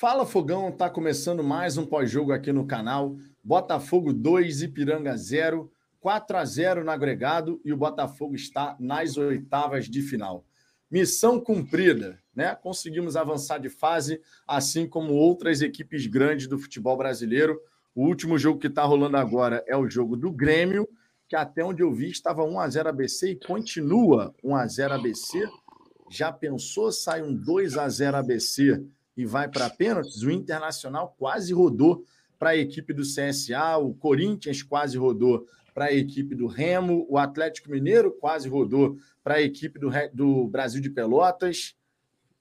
[0.00, 3.16] Fala Fogão, tá começando mais um pós-jogo aqui no canal.
[3.42, 9.86] Botafogo 2, Ipiranga 0, 4 a 0 no agregado e o Botafogo está nas oitavas
[9.86, 10.44] de final.
[10.88, 12.54] Missão cumprida, né?
[12.54, 17.60] Conseguimos avançar de fase, assim como outras equipes grandes do futebol brasileiro.
[17.92, 20.88] O último jogo que está rolando agora é o jogo do Grêmio,
[21.28, 24.94] que até onde eu vi estava 1 a 0 ABC e continua 1 a 0
[24.94, 25.44] ABC.
[26.08, 28.80] Já pensou sai um 2 a 0 ABC
[29.18, 30.22] e vai para pênaltis?
[30.22, 32.04] O Internacional quase rodou
[32.38, 37.18] para a equipe do CSA, o Corinthians quase rodou para a equipe do Remo, o
[37.18, 41.76] Atlético Mineiro quase rodou para a equipe do, do Brasil de Pelotas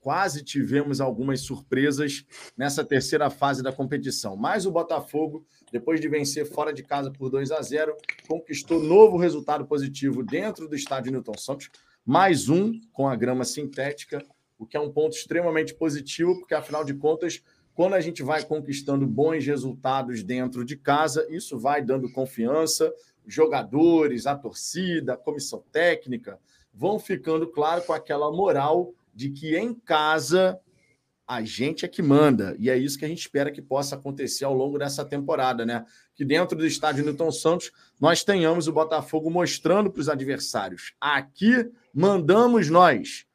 [0.08, 2.24] quase tivemos algumas surpresas
[2.56, 4.38] nessa terceira fase da competição.
[4.38, 7.94] Mas o Botafogo, depois de vencer fora de casa por 2 a 0,
[8.26, 11.70] conquistou novo resultado positivo dentro do estádio Newton Santos,
[12.06, 14.24] mais um com a grama sintética,
[14.58, 17.42] o que é um ponto extremamente positivo, porque afinal de contas,
[17.74, 22.92] quando a gente vai conquistando bons resultados dentro de casa, isso vai dando confiança,
[23.26, 26.40] jogadores, a torcida, a comissão técnica
[26.74, 30.60] vão ficando, claro, com aquela moral de que em casa
[31.28, 32.56] a gente é que manda.
[32.58, 35.86] E é isso que a gente espera que possa acontecer ao longo dessa temporada, né?
[36.16, 41.70] Que dentro do estádio Newton Santos nós tenhamos o Botafogo mostrando para os adversários: aqui
[41.94, 43.26] mandamos nós.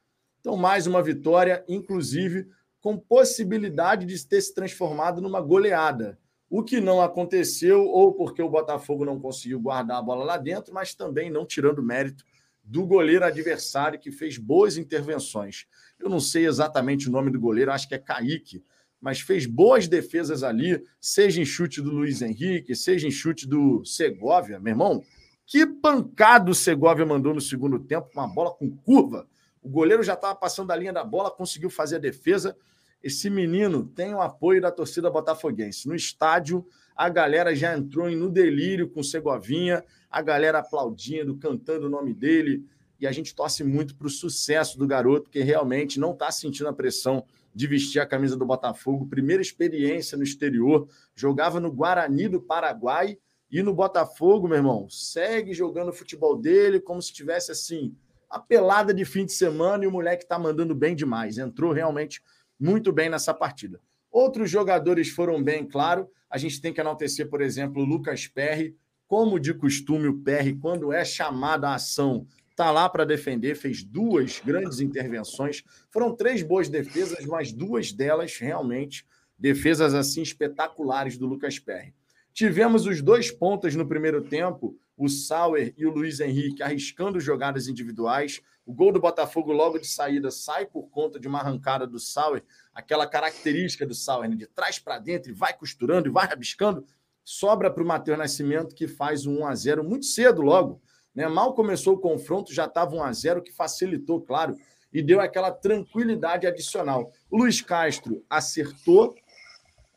[0.43, 2.49] Então, mais uma vitória, inclusive
[2.81, 6.19] com possibilidade de ter se transformado numa goleada.
[6.49, 10.73] O que não aconteceu, ou porque o Botafogo não conseguiu guardar a bola lá dentro,
[10.73, 12.25] mas também não tirando mérito
[12.61, 15.65] do goleiro adversário que fez boas intervenções.
[15.97, 18.61] Eu não sei exatamente o nome do goleiro, acho que é Kaique,
[18.99, 23.85] mas fez boas defesas ali, seja em chute do Luiz Henrique, seja em chute do
[23.85, 25.01] Segovia, meu irmão.
[25.45, 29.25] Que pancada o Segovia mandou no segundo tempo, uma bola com curva.
[29.63, 32.55] O goleiro já estava passando da linha da bola, conseguiu fazer a defesa.
[33.01, 35.87] Esse menino tem o apoio da torcida botafoguense.
[35.87, 41.87] No estádio, a galera já entrou no delírio com o Segovinha a galera aplaudindo, cantando
[41.87, 42.65] o nome dele.
[42.99, 46.67] E a gente torce muito para o sucesso do garoto, que realmente não está sentindo
[46.67, 47.25] a pressão
[47.55, 49.07] de vestir a camisa do Botafogo.
[49.07, 53.17] Primeira experiência no exterior, jogava no Guarani do Paraguai
[53.51, 57.95] e no Botafogo, meu irmão, segue jogando o futebol dele como se tivesse assim,
[58.33, 61.37] a pelada de fim de semana e o moleque está mandando bem demais.
[61.37, 62.19] Entrou realmente
[62.59, 63.79] muito bem nessa partida.
[64.11, 66.09] Outros jogadores foram bem, claro.
[66.27, 68.75] A gente tem que enaltecer, por exemplo, o Lucas Perry,
[69.07, 73.83] como de costume, o PR, quando é chamado à ação, está lá para defender, fez
[73.83, 75.63] duas grandes intervenções.
[75.91, 79.05] Foram três boas defesas, mas duas delas realmente
[79.37, 81.93] defesas assim espetaculares do Lucas Perry.
[82.33, 87.67] Tivemos os dois pontas no primeiro tempo, o Sauer e o Luiz Henrique arriscando jogadas
[87.67, 88.41] individuais.
[88.65, 92.43] O gol do Botafogo logo de saída sai por conta de uma arrancada do Sauer,
[92.73, 94.35] aquela característica do Sauer, né?
[94.35, 96.85] de trás para dentro, e vai costurando e vai rabiscando
[97.23, 100.81] sobra para o Matheus Nascimento, que faz um 1 a 0 muito cedo logo.
[101.15, 101.27] Né?
[101.27, 104.57] Mal começou o confronto, já estava 1 a 0 que facilitou, claro,
[104.91, 107.11] e deu aquela tranquilidade adicional.
[107.29, 109.15] O Luiz Castro acertou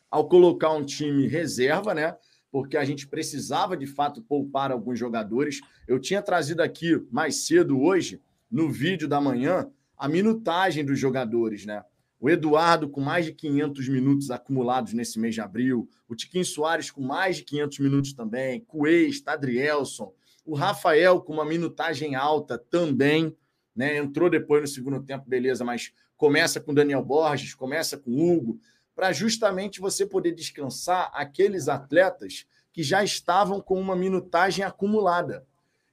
[0.09, 2.15] ao colocar um time reserva, né?
[2.51, 5.61] Porque a gente precisava de fato poupar alguns jogadores.
[5.87, 11.65] Eu tinha trazido aqui mais cedo hoje, no vídeo da manhã, a minutagem dos jogadores,
[11.65, 11.83] né?
[12.19, 15.87] O Eduardo com mais de 500 minutos acumulados nesse mês de abril.
[16.07, 18.61] O Tiquinho Soares com mais de 500 minutos também.
[18.61, 20.11] Cuês, Tadrielson.
[20.43, 23.35] O Rafael com uma minutagem alta também.
[23.75, 23.97] Né?
[23.97, 28.59] Entrou depois no segundo tempo, beleza, mas começa com Daniel Borges, começa com Hugo,
[28.97, 35.45] para justamente você poder descansar aqueles atletas que já estavam com uma minutagem acumulada.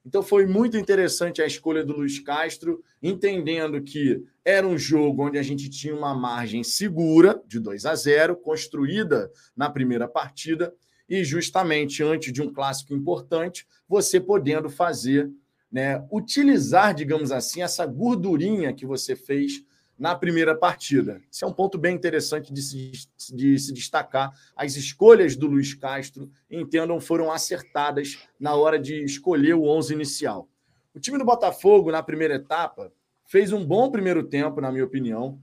[0.07, 5.37] Então foi muito interessante a escolha do Luiz Castro, entendendo que era um jogo onde
[5.37, 10.75] a gente tinha uma margem segura de 2 a 0, construída na primeira partida,
[11.07, 15.31] e justamente antes de um clássico importante, você podendo fazer,
[15.71, 19.63] né, utilizar, digamos assim, essa gordurinha que você fez
[19.99, 21.21] na primeira partida.
[21.31, 22.93] Isso é um ponto bem interessante de se,
[23.33, 24.33] de se destacar.
[24.57, 30.49] As escolhas do Luiz Castro, entendam, foram acertadas na hora de escolher o 11 inicial.
[30.95, 32.93] O time do Botafogo, na primeira etapa,
[33.27, 35.41] fez um bom primeiro tempo, na minha opinião.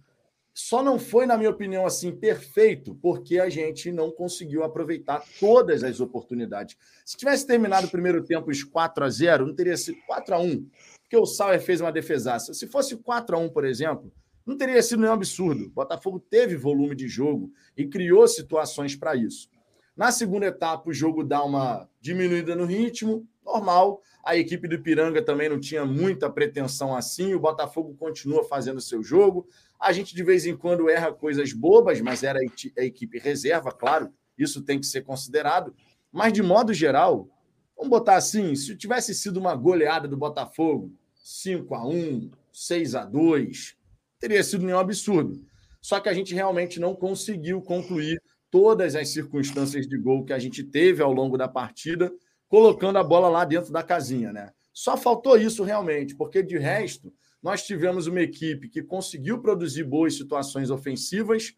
[0.53, 5.81] Só não foi, na minha opinião, assim, perfeito, porque a gente não conseguiu aproveitar todas
[5.81, 6.75] as oportunidades.
[7.05, 10.39] Se tivesse terminado o primeiro tempo os 4 a 0 não teria sido 4 a
[10.39, 10.67] 1
[11.11, 12.53] porque o Sauer fez uma defesaça.
[12.53, 14.09] Se fosse 4 a 1 por exemplo,
[14.45, 15.65] não teria sido nenhum absurdo.
[15.65, 19.49] O Botafogo teve volume de jogo e criou situações para isso.
[19.95, 24.01] Na segunda etapa, o jogo dá uma diminuída no ritmo, normal.
[24.23, 27.33] A equipe do Ipiranga também não tinha muita pretensão assim.
[27.33, 29.47] O Botafogo continua fazendo seu jogo.
[29.79, 34.11] A gente de vez em quando erra coisas bobas, mas era a equipe reserva, claro,
[34.37, 35.75] isso tem que ser considerado.
[36.11, 37.27] Mas de modo geral,
[37.75, 43.05] vamos botar assim: se tivesse sido uma goleada do Botafogo, 5 a 1 6 a
[43.05, 43.77] 2
[44.21, 45.43] teria sido nenhum absurdo.
[45.81, 48.21] Só que a gente realmente não conseguiu concluir
[48.51, 52.13] todas as circunstâncias de gol que a gente teve ao longo da partida,
[52.47, 54.51] colocando a bola lá dentro da casinha, né?
[54.71, 60.15] Só faltou isso realmente, porque de resto, nós tivemos uma equipe que conseguiu produzir boas
[60.15, 61.53] situações ofensivas.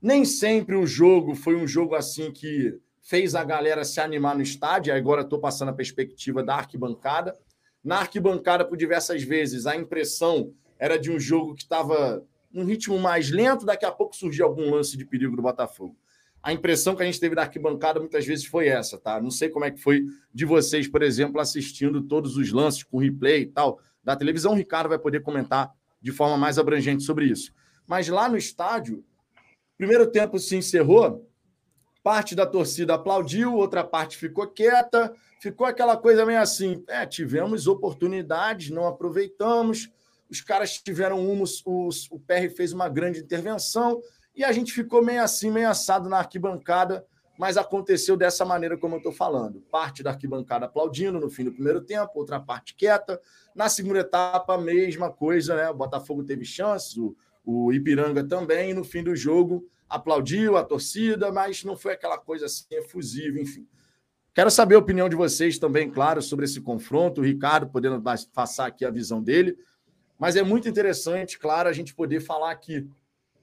[0.00, 4.42] Nem sempre o jogo foi um jogo assim que fez a galera se animar no
[4.42, 4.94] estádio.
[4.94, 7.36] Agora estou passando a perspectiva da arquibancada.
[7.82, 12.98] Na arquibancada, por diversas vezes, a impressão era de um jogo que estava um ritmo
[12.98, 15.96] mais lento, daqui a pouco surgiu algum lance de perigo do Botafogo.
[16.42, 19.20] A impressão que a gente teve da arquibancada muitas vezes foi essa, tá?
[19.20, 22.98] Não sei como é que foi de vocês, por exemplo, assistindo todos os lances com
[22.98, 24.52] replay e tal da televisão.
[24.52, 27.52] O Ricardo vai poder comentar de forma mais abrangente sobre isso.
[27.86, 29.04] Mas lá no estádio,
[29.76, 31.28] primeiro tempo se encerrou,
[32.02, 37.66] parte da torcida aplaudiu, outra parte ficou quieta, ficou aquela coisa meio assim: é, tivemos
[37.66, 39.90] oportunidades, não aproveitamos
[40.30, 41.62] os caras tiveram um, os,
[42.10, 44.00] o PR fez uma grande intervenção
[44.34, 47.04] e a gente ficou meio assim, meio assado na arquibancada,
[47.38, 49.60] mas aconteceu dessa maneira como eu estou falando.
[49.70, 53.20] Parte da arquibancada aplaudindo no fim do primeiro tempo, outra parte quieta.
[53.54, 55.70] Na segunda etapa, a mesma coisa, né?
[55.70, 61.32] O Botafogo teve chances, o, o Ipiranga também, no fim do jogo aplaudiu a torcida,
[61.32, 63.66] mas não foi aquela coisa assim efusiva, enfim.
[64.34, 67.20] Quero saber a opinião de vocês também, claro, sobre esse confronto.
[67.20, 68.00] O Ricardo podendo
[68.32, 69.56] passar aqui a visão dele.
[70.18, 72.90] Mas é muito interessante, claro, a gente poder falar aqui.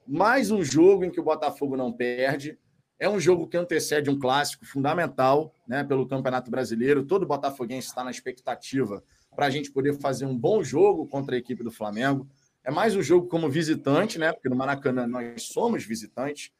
[0.05, 2.59] Mais um jogo em que o Botafogo não perde.
[2.99, 7.05] É um jogo que antecede um clássico fundamental né, pelo Campeonato Brasileiro.
[7.05, 9.03] Todo botafoguense está na expectativa
[9.35, 12.27] para a gente poder fazer um bom jogo contra a equipe do Flamengo.
[12.63, 14.31] É mais um jogo como visitante, né?
[14.31, 16.51] Porque no Maracanã nós somos visitantes.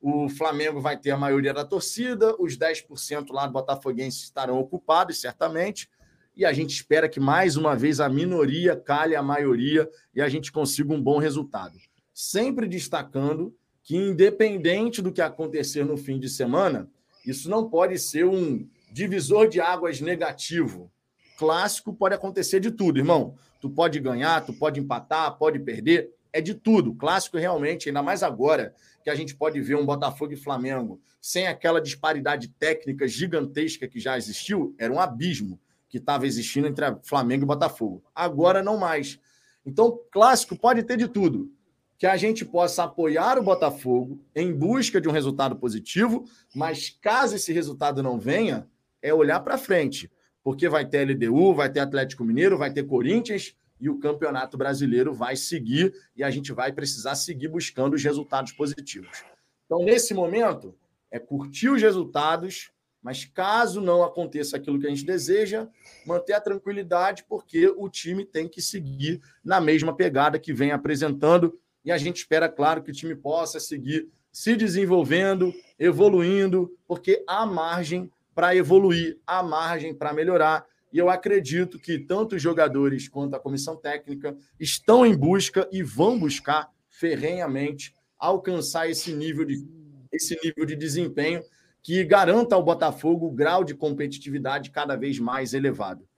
[0.00, 5.20] O Flamengo vai ter a maioria da torcida, os 10% lá do Botafoguense estarão ocupados,
[5.20, 5.88] certamente
[6.36, 10.28] e a gente espera que mais uma vez a minoria calhe a maioria e a
[10.28, 11.78] gente consiga um bom resultado.
[12.12, 16.88] Sempre destacando que, independente do que acontecer no fim de semana,
[17.24, 20.90] isso não pode ser um divisor de águas negativo.
[21.36, 23.36] Clássico pode acontecer de tudo, irmão.
[23.60, 26.94] Tu pode ganhar, tu pode empatar, pode perder, é de tudo.
[26.94, 31.46] Clássico realmente, ainda mais agora que a gente pode ver um Botafogo e Flamengo sem
[31.46, 35.58] aquela disparidade técnica gigantesca que já existiu, era um abismo
[35.94, 38.02] que estava existindo entre Flamengo e Botafogo.
[38.12, 39.20] Agora não mais.
[39.64, 41.52] Então, clássico pode ter de tudo.
[41.96, 47.36] Que a gente possa apoiar o Botafogo em busca de um resultado positivo, mas caso
[47.36, 48.68] esse resultado não venha,
[49.00, 50.10] é olhar para frente.
[50.42, 55.14] Porque vai ter LDU, vai ter Atlético Mineiro, vai ter Corinthians e o Campeonato Brasileiro
[55.14, 59.24] vai seguir e a gente vai precisar seguir buscando os resultados positivos.
[59.66, 60.74] Então, nesse momento,
[61.08, 62.72] é curtir os resultados,
[63.04, 65.68] mas caso não aconteça aquilo que a gente deseja,
[66.06, 71.60] manter a tranquilidade, porque o time tem que seguir na mesma pegada que vem apresentando.
[71.84, 77.44] E a gente espera, claro, que o time possa seguir se desenvolvendo, evoluindo, porque há
[77.44, 80.64] margem para evoluir, há margem para melhorar.
[80.90, 85.82] E eu acredito que tanto os jogadores quanto a comissão técnica estão em busca e
[85.82, 89.62] vão buscar ferrenhamente alcançar esse nível de,
[90.10, 91.42] esse nível de desempenho
[91.84, 96.08] que garanta ao Botafogo o grau de competitividade cada vez mais elevado.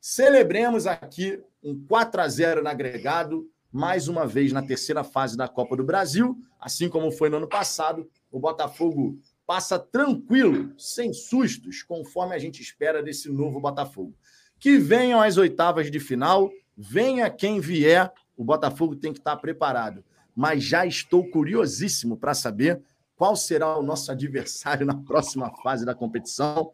[0.00, 5.46] Celebremos aqui um 4 a 0 no agregado, mais uma vez na terceira fase da
[5.46, 8.08] Copa do Brasil, assim como foi no ano passado.
[8.32, 14.16] O Botafogo passa tranquilo, sem sustos, conforme a gente espera desse novo Botafogo.
[14.58, 20.02] Que venham as oitavas de final, venha quem vier, o Botafogo tem que estar preparado.
[20.34, 22.82] Mas já estou curiosíssimo para saber
[23.20, 26.72] qual será o nosso adversário na próxima fase da competição.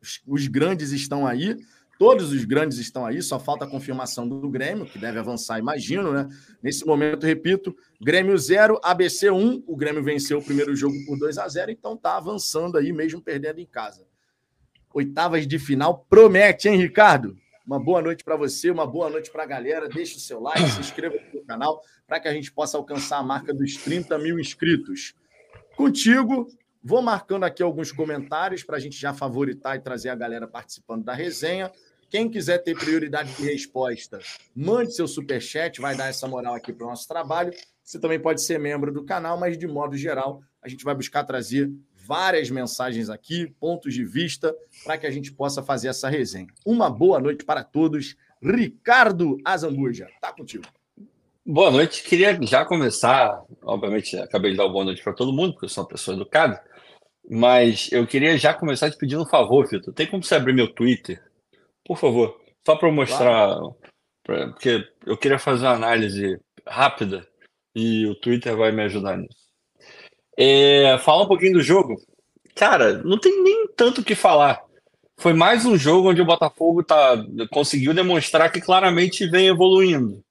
[0.00, 1.54] Os, os, grandes estão aí,
[1.98, 6.14] todos os grandes estão aí, só falta a confirmação do Grêmio, que deve avançar, imagino,
[6.14, 6.26] né?
[6.62, 9.64] Nesse momento, repito, Grêmio 0, ABC 1.
[9.66, 13.20] O Grêmio venceu o primeiro jogo por 2 a 0 então tá avançando aí, mesmo
[13.20, 14.06] perdendo em casa.
[14.94, 17.36] Oitavas de final promete, hein, Ricardo?
[17.66, 19.90] Uma boa noite para você, uma boa noite para a galera.
[19.90, 23.22] Deixe o seu like, se inscreva no canal para que a gente possa alcançar a
[23.22, 25.14] marca dos 30 mil inscritos.
[25.76, 26.46] Contigo,
[26.82, 31.04] vou marcando aqui alguns comentários para a gente já favoritar e trazer a galera participando
[31.04, 31.70] da resenha.
[32.08, 34.20] Quem quiser ter prioridade de resposta,
[34.54, 37.52] mande seu superchat, vai dar essa moral aqui para o nosso trabalho.
[37.82, 41.24] Você também pode ser membro do canal, mas de modo geral, a gente vai buscar
[41.24, 44.54] trazer várias mensagens aqui, pontos de vista,
[44.84, 46.46] para que a gente possa fazer essa resenha.
[46.64, 48.14] Uma boa noite para todos.
[48.40, 50.64] Ricardo Azambuja, tá contigo.
[51.46, 52.02] Boa noite.
[52.02, 55.84] Queria já começar, obviamente, acabei de dar boa noite para todo mundo, porque eu sou
[55.84, 56.58] uma pessoa educada,
[57.30, 59.92] mas eu queria já começar te pedindo um favor, Fito.
[59.92, 61.22] Tem como você abrir meu Twitter?
[61.84, 63.76] Por favor, só para mostrar, claro.
[64.22, 67.28] pra, porque eu queria fazer uma análise rápida
[67.74, 69.44] e o Twitter vai me ajudar nisso.
[70.38, 71.94] É, fala um pouquinho do jogo.
[72.56, 74.64] Cara, não tem nem tanto o que falar.
[75.20, 80.24] Foi mais um jogo onde o Botafogo tá, conseguiu demonstrar que claramente vem evoluindo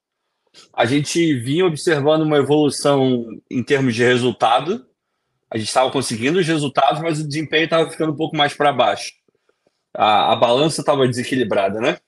[0.73, 4.85] a gente vinha observando uma evolução em termos de resultado.
[5.49, 8.73] A gente estava conseguindo os resultados, mas o desempenho estava ficando um pouco mais para
[8.73, 9.13] baixo.
[9.93, 11.99] A, a balança estava desequilibrada, né?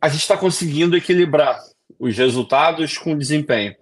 [0.00, 1.60] A gente está conseguindo equilibrar
[1.98, 3.76] os resultados com o desempenho.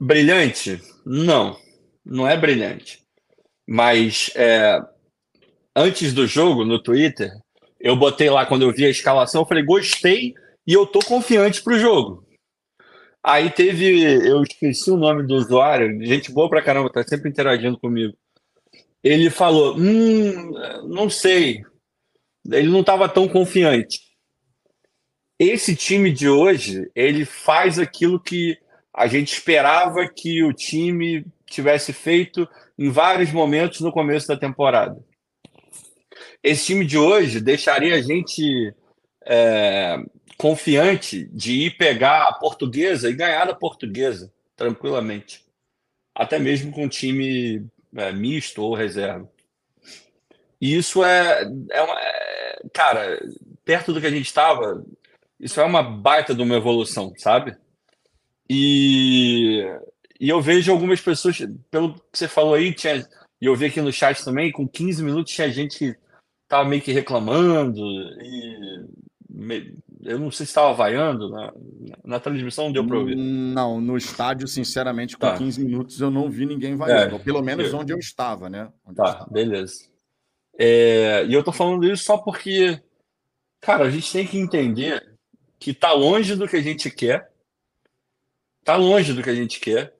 [0.00, 0.80] Brilhante?
[1.06, 1.56] Não,
[2.04, 3.02] não é brilhante.
[3.66, 4.78] Mas é,
[5.74, 7.30] antes do jogo, no Twitter,
[7.80, 10.34] eu botei lá quando eu vi a escalação, eu falei, gostei
[10.66, 12.23] e eu tô confiante para o jogo.
[13.24, 17.78] Aí teve, eu esqueci o nome do usuário, gente boa pra caramba, tá sempre interagindo
[17.78, 18.14] comigo.
[19.02, 20.52] Ele falou: Hum,
[20.86, 21.62] não sei.
[22.52, 24.00] Ele não estava tão confiante.
[25.38, 28.58] Esse time de hoje, ele faz aquilo que
[28.92, 32.46] a gente esperava que o time tivesse feito
[32.78, 35.02] em vários momentos no começo da temporada.
[36.42, 38.74] Esse time de hoje deixaria a gente
[39.26, 39.96] é,
[40.36, 45.44] confiante de ir pegar a portuguesa e ganhar da portuguesa tranquilamente.
[46.14, 49.28] Até mesmo com um time é, misto ou reserva.
[50.60, 52.34] E isso é, é, uma, é,
[52.72, 53.18] Cara,
[53.64, 54.84] perto do que a gente estava,
[55.38, 57.56] isso é uma baita de uma evolução, sabe?
[58.48, 59.64] E,
[60.20, 61.38] e eu vejo algumas pessoas,
[61.70, 63.06] pelo que você falou aí, tinha,
[63.40, 65.96] e eu vi aqui no chat também, com 15 minutos tinha gente que
[66.48, 67.80] tava meio que reclamando,
[68.22, 68.86] e
[70.04, 71.52] eu não sei se estava vaiando na,
[72.04, 73.16] na transmissão, não deu para ouvir.
[73.16, 75.36] Não, no estádio, sinceramente, com tá.
[75.36, 77.16] 15 minutos eu não vi ninguém vaiando.
[77.16, 77.78] É, pelo menos eu...
[77.78, 78.70] onde eu estava, né?
[78.86, 79.30] Onde tá, estava.
[79.30, 79.88] beleza.
[80.58, 82.80] É, e eu tô falando isso só porque,
[83.60, 85.02] cara, a gente tem que entender
[85.58, 87.30] que tá longe do que a gente quer.
[88.62, 89.94] Tá longe do que a gente quer.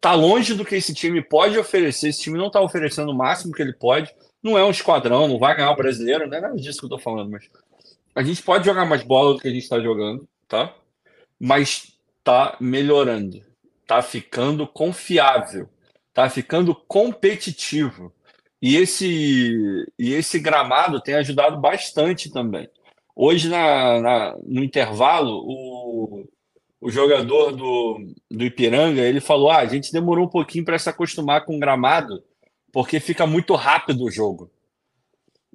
[0.00, 2.08] Tá longe do que esse time pode oferecer.
[2.08, 4.12] Esse time não tá oferecendo o máximo que ele pode.
[4.42, 6.90] Não é um esquadrão, não vai ganhar o brasileiro, não é nada disso que eu
[6.90, 7.48] tô falando, mas
[8.14, 10.74] a gente pode jogar mais bola do que a gente está jogando, tá?
[11.38, 13.42] Mas tá melhorando,
[13.86, 15.68] tá ficando confiável,
[16.12, 18.12] tá ficando competitivo.
[18.62, 22.68] E esse, e esse gramado tem ajudado bastante também.
[23.14, 26.24] Hoje, na, na no intervalo, o,
[26.80, 27.98] o jogador do,
[28.30, 31.60] do Ipiranga ele falou: ah, a gente demorou um pouquinho para se acostumar com o
[31.60, 32.22] gramado,
[32.72, 34.50] porque fica muito rápido o jogo.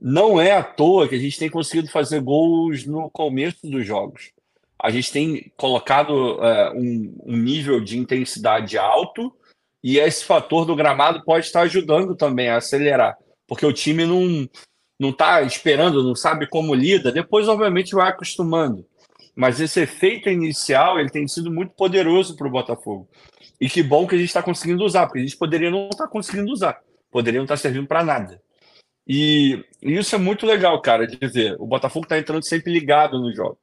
[0.01, 4.31] Não é à toa que a gente tem conseguido fazer gols no começo dos jogos.
[4.81, 9.33] A gente tem colocado é, um, um, nível de intensidade alto
[9.83, 14.47] e esse fator do gramado pode estar ajudando também a acelerar, porque o time não
[14.99, 17.09] não está esperando, não sabe como lida.
[17.09, 18.85] Depois, obviamente, vai acostumando.
[19.33, 23.07] Mas esse efeito inicial ele tem sido muito poderoso para o Botafogo.
[23.61, 26.03] E que bom que a gente está conseguindo usar, porque a gente poderia não estar
[26.05, 28.41] tá conseguindo usar, poderia não estar tá servindo para nada.
[29.07, 31.55] E, isso é muito legal, cara, de ver.
[31.59, 33.57] O Botafogo está entrando sempre ligado no jogo.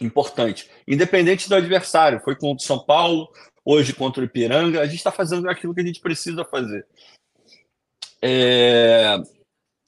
[0.00, 0.68] Importante.
[0.86, 2.20] Independente do adversário.
[2.20, 3.28] Foi contra o São Paulo,
[3.64, 4.80] hoje contra o Ipiranga.
[4.80, 6.86] A gente está fazendo aquilo que a gente precisa fazer.
[8.20, 9.16] É...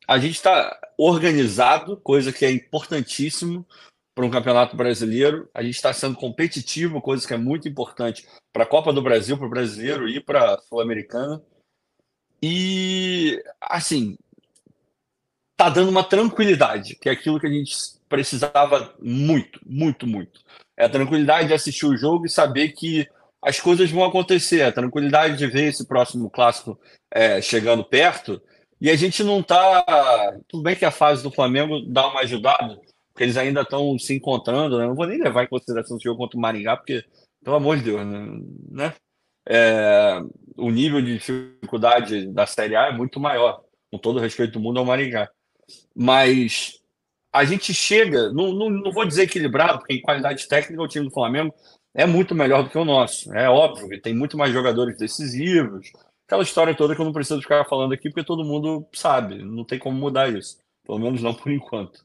[0.07, 3.67] A gente está organizado, coisa que é importantíssimo
[4.15, 5.49] para um campeonato brasileiro.
[5.53, 9.37] A gente está sendo competitivo, coisa que é muito importante para a Copa do Brasil,
[9.37, 11.43] para o brasileiro e para a Sul-Americana.
[12.43, 14.19] E, assim,
[15.65, 17.75] tá dando uma tranquilidade, que é aquilo que a gente
[18.09, 20.41] precisava muito, muito, muito.
[20.77, 23.09] É a tranquilidade de assistir o jogo e saber que
[23.41, 26.79] as coisas vão acontecer, a tranquilidade de ver esse próximo clássico
[27.11, 28.41] é, chegando perto.
[28.81, 29.85] E a gente não tá.
[30.49, 32.79] Tudo bem que a fase do Flamengo dá uma ajudada,
[33.13, 34.87] porque eles ainda estão se encontrando, né?
[34.87, 37.05] Não vou nem levar em consideração o jogo contra o Maringá, porque,
[37.43, 38.01] pelo amor de Deus,
[38.71, 38.93] né?
[39.47, 40.21] É,
[40.57, 44.61] o nível de dificuldade da Série A é muito maior, com todo o respeito do
[44.61, 45.31] mundo ao Maringá.
[45.95, 46.81] Mas
[47.33, 51.07] a gente chega, não, não, não vou dizer equilibrado, porque em qualidade técnica o time
[51.07, 51.55] do Flamengo
[51.95, 53.33] é muito melhor do que o nosso.
[53.35, 55.91] É óbvio que tem muito mais jogadores decisivos,
[56.27, 59.65] aquela história toda que eu não preciso ficar falando aqui, porque todo mundo sabe, não
[59.65, 60.59] tem como mudar isso.
[60.85, 62.05] Pelo menos não por enquanto.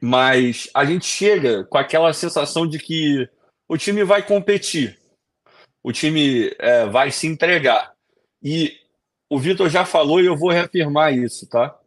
[0.00, 3.28] Mas a gente chega com aquela sensação de que
[3.68, 4.98] o time vai competir,
[5.82, 7.92] o time é, vai se entregar.
[8.42, 8.76] E
[9.28, 11.77] o Vitor já falou e eu vou reafirmar isso, tá?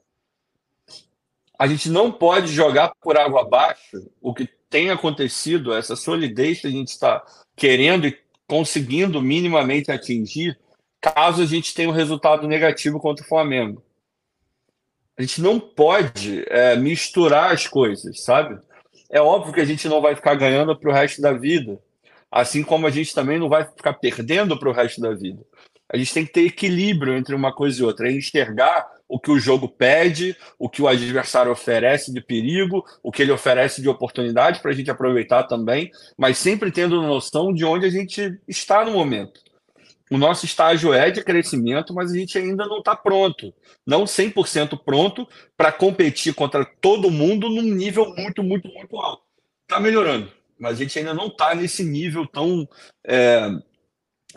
[1.62, 6.66] A gente não pode jogar por água abaixo o que tem acontecido, essa solidez que
[6.66, 7.24] a gente está
[7.56, 10.60] querendo e conseguindo minimamente atingir,
[11.00, 13.84] caso a gente tenha um resultado negativo contra o Flamengo.
[15.16, 18.60] A gente não pode é, misturar as coisas, sabe?
[19.12, 21.80] É óbvio que a gente não vai ficar ganhando para o resto da vida,
[22.32, 25.46] assim como a gente também não vai ficar perdendo para o resto da vida.
[25.88, 29.30] A gente tem que ter equilíbrio entre uma coisa e outra, é enxergar o que
[29.30, 33.90] o jogo pede, o que o adversário oferece de perigo, o que ele oferece de
[33.90, 38.86] oportunidade para a gente aproveitar também, mas sempre tendo noção de onde a gente está
[38.86, 39.42] no momento.
[40.10, 43.54] O nosso estágio é de crescimento, mas a gente ainda não está pronto.
[43.86, 45.28] Não 100% pronto
[45.58, 49.24] para competir contra todo mundo num nível muito, muito, muito alto.
[49.70, 52.66] Está melhorando, mas a gente ainda não está nesse nível tão
[53.06, 53.50] é,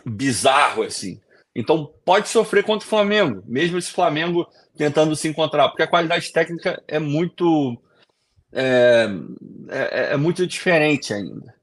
[0.05, 1.21] bizarro assim.
[1.55, 4.45] Então pode sofrer contra o Flamengo, mesmo esse Flamengo
[4.75, 7.81] tentando se encontrar, porque a qualidade técnica é muito
[8.51, 9.07] é,
[9.69, 11.55] é, é muito diferente ainda.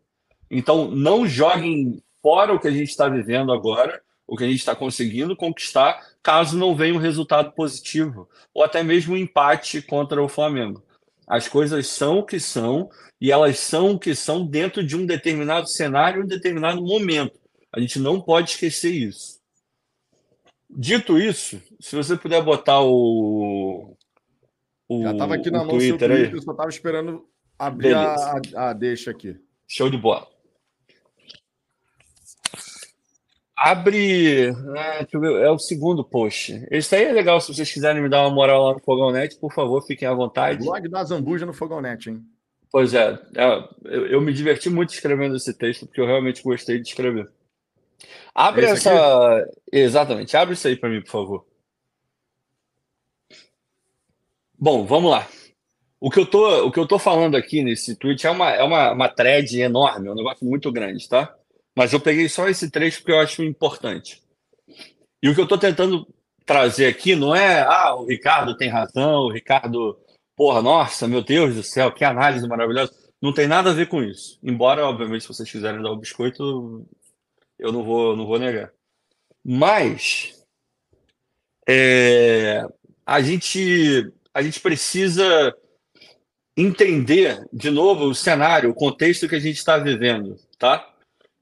[0.50, 4.60] Então não joguem fora o que a gente está vivendo agora, o que a gente
[4.60, 10.22] está conseguindo conquistar, caso não venha um resultado positivo, ou até mesmo um empate contra
[10.22, 10.82] o Flamengo.
[11.26, 12.88] As coisas são o que são,
[13.20, 17.38] e elas são o que são dentro de um determinado cenário, um determinado momento.
[17.72, 19.41] A gente não pode esquecer isso.
[20.74, 23.96] Dito isso, se você puder botar o.
[24.88, 26.32] o Já estava aqui na mão Twitter, Twitter aí.
[26.32, 27.24] eu só estava esperando
[27.58, 28.14] abrir a,
[28.54, 29.36] a, a deixa aqui.
[29.68, 30.26] Show de bola.
[33.56, 34.48] Abre.
[34.48, 35.06] É,
[35.44, 36.66] é, o segundo post.
[36.70, 37.40] Esse aí é legal.
[37.40, 40.12] Se vocês quiserem me dar uma moral lá no Fogão Net, por favor, fiquem à
[40.12, 40.64] vontade.
[40.64, 42.24] Blog da Zambuja no Fogão Net, hein?
[42.72, 46.80] Pois é, é eu, eu, me diverti muito escrevendo esse texto, porque eu realmente gostei
[46.80, 47.30] de escrever.
[48.34, 49.38] Abre é essa.
[49.38, 49.50] Aqui?
[49.72, 51.46] Exatamente, abre isso aí para mim, por favor.
[54.58, 55.26] Bom, vamos lá.
[56.00, 58.62] O que eu tô, o que eu tô falando aqui nesse tweet é uma, é
[58.62, 61.32] uma, uma thread enorme, é um negócio muito grande, tá?
[61.76, 64.22] Mas eu peguei só esse trecho porque eu acho importante.
[65.22, 66.06] E o que eu estou tentando
[66.44, 69.96] trazer aqui não é, ah, o Ricardo tem razão, o Ricardo,
[70.36, 72.92] porra, nossa, meu Deus do céu, que análise maravilhosa.
[73.20, 74.38] Não tem nada a ver com isso.
[74.42, 76.84] Embora, obviamente, se vocês quiserem dar o biscoito,
[77.62, 78.72] eu não vou, não vou negar.
[79.44, 80.44] Mas
[81.68, 82.66] é,
[83.06, 85.54] a gente a gente precisa
[86.56, 90.88] entender de novo o cenário, o contexto que a gente está vivendo, tá?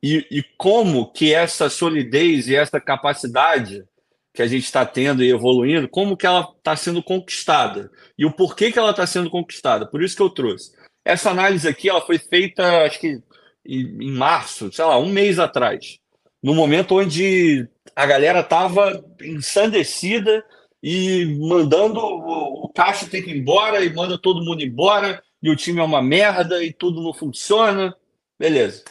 [0.02, 3.84] E, e, como que essa solidez e essa capacidade
[4.32, 8.32] que a gente está tendo e evoluindo, como que ela está sendo conquistada e o
[8.32, 9.86] porquê que ela está sendo conquistada.
[9.86, 10.72] Por isso que eu trouxe.
[11.04, 13.20] Essa análise aqui ela foi feita, acho que
[13.66, 16.00] em março, sei lá, um mês atrás
[16.42, 20.44] no momento onde a galera estava ensandecida
[20.82, 25.56] e mandando o, Caixa ter que ir embora e manda todo mundo embora e o
[25.56, 27.94] time é uma merda e tudo não funciona.
[28.38, 28.84] Beleza.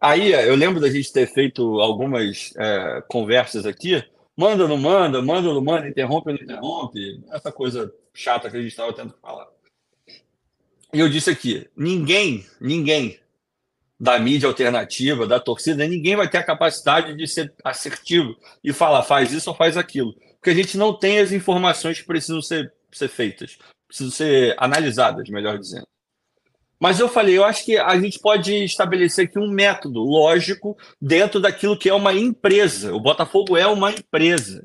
[0.00, 4.02] Aí eu lembro da gente ter feito algumas é, conversas aqui.
[4.36, 7.20] Manda, não manda, manda, não manda, interrompe, não interrompe.
[7.30, 9.48] Essa coisa chata que a gente estava tentando falar.
[10.92, 13.18] E eu disse aqui: ninguém, ninguém
[13.98, 19.02] da mídia alternativa, da torcida, ninguém vai ter a capacidade de ser assertivo e falar
[19.02, 20.14] faz isso ou faz aquilo.
[20.34, 23.58] Porque a gente não tem as informações que precisam ser, ser feitas,
[23.88, 25.86] precisam ser analisadas, melhor dizendo.
[26.80, 31.40] Mas eu falei, eu acho que a gente pode estabelecer aqui um método lógico dentro
[31.40, 32.94] daquilo que é uma empresa.
[32.94, 34.64] O Botafogo é uma empresa.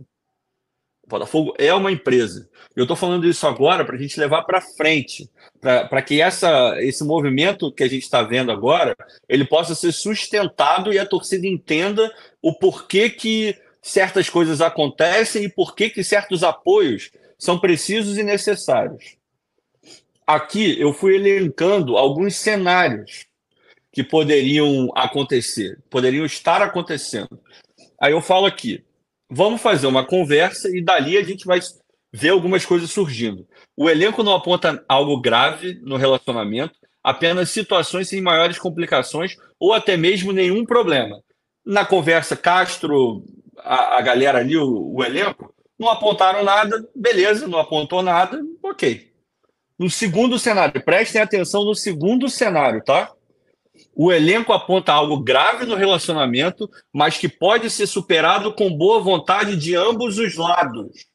[1.13, 2.49] Botafogo é uma empresa.
[2.75, 5.29] Eu estou falando isso agora para a gente levar para frente,
[5.61, 8.95] para que essa, esse movimento que a gente está vendo agora
[9.29, 15.49] ele possa ser sustentado e a torcida entenda o porquê que certas coisas acontecem e
[15.49, 19.15] porquê que certos apoios são precisos e necessários.
[20.25, 23.27] Aqui eu fui elencando alguns cenários
[23.91, 27.39] que poderiam acontecer, poderiam estar acontecendo.
[28.01, 28.83] Aí eu falo aqui,
[29.29, 31.59] vamos fazer uma conversa e dali a gente vai
[32.11, 33.47] ver algumas coisas surgindo.
[33.75, 39.97] O elenco não aponta algo grave no relacionamento, apenas situações sem maiores complicações ou até
[39.97, 41.19] mesmo nenhum problema.
[41.65, 43.23] Na conversa, Castro,
[43.57, 49.11] a, a galera ali, o, o elenco, não apontaram nada, beleza, não apontou nada, ok.
[49.77, 53.11] No segundo cenário, prestem atenção no segundo cenário, tá?
[53.95, 59.55] O elenco aponta algo grave no relacionamento, mas que pode ser superado com boa vontade
[59.55, 61.05] de ambos os lados.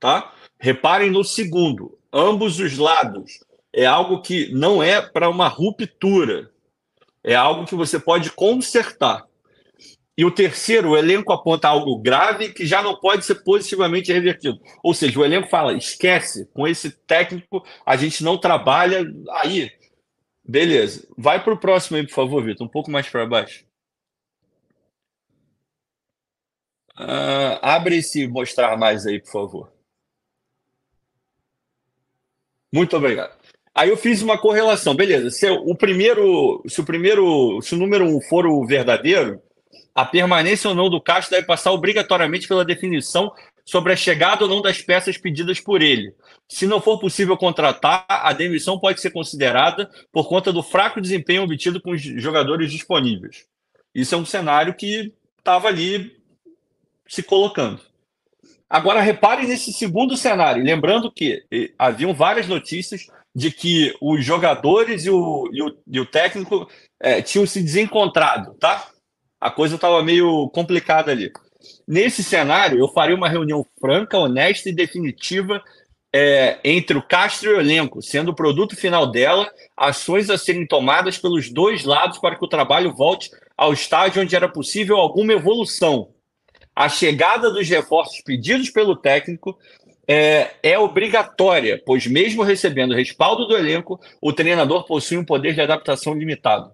[0.00, 0.32] Tá?
[0.58, 3.40] Reparem no segundo, ambos os lados.
[3.72, 6.50] É algo que não é para uma ruptura.
[7.22, 9.26] É algo que você pode consertar.
[10.16, 14.58] E o terceiro, o elenco aponta algo grave que já não pode ser positivamente revertido.
[14.82, 19.04] Ou seja, o elenco fala: esquece, com esse técnico a gente não trabalha.
[19.42, 19.70] Aí,
[20.46, 21.06] beleza.
[21.16, 23.64] Vai para o próximo aí, por favor, Vitor, um pouco mais para baixo.
[26.98, 29.72] Uh, abre esse mostrar mais aí, por favor.
[32.72, 33.36] Muito obrigado.
[33.74, 35.30] Aí eu fiz uma correlação, beleza.
[35.30, 39.42] Se o primeiro, se o primeiro, se o número um for o verdadeiro,
[39.94, 43.32] a permanência ou não do Castro deve passar obrigatoriamente pela definição
[43.66, 46.14] sobre a chegada ou não das peças pedidas por ele.
[46.48, 51.42] Se não for possível contratar, a demissão pode ser considerada por conta do fraco desempenho
[51.42, 53.44] obtido com os jogadores disponíveis.
[53.92, 56.16] Isso é um cenário que estava ali
[57.08, 57.80] se colocando.
[58.70, 61.44] Agora, reparem nesse segundo cenário, lembrando que
[61.78, 66.68] haviam várias notícias de que os jogadores e o, e o, e o técnico
[67.00, 68.88] é, tinham se desencontrado, tá?
[69.40, 71.32] A coisa estava meio complicada ali.
[71.86, 75.62] Nesse cenário, eu faria uma reunião franca, honesta e definitiva
[76.12, 80.66] é, entre o Castro e o elenco, sendo o produto final dela ações a serem
[80.66, 85.32] tomadas pelos dois lados para que o trabalho volte ao estágio onde era possível alguma
[85.32, 86.08] evolução.
[86.74, 89.58] A chegada dos reforços pedidos pelo técnico
[90.08, 95.60] é, é, obrigatória, pois, mesmo recebendo respaldo do elenco, o treinador possui um poder de
[95.60, 96.72] adaptação limitado.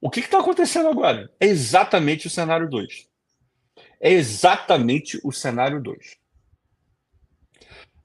[0.00, 1.30] O que está acontecendo agora?
[1.38, 3.06] É exatamente o cenário 2.
[4.00, 6.16] É exatamente o cenário 2.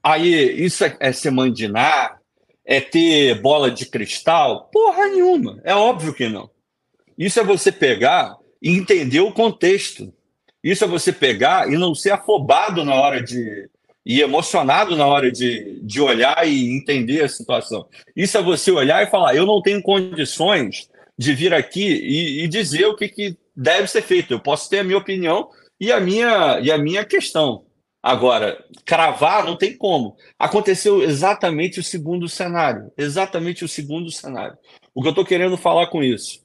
[0.02, 2.18] Aí, isso é, é se mandinar?
[2.64, 4.68] É ter bola de cristal?
[4.72, 5.60] Porra nenhuma.
[5.64, 6.50] É óbvio que não.
[7.18, 10.12] Isso é você pegar e entender o contexto.
[10.62, 13.68] Isso é você pegar e não ser afobado na hora de,
[14.04, 17.86] e emocionado na hora de, de olhar e entender a situação.
[18.16, 22.48] Isso é você olhar e falar: eu não tenho condições de vir aqui e, e
[22.48, 24.32] dizer o que, que deve ser feito.
[24.32, 25.50] Eu posso ter a minha opinião
[25.80, 27.64] e a minha, e a minha questão.
[28.02, 30.16] Agora, cravar não tem como.
[30.38, 32.90] Aconteceu exatamente o segundo cenário.
[32.96, 34.56] Exatamente o segundo cenário.
[34.94, 36.42] O que eu estou querendo falar com isso?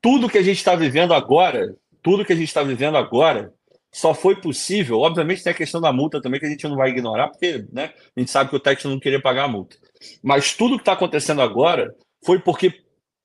[0.00, 3.52] Tudo que a gente está vivendo agora, tudo que a gente está vivendo agora,
[3.94, 6.88] só foi possível, obviamente tem a questão da multa também que a gente não vai
[6.88, 9.76] ignorar, porque né, a gente sabe que o Texas não queria pagar a multa.
[10.22, 11.94] Mas tudo que está acontecendo agora
[12.24, 12.72] foi porque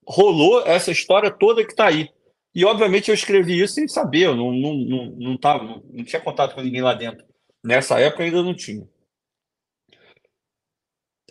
[0.06, 2.10] rolou essa história toda que está aí.
[2.58, 6.20] E obviamente eu escrevi isso sem saber, eu não, não, não, não, tava, não, tinha
[6.20, 7.24] contato com ninguém lá dentro.
[7.64, 8.90] Nessa época ainda não tinha.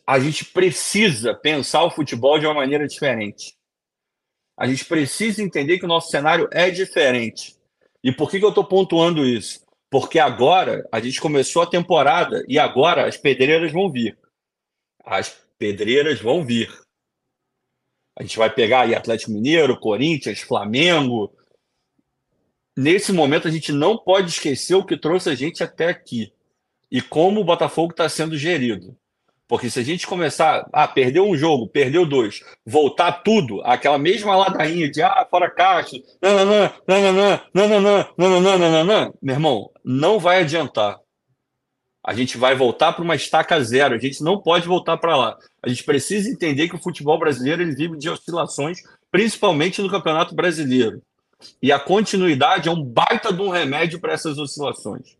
[0.07, 3.57] A gente precisa pensar o futebol de uma maneira diferente.
[4.57, 7.57] A gente precisa entender que o nosso cenário é diferente.
[8.05, 9.67] E por que, que eu estou pontuando isso?
[9.91, 14.17] Porque agora a gente começou a temporada e agora as pedreiras vão vir.
[15.05, 16.73] As pedreiras vão vir.
[18.17, 21.33] A gente vai pegar aí Atlético Mineiro, Corinthians, Flamengo.
[22.75, 26.33] Nesse momento a gente não pode esquecer o que trouxe a gente até aqui
[26.91, 28.97] e como o Botafogo está sendo gerido.
[29.49, 33.99] Porque se a gente começar a ah, perder um jogo, perdeu dois, voltar tudo, aquela
[33.99, 40.41] mesma ladainha de ah, fora caixa, nananã, nananã, nananã, nananã, nananã, meu irmão, não vai
[40.41, 40.99] adiantar.
[42.07, 45.39] A gente vai voltar para uma estaca zero, a gente não pode voltar para lá.
[45.63, 48.79] A gente precisa entender que o futebol brasileiro ele vive de oscilações,
[49.11, 51.03] principalmente no Campeonato Brasileiro.
[51.61, 55.17] E a continuidade é um baita de um remédio para essas oscilações.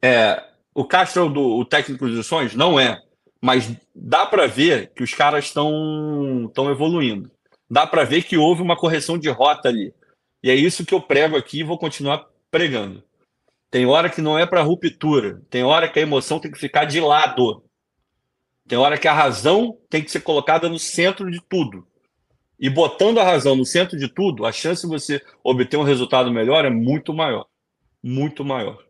[0.00, 2.54] É, o Castro do o técnico dos sonhos?
[2.54, 3.02] Não é
[3.40, 7.30] mas dá para ver que os caras estão estão evoluindo.
[7.68, 9.94] Dá para ver que houve uma correção de rota ali.
[10.42, 13.02] E é isso que eu prego aqui e vou continuar pregando.
[13.70, 16.86] Tem hora que não é para ruptura, tem hora que a emoção tem que ficar
[16.86, 17.62] de lado.
[18.66, 21.86] Tem hora que a razão tem que ser colocada no centro de tudo.
[22.58, 26.30] E botando a razão no centro de tudo, a chance de você obter um resultado
[26.30, 27.46] melhor é muito maior.
[28.02, 28.84] Muito maior.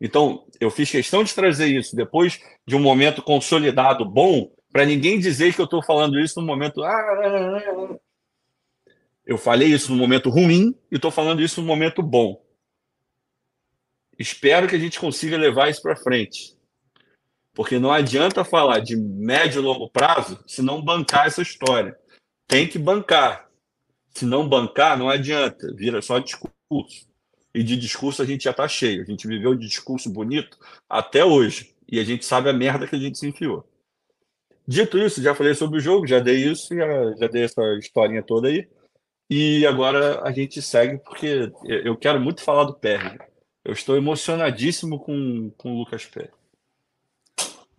[0.00, 5.18] Então, eu fiz questão de trazer isso depois de um momento consolidado bom, para ninguém
[5.18, 6.82] dizer que eu estou falando isso no momento.
[6.84, 7.96] Ah, ah, ah,
[9.26, 12.40] eu falei isso no momento ruim e estou falando isso no momento bom.
[14.18, 16.56] Espero que a gente consiga levar isso para frente.
[17.54, 21.96] Porque não adianta falar de médio e longo prazo se não bancar essa história.
[22.46, 23.48] Tem que bancar.
[24.10, 25.72] Se não bancar, não adianta.
[25.74, 27.06] Vira só discurso
[27.56, 29.00] e de discurso a gente já está cheio.
[29.00, 31.74] A gente viveu de discurso bonito até hoje.
[31.88, 33.66] E a gente sabe a merda que a gente se enfiou.
[34.68, 38.22] Dito isso, já falei sobre o jogo, já dei isso, já, já dei essa historinha
[38.22, 38.68] toda aí.
[39.30, 43.18] E agora a gente segue, porque eu quero muito falar do Perry.
[43.66, 46.30] Eu estou emocionadíssimo com, com o Lucas Perry.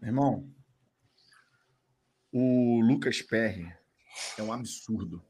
[0.04, 0.46] Irmão,
[2.30, 3.72] o Lucas Perry
[4.38, 5.24] é um absurdo.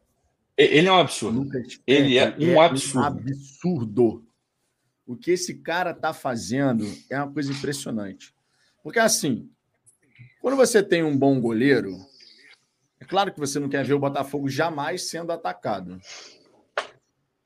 [0.58, 1.41] Ele é um absurdo.
[1.41, 3.00] Lucas ele é um é absurdo.
[3.00, 4.28] Um absurdo.
[5.06, 8.34] O que esse cara tá fazendo é uma coisa impressionante.
[8.82, 9.48] Porque assim,
[10.41, 11.96] quando você tem um bom goleiro,
[13.00, 16.02] é claro que você não quer ver o Botafogo jamais sendo atacado.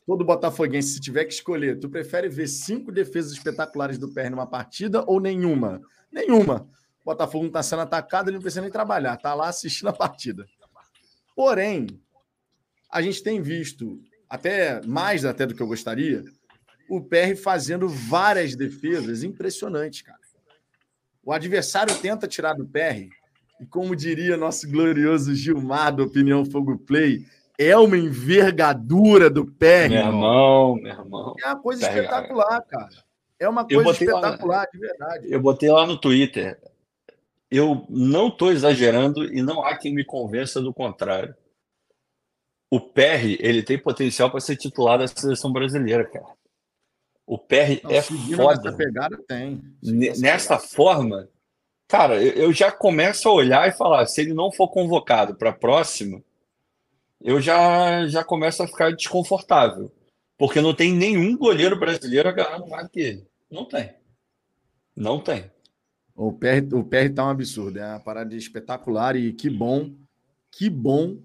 [0.05, 4.47] Todo botafoguense, se tiver que escolher, tu prefere ver cinco defesas espetaculares do PR numa
[4.47, 5.81] partida ou nenhuma?
[6.11, 6.67] Nenhuma.
[7.01, 9.93] O Botafogo não está sendo atacado, ele não precisa nem trabalhar, está lá assistindo a
[9.93, 10.45] partida.
[11.35, 11.87] Porém,
[12.91, 16.23] a gente tem visto, até mais até do que eu gostaria,
[16.89, 20.19] o PR fazendo várias defesas impressionantes, cara.
[21.23, 23.07] O adversário tenta tirar do PR,
[23.59, 27.25] e como diria nosso glorioso Gilmar do Opinião Fogo Play,
[27.61, 29.89] é uma envergadura do PR.
[29.89, 31.35] Meu irmão, meu irmão.
[31.43, 32.89] É uma coisa espetacular, cara.
[33.39, 35.31] É uma coisa espetacular, lá, de verdade.
[35.31, 36.59] Eu botei lá no Twitter.
[37.49, 41.35] Eu não estou exagerando e não há quem me convença do contrário.
[42.71, 46.33] O PR, ele tem potencial para ser titular da seleção brasileira, cara.
[47.27, 48.63] O PR não, é foda.
[48.63, 49.61] Nessa pegada tem.
[49.83, 51.29] Nessa forma,
[51.87, 55.53] cara, eu já começo a olhar e falar, se ele não for convocado para a
[55.53, 56.23] próxima,
[57.23, 59.91] eu já, já começo a ficar desconfortável.
[60.37, 63.27] Porque não tem nenhum goleiro brasileiro agarrando mais que ele.
[63.49, 63.93] Não tem.
[64.95, 65.51] Não tem.
[66.15, 67.77] O PR, o PR tá um absurdo.
[67.77, 69.93] É uma parada espetacular e que bom,
[70.51, 71.21] que bom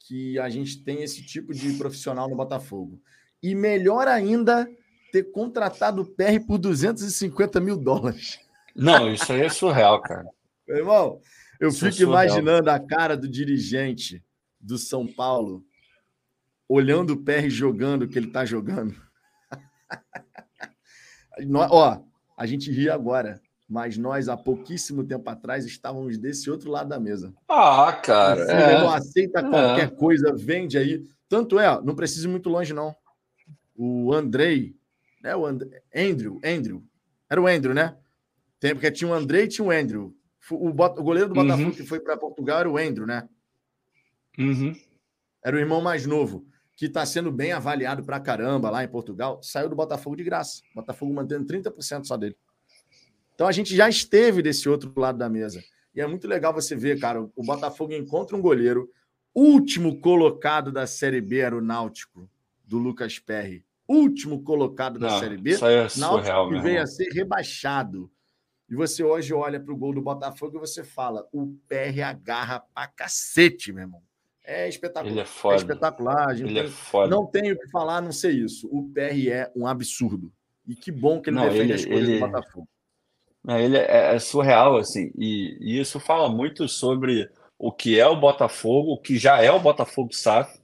[0.00, 3.00] que a gente tem esse tipo de profissional no Botafogo.
[3.42, 4.68] E melhor ainda
[5.12, 8.38] ter contratado o PR por 250 mil dólares.
[8.74, 10.26] Não, isso aí é surreal, cara.
[10.66, 11.20] Meu irmão,
[11.60, 14.22] eu isso é fico é imaginando a cara do dirigente
[14.62, 15.64] do São Paulo,
[16.68, 18.94] olhando o PR jogando o que ele está jogando.
[21.70, 22.00] Ó,
[22.36, 27.00] a gente ri agora, mas nós, há pouquíssimo tempo atrás, estávamos desse outro lado da
[27.00, 27.34] mesa.
[27.48, 28.42] Ah, cara.
[28.42, 28.78] É.
[28.78, 29.42] Não aceita é.
[29.42, 31.04] qualquer coisa, vende aí.
[31.28, 32.94] Tanto é, não precisa ir muito longe, não.
[33.74, 34.76] O Andrei,
[35.22, 35.34] né?
[35.34, 35.58] O And...
[35.94, 36.84] Andrew, Andrew.
[37.28, 37.96] Era o Andrew, né?
[38.60, 40.14] Tem, porque tinha o Andrei e tinha o Andrew.
[40.50, 41.00] O, Bot...
[41.00, 41.74] o goleiro do Botafogo uhum.
[41.74, 43.28] que foi para Portugal era o Andrew, né?
[44.38, 44.74] Uhum.
[45.44, 49.42] Era o irmão mais novo, que está sendo bem avaliado para caramba lá em Portugal.
[49.42, 50.62] Saiu do Botafogo de graça.
[50.74, 52.36] Botafogo mantendo 30% só dele.
[53.34, 55.62] Então a gente já esteve desse outro lado da mesa.
[55.94, 58.90] E é muito legal você ver, cara, o Botafogo encontra um goleiro,
[59.34, 62.28] último colocado da Série B era o Náutico,
[62.64, 63.64] do Lucas Perry.
[63.86, 65.50] Último colocado da Não, Série B.
[65.50, 68.10] Isso é surreal, que veio a ser rebaixado.
[68.68, 72.60] E você hoje olha para o gol do Botafogo e você fala: o PR agarra
[72.60, 74.02] pra cacete, meu irmão.
[74.44, 75.12] É espetacular.
[75.12, 75.54] Ele é, foda.
[75.54, 76.40] é espetacular.
[76.40, 77.08] ele é foda.
[77.08, 78.68] Não tenho o que falar, não sei isso.
[78.72, 80.32] O PR é um absurdo.
[80.66, 82.68] E que bom que ele não, defende ele, as coisas ele, do Botafogo.
[83.44, 85.12] Não, ele é, é, surreal, assim.
[85.16, 87.28] E, e, isso fala muito sobre
[87.58, 90.60] o que é o Botafogo, o que já é o Botafogo SAF,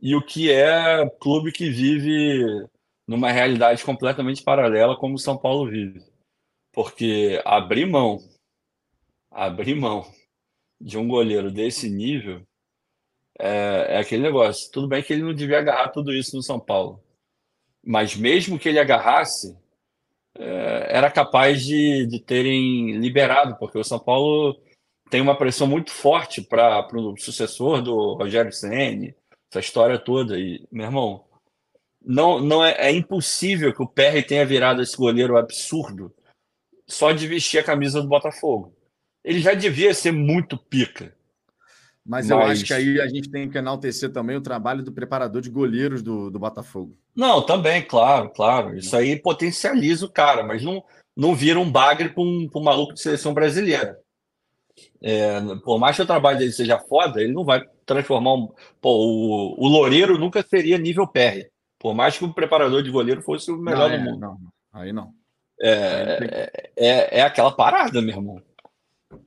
[0.00, 2.66] e o que é clube que vive
[3.06, 6.00] numa realidade completamente paralela como o São Paulo vive.
[6.72, 8.18] Porque abrir mão,
[9.30, 10.04] abrir mão
[10.80, 12.46] de um goleiro desse nível
[13.40, 14.70] é, é, aquele negócio.
[14.70, 17.02] Tudo bem que ele não devia agarrar tudo isso no São Paulo.
[17.84, 19.56] Mas mesmo que ele agarrasse,
[20.36, 24.60] é, era capaz de, de terem liberado, porque o São Paulo
[25.08, 29.14] tem uma pressão muito forte para o sucessor do Rogério Ceni,
[29.50, 30.38] essa história toda.
[30.38, 31.24] E, meu irmão,
[32.04, 36.14] não, não é, é impossível que o PR tenha virado esse goleiro absurdo
[36.86, 38.76] só de vestir a camisa do Botafogo.
[39.24, 41.14] Ele já devia ser muito pica.
[42.10, 44.90] Mas, Mas, eu acho que aí a gente tem que enaltecer também o trabalho do
[44.90, 46.98] preparador de goleiros do, do Botafogo.
[47.14, 48.76] Não, também, claro, claro.
[48.76, 50.82] Isso aí potencializa o cara, mas não,
[51.16, 53.96] não vira um bagre para um, um maluco de seleção brasileira.
[55.00, 58.52] É, por mais que o trabalho dele seja foda, ele não vai transformar um.
[58.80, 61.46] Pô, o, o Loureiro nunca seria nível PR.
[61.78, 64.20] Por mais que o preparador de goleiro fosse o melhor não, é, do mundo.
[64.20, 64.38] Não,
[64.72, 65.12] aí não.
[65.62, 68.42] É, é, é, aquela parada, meu irmão.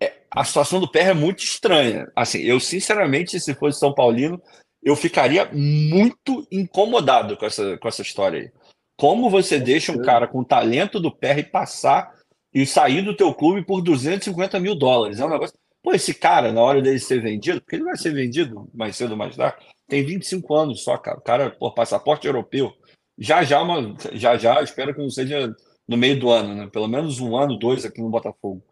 [0.01, 2.11] É, a situação do PR é muito estranha.
[2.15, 4.41] Assim, eu sinceramente, se fosse São Paulino,
[4.81, 8.51] eu ficaria muito incomodado com essa, com essa história aí.
[8.97, 12.13] Como você deixa um cara com o talento do PR passar
[12.53, 15.19] e sair do teu clube por 250 mil dólares?
[15.19, 15.55] É um negócio.
[15.81, 19.11] Pô, esse cara, na hora dele ser vendido, porque ele vai ser vendido mais cedo
[19.11, 21.17] ou mais tarde, tem 25 anos só, cara.
[21.17, 22.73] O cara, por passaporte europeu.
[23.17, 25.53] Já já, uma, já já, espero que não seja
[25.87, 26.69] no meio do ano, né?
[26.71, 28.63] Pelo menos um ano, dois aqui no Botafogo.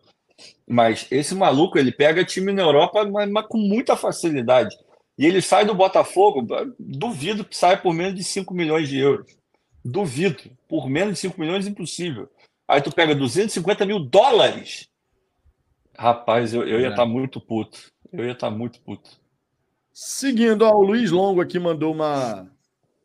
[0.68, 4.76] Mas esse maluco, ele pega time na Europa, mas, mas, com muita facilidade.
[5.18, 6.48] E ele sai do Botafogo,
[6.80, 9.38] duvido que saia por menos de 5 milhões de euros.
[9.84, 10.44] Duvido.
[10.68, 12.30] Por menos de 5 milhões, impossível.
[12.68, 14.88] Aí tu pega 250 mil dólares.
[15.98, 17.06] Rapaz, eu, eu ia estar é.
[17.06, 17.92] tá muito puto.
[18.12, 19.20] Eu ia estar tá muito puto.
[19.94, 22.50] Seguindo, ó, o Luiz Longo aqui mandou uma,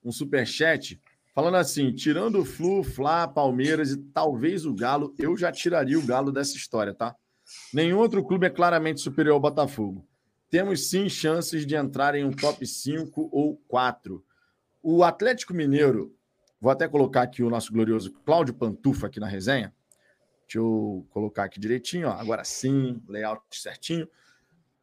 [0.04, 1.00] um superchat
[1.36, 6.06] falando assim: tirando o Flu, Fla, Palmeiras e talvez o Galo, eu já tiraria o
[6.06, 7.14] Galo dessa história, tá?
[7.74, 10.08] Nenhum outro clube é claramente superior ao Botafogo.
[10.48, 14.24] Temos sim chances de entrar em um top 5 ou 4.
[14.82, 16.16] O Atlético Mineiro,
[16.58, 19.74] vou até colocar aqui o nosso glorioso Cláudio Pantufa aqui na resenha.
[20.46, 22.12] Deixa eu colocar aqui direitinho, ó.
[22.12, 24.08] agora sim, layout certinho.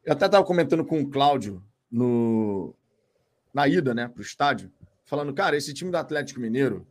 [0.03, 2.75] Eu até estava comentando com o Cláudio no,
[3.53, 4.71] na ida né, para o estádio,
[5.13, 6.87] falando, cara, esse time do Atlético Mineiro,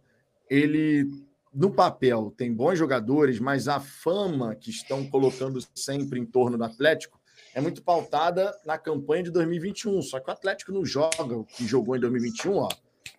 [0.49, 1.11] ele
[1.53, 6.63] no papel tem bons jogadores, mas a fama que estão colocando sempre em torno do
[6.63, 7.21] Atlético
[7.53, 10.01] é muito pautada na campanha de 2021.
[10.03, 12.69] Só que o Atlético não joga o que jogou em 2021 ó,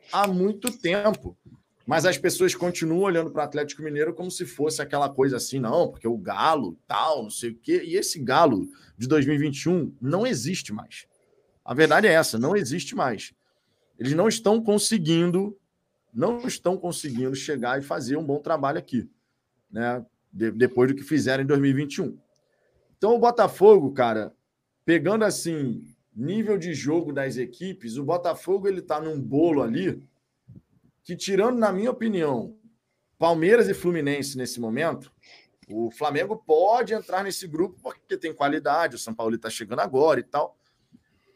[0.10, 1.38] há muito tempo.
[1.86, 5.60] Mas as pessoas continuam olhando para o Atlético Mineiro como se fosse aquela coisa assim,
[5.60, 7.84] não, porque o Galo, tal, não sei o quê.
[7.86, 11.08] E esse Galo de 2021 não existe mais.
[11.66, 13.34] A verdade é essa, não existe mais.
[14.04, 15.58] Eles não estão conseguindo,
[16.14, 19.10] não estão conseguindo chegar e fazer um bom trabalho aqui,
[19.72, 20.06] né?
[20.30, 22.20] De, depois do que fizeram em 2021.
[22.98, 24.36] Então o Botafogo, cara,
[24.84, 30.04] pegando assim nível de jogo das equipes, o Botafogo ele tá num bolo ali
[31.02, 32.58] que, tirando, na minha opinião,
[33.18, 35.14] Palmeiras e Fluminense nesse momento,
[35.70, 40.20] o Flamengo pode entrar nesse grupo porque tem qualidade, o São Paulo está chegando agora
[40.20, 40.58] e tal.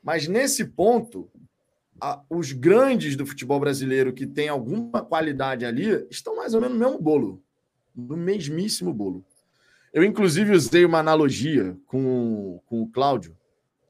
[0.03, 1.31] Mas nesse ponto,
[1.99, 6.77] a, os grandes do futebol brasileiro que tem alguma qualidade ali estão mais ou menos
[6.77, 7.43] no mesmo bolo,
[7.95, 9.25] no mesmíssimo bolo.
[9.93, 13.35] Eu, inclusive, usei uma analogia com, com o Cláudio,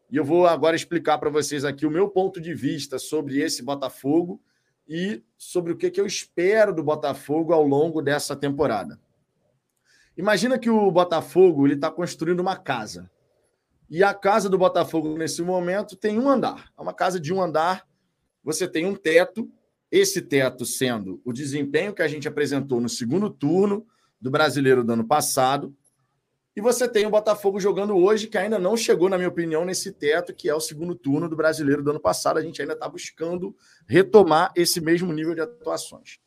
[0.09, 3.61] e eu vou agora explicar para vocês aqui o meu ponto de vista sobre esse
[3.61, 4.41] Botafogo
[4.87, 8.99] e sobre o que, que eu espero do Botafogo ao longo dessa temporada.
[10.17, 13.09] Imagina que o Botafogo ele está construindo uma casa.
[13.89, 16.71] E a casa do Botafogo, nesse momento, tem um andar.
[16.77, 17.86] É uma casa de um andar.
[18.47, 19.51] Você tem um teto.
[19.91, 23.85] Esse teto sendo o desempenho que a gente apresentou no segundo turno
[24.21, 25.75] do brasileiro do ano passado.
[26.55, 29.91] E você tem o Botafogo jogando hoje, que ainda não chegou, na minha opinião, nesse
[29.91, 32.37] teto, que é o segundo turno do brasileiro do ano passado.
[32.37, 33.53] A gente ainda está buscando
[33.85, 36.19] retomar esse mesmo nível de atuações.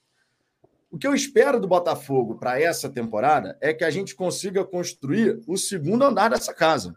[0.91, 5.41] O que eu espero do Botafogo para essa temporada é que a gente consiga construir
[5.47, 6.95] o segundo andar dessa casa.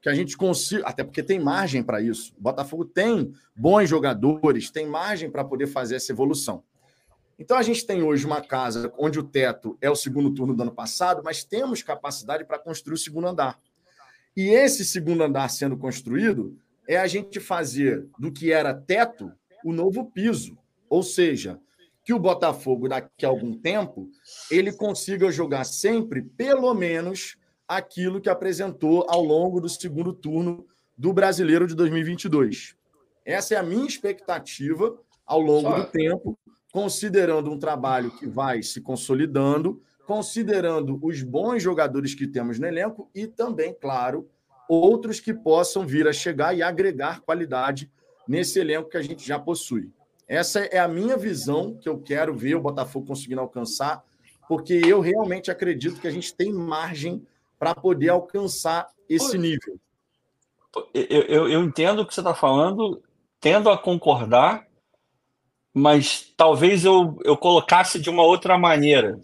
[0.00, 2.32] Que a gente consiga, até porque tem margem para isso.
[2.38, 6.62] O Botafogo tem bons jogadores, tem margem para poder fazer essa evolução.
[7.38, 10.62] Então a gente tem hoje uma casa onde o teto é o segundo turno do
[10.62, 13.60] ano passado, mas temos capacidade para construir o segundo andar.
[14.36, 16.56] E esse segundo andar sendo construído
[16.88, 19.32] é a gente fazer do que era teto
[19.64, 20.56] o novo piso.
[20.88, 21.60] Ou seja,
[22.04, 24.08] que o Botafogo, daqui a algum tempo,
[24.50, 27.36] ele consiga jogar sempre, pelo menos,
[27.68, 32.74] aquilo que apresentou ao longo do segundo turno do Brasileiro de 2022.
[33.24, 36.38] Essa é a minha expectativa ao longo do tempo
[36.72, 43.10] considerando um trabalho que vai se consolidando, considerando os bons jogadores que temos no elenco
[43.14, 44.28] e também, claro,
[44.68, 47.90] outros que possam vir a chegar e agregar qualidade
[48.26, 49.90] nesse elenco que a gente já possui.
[50.26, 54.04] Essa é a minha visão que eu quero ver o Botafogo conseguindo alcançar,
[54.46, 57.26] porque eu realmente acredito que a gente tem margem
[57.58, 59.78] para poder alcançar esse nível.
[60.94, 63.02] Eu, eu, eu entendo o que você está falando,
[63.40, 64.66] tendo a concordar,
[65.72, 69.18] mas talvez eu, eu colocasse de uma outra maneira.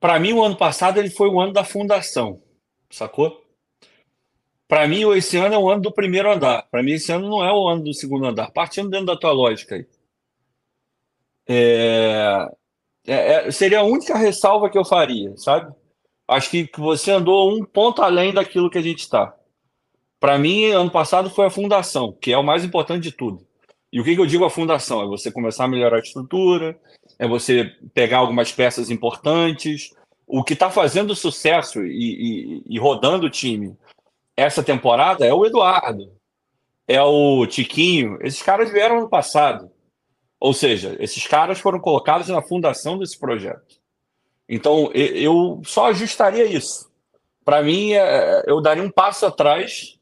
[0.00, 2.42] Para mim, o ano passado ele foi o ano da fundação,
[2.90, 3.42] sacou?
[4.66, 6.66] Para mim, esse ano é o ano do primeiro andar.
[6.70, 8.50] Para mim, esse ano não é o ano do segundo andar.
[8.52, 9.86] Partindo dentro da tua lógica aí.
[11.46, 12.48] É...
[13.06, 15.74] É, é, seria a única ressalva que eu faria, sabe?
[16.32, 19.34] Acho que, que você andou um ponto além daquilo que a gente está.
[20.18, 23.46] Para mim, ano passado foi a fundação, que é o mais importante de tudo.
[23.92, 25.02] E o que, que eu digo a fundação?
[25.02, 26.78] É você começar a melhorar a estrutura,
[27.18, 29.90] é você pegar algumas peças importantes.
[30.26, 33.76] O que está fazendo sucesso e, e, e rodando o time
[34.36, 36.10] essa temporada é o Eduardo,
[36.88, 38.18] é o Tiquinho.
[38.22, 39.70] Esses caras vieram no passado.
[40.40, 43.81] Ou seja, esses caras foram colocados na fundação desse projeto.
[44.54, 46.90] Então, eu só ajustaria isso.
[47.42, 49.98] Para mim, é, eu daria um passo atrás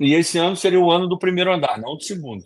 [0.00, 2.42] e esse ano seria o ano do primeiro andar, não do segundo.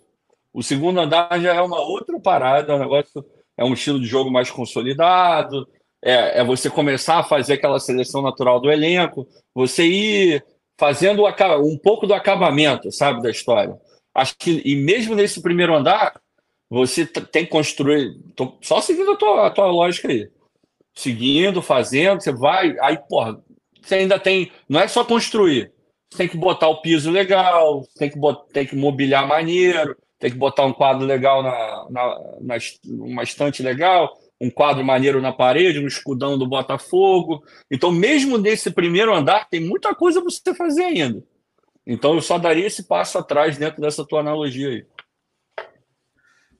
[0.53, 3.25] O segundo andar já é uma outra parada, é um negócio,
[3.57, 5.69] é um estilo de jogo mais consolidado,
[6.03, 9.25] é, é você começar a fazer aquela seleção natural do elenco,
[9.55, 10.45] você ir
[10.77, 13.79] fazendo um pouco do acabamento, sabe, da história.
[14.13, 16.21] Acho que, e mesmo nesse primeiro andar,
[16.69, 18.17] você tem que construir,
[18.61, 20.29] só seguindo a tua, a tua lógica aí.
[20.99, 23.41] Seguindo, fazendo, você vai, aí, porra,
[23.81, 25.71] você ainda tem, não é só construir,
[26.17, 30.37] tem que botar o piso legal, tem que, botar, tem que mobiliar maneiro, tem que
[30.37, 35.79] botar um quadro legal na, na, na uma estante legal, um quadro maneiro na parede,
[35.79, 37.45] um escudão do Botafogo.
[37.71, 41.23] Então, mesmo nesse primeiro andar, tem muita coisa para você fazer ainda.
[41.87, 44.85] Então, eu só daria esse passo atrás dentro dessa tua analogia aí.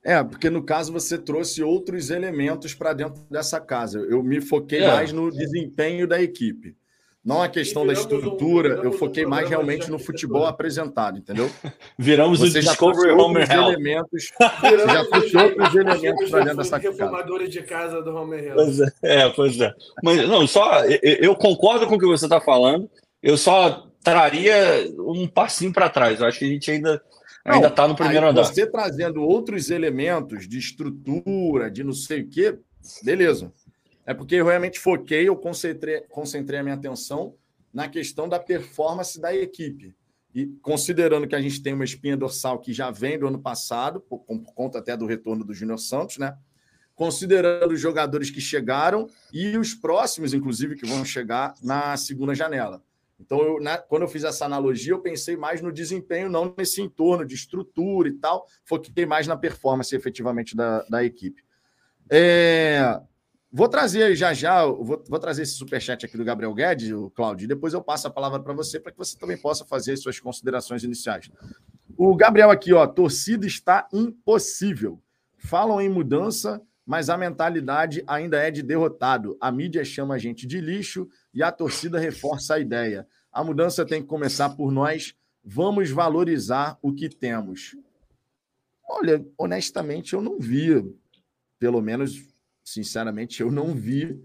[0.05, 3.99] É, porque no caso você trouxe outros elementos para dentro dessa casa.
[4.01, 4.87] Eu me foquei é.
[4.87, 6.77] mais no desempenho da equipe.
[7.25, 11.51] Não a questão da estrutura, um, eu foquei um mais realmente no futebol apresentado, entendeu?
[11.99, 13.65] Viramos você o Discovery Homer Hell.
[13.65, 16.91] Elementos, você já trouxe outros elementos para dentro dessa casa.
[16.91, 18.55] Reformadores de casa do Homer Hell.
[18.55, 19.75] Pois é, é, pois é.
[20.03, 22.89] Mas não, só eu, eu concordo com o que você está falando.
[23.23, 26.21] Eu só traria um passinho para trás.
[26.21, 27.03] Eu acho que a gente ainda
[27.55, 28.45] ainda está no primeiro andar.
[28.45, 32.59] Você trazendo outros elementos de estrutura, de não sei o quê,
[33.03, 33.53] beleza.
[34.07, 37.35] É porque eu realmente foquei, eu concentrei, concentrei a minha atenção
[37.73, 39.95] na questão da performance da equipe.
[40.35, 44.01] E considerando que a gente tem uma espinha dorsal que já vem do ano passado,
[44.01, 46.37] por, por conta até do retorno do Júnior Santos, né?
[46.95, 52.83] Considerando os jogadores que chegaram e os próximos, inclusive, que vão chegar na segunda janela.
[53.21, 56.81] Então, eu, né, quando eu fiz essa analogia, eu pensei mais no desempenho, não nesse
[56.81, 61.43] entorno de estrutura e tal, foquei mais na performance efetivamente da, da equipe.
[62.11, 63.01] É,
[63.51, 67.47] Vou trazer já já, vou, vou trazer esse superchat aqui do Gabriel Guedes, o Claudio,
[67.47, 70.01] e depois eu passo a palavra para você, para que você também possa fazer as
[70.01, 71.31] suas considerações iniciais.
[71.97, 75.03] O Gabriel aqui, ó, torcida está impossível.
[75.39, 79.35] Falam em mudança, mas a mentalidade ainda é de derrotado.
[79.41, 81.09] A mídia chama a gente de lixo
[81.39, 83.07] e a torcida reforça a ideia.
[83.31, 85.15] A mudança tem que começar por nós.
[85.45, 87.77] Vamos valorizar o que temos.
[88.83, 90.85] Olha, honestamente, eu não vi,
[91.57, 92.27] pelo menos
[92.65, 94.21] sinceramente, eu não vi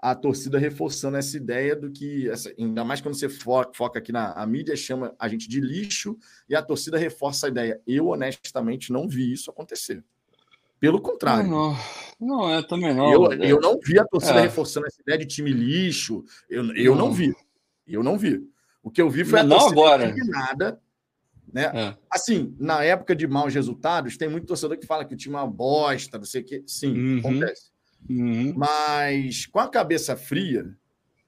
[0.00, 4.10] a torcida reforçando essa ideia do que, essa, ainda mais quando você foca, foca aqui
[4.10, 6.16] na a mídia, chama a gente de lixo
[6.48, 7.82] e a torcida reforça a ideia.
[7.86, 10.02] Eu, honestamente, não vi isso acontecer.
[10.84, 11.48] Pelo contrário.
[11.48, 11.72] Não,
[12.20, 13.10] não, não eu também não.
[13.10, 14.42] Eu, eu não vi a torcida é.
[14.42, 16.22] reforçando essa ideia de time lixo.
[16.48, 17.06] Eu, eu não.
[17.06, 17.34] não vi.
[17.86, 18.46] Eu não vi.
[18.82, 20.10] O que eu vi foi a não torcida agora.
[20.10, 20.78] indignada
[21.54, 21.70] né?
[21.72, 21.96] É.
[22.10, 25.38] Assim, na época de maus resultados, tem muito torcedor que fala que o time é
[25.38, 26.64] uma bosta, não sei o quê.
[26.66, 27.18] Sim, uhum.
[27.20, 27.70] acontece.
[28.10, 28.52] Uhum.
[28.56, 30.76] Mas com a cabeça fria,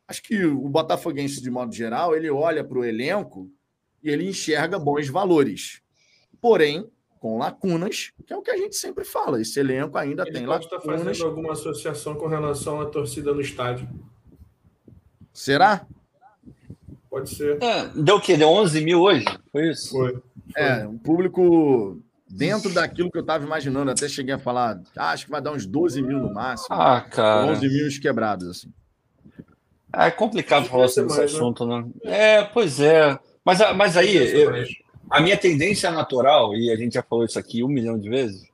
[0.09, 3.49] acho que o Botafoguense, de modo geral, ele olha para o elenco
[4.03, 5.81] e ele enxerga bons valores.
[6.41, 6.91] Porém,
[7.21, 9.41] com lacunas, que é o que a gente sempre fala.
[9.41, 11.01] Esse elenco ainda ele tem pode lacunas.
[11.01, 13.89] estar fazendo alguma associação com relação à torcida no estádio.
[15.33, 15.87] Será?
[17.11, 17.63] Pode ser.
[17.63, 18.37] É, deu o quê?
[18.37, 19.25] Deu 11 mil hoje?
[19.51, 19.91] Foi isso?
[19.91, 20.13] Foi.
[20.13, 20.23] Foi.
[20.57, 23.91] É, um público dentro daquilo que eu estava imaginando.
[23.91, 26.75] Até cheguei a falar, ah, acho que vai dar uns 12 mil no máximo.
[26.75, 27.53] Ah, cara.
[27.53, 28.73] 11 mil quebrados, assim.
[29.93, 31.25] É complicado falar sobre esse né?
[31.25, 31.87] assunto, né?
[32.05, 33.19] É, pois é.
[33.45, 34.51] Mas, mas aí, eu,
[35.11, 38.47] a minha tendência natural, e a gente já falou isso aqui um milhão de vezes,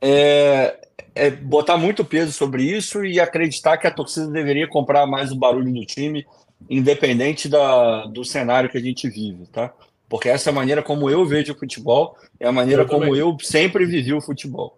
[0.00, 5.30] é, é botar muito peso sobre isso e acreditar que a torcida deveria comprar mais
[5.30, 6.26] o barulho do time
[6.68, 9.72] independente da, do cenário que a gente vive, tá?
[10.08, 13.04] Porque essa é a maneira como eu vejo o futebol, é a maneira eu como
[13.04, 13.18] também.
[13.18, 14.76] eu sempre vivi o futebol.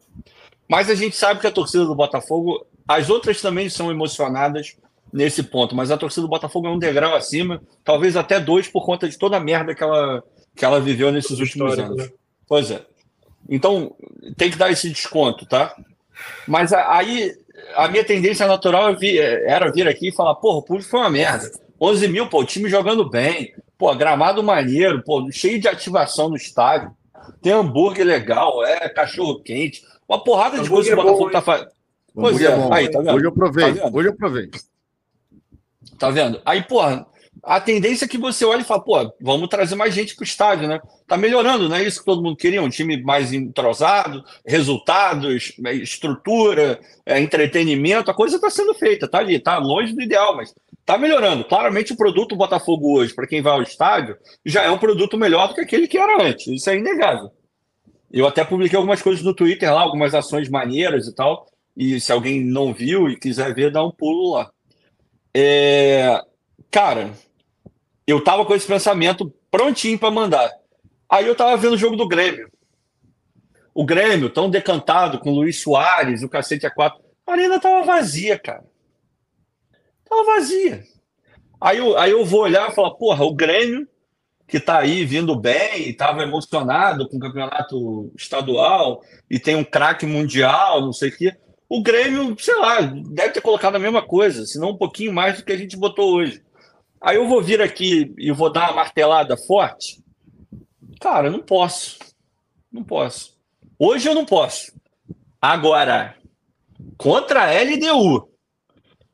[0.69, 4.77] Mas a gente sabe que a torcida do Botafogo, as outras também são emocionadas
[5.13, 8.85] nesse ponto, mas a torcida do Botafogo é um degrau acima, talvez até dois, por
[8.85, 10.23] conta de toda a merda que ela,
[10.55, 11.97] que ela viveu nesses últimos anos.
[11.97, 12.11] Né?
[12.47, 12.85] Pois é.
[13.49, 13.95] Então,
[14.37, 15.75] tem que dar esse desconto, tá?
[16.47, 17.35] Mas aí,
[17.75, 18.97] a minha tendência natural
[19.47, 21.51] era vir aqui e falar, porra, o público foi uma merda.
[21.81, 26.37] 11 mil, pô, o time jogando bem, pô, gramado maneiro, pô, cheio de ativação no
[26.37, 26.91] estádio,
[27.43, 31.43] tem hambúrguer legal, é cachorro quente, uma porrada de coisa que o é Botafogo tá
[31.43, 31.69] fazendo.
[32.15, 33.17] Pois é, é aí, tá vendo?
[33.17, 34.51] Hoje eu provei, tá hoje eu provei.
[35.99, 36.41] Tá vendo?
[36.45, 37.07] Aí, porra,
[37.43, 40.69] a tendência é que você olhe e fala, pô, vamos trazer mais gente pro estádio,
[40.69, 40.81] né?
[41.07, 42.63] Tá melhorando, não é isso que todo mundo queria?
[42.63, 49.39] Um time mais entrosado, resultados, estrutura, é, entretenimento, a coisa tá sendo feita, tá ali,
[49.39, 50.55] tá longe do ideal, mas
[50.85, 51.45] Tá melhorando.
[51.45, 55.49] Claramente o produto Botafogo hoje, para quem vai ao estádio, já é um produto melhor
[55.49, 56.47] do que aquele que era antes.
[56.47, 57.31] Isso é inegável.
[58.13, 61.47] Eu até publiquei algumas coisas no Twitter lá, algumas ações maneiras e tal.
[61.77, 64.51] E se alguém não viu e quiser ver, dá um pulo lá.
[65.35, 66.21] É...
[66.75, 67.13] Cara,
[68.05, 70.51] eu tava com esse pensamento prontinho para mandar.
[71.09, 72.51] Aí eu tava vendo o jogo do Grêmio.
[73.73, 77.01] O Grêmio, tão decantado, com o Luiz Soares, o cacete a quatro.
[77.25, 78.65] A arena tava vazia, cara.
[80.05, 80.83] Tava vazia.
[81.61, 83.87] Aí eu, aí eu vou olhar e falar, porra, o Grêmio,
[84.49, 89.01] que tá aí vindo bem, estava emocionado com o campeonato estadual
[89.31, 91.37] e tem um craque mundial, não sei o quê.
[91.69, 95.37] O Grêmio, sei lá, deve ter colocado a mesma coisa, se não um pouquinho mais
[95.37, 96.43] do que a gente botou hoje.
[97.05, 100.03] Aí eu vou vir aqui e vou dar uma martelada forte?
[100.99, 101.99] Cara, não posso.
[102.73, 103.39] Não posso.
[103.79, 104.73] Hoje eu não posso.
[105.39, 106.17] Agora,
[106.97, 108.27] contra a LDU,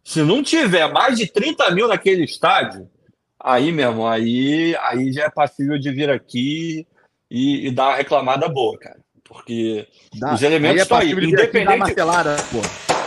[0.05, 2.89] se não tiver mais de 30 mil naquele estádio,
[3.37, 6.87] aí, meu irmão, aí, aí já é passível de vir aqui
[7.29, 9.01] e, e dar uma reclamada boa, cara.
[9.25, 10.35] Porque Dá.
[10.35, 11.11] os elementos aí é estão aí.
[11.11, 11.79] Independente.
[11.79, 13.00] Martelada, pô.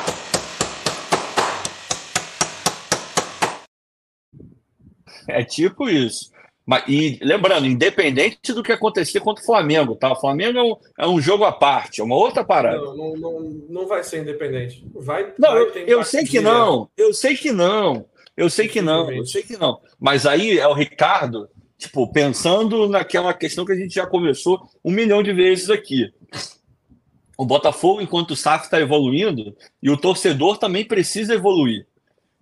[5.28, 6.34] É tipo isso.
[6.66, 10.14] Mas, e lembrando, independente do que acontecer contra o Flamengo, tá?
[10.14, 12.78] O Flamengo é um, é um jogo à parte, é uma outra parada.
[12.78, 14.86] Não, não, não, não vai ser independente.
[14.96, 18.06] Vai, não, vai eu, eu sei que não, eu sei que não,
[18.38, 19.80] eu sei que não, eu sei que não.
[20.00, 24.92] Mas aí é o Ricardo, tipo, pensando naquela questão que a gente já conversou um
[24.92, 26.14] milhão de vezes aqui.
[27.38, 31.86] O Botafogo, enquanto o SAF está evoluindo, e o torcedor também precisa evoluir.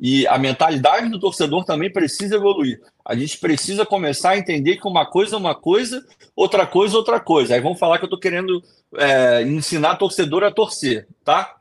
[0.01, 2.81] E a mentalidade do torcedor também precisa evoluir.
[3.05, 6.03] A gente precisa começar a entender que uma coisa é uma coisa,
[6.35, 7.53] outra coisa é outra coisa.
[7.53, 8.63] Aí vão falar que eu estou querendo
[8.97, 11.55] é, ensinar torcedor a torcer, tá?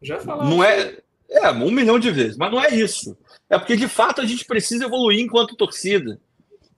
[0.00, 0.48] Já falaram.
[0.48, 0.96] Não é,
[1.28, 3.14] é, um milhão de vezes, mas não é isso.
[3.50, 6.18] É porque, de fato, a gente precisa evoluir enquanto torcida.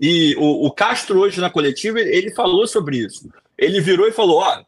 [0.01, 3.31] E o, o Castro, hoje na coletiva, ele falou sobre isso.
[3.57, 4.65] Ele virou e falou: ó,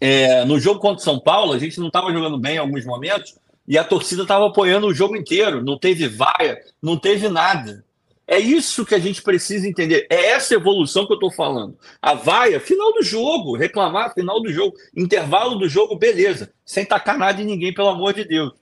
[0.00, 2.86] é, no jogo contra o São Paulo, a gente não estava jogando bem em alguns
[2.86, 3.36] momentos,
[3.68, 7.84] e a torcida estava apoiando o jogo inteiro, não teve vaia, não teve nada.
[8.26, 10.06] É isso que a gente precisa entender.
[10.08, 11.78] É essa evolução que eu estou falando.
[12.00, 16.50] A vaia, final do jogo, reclamar, final do jogo, intervalo do jogo, beleza.
[16.64, 18.52] Sem tacar nada em ninguém, pelo amor de Deus.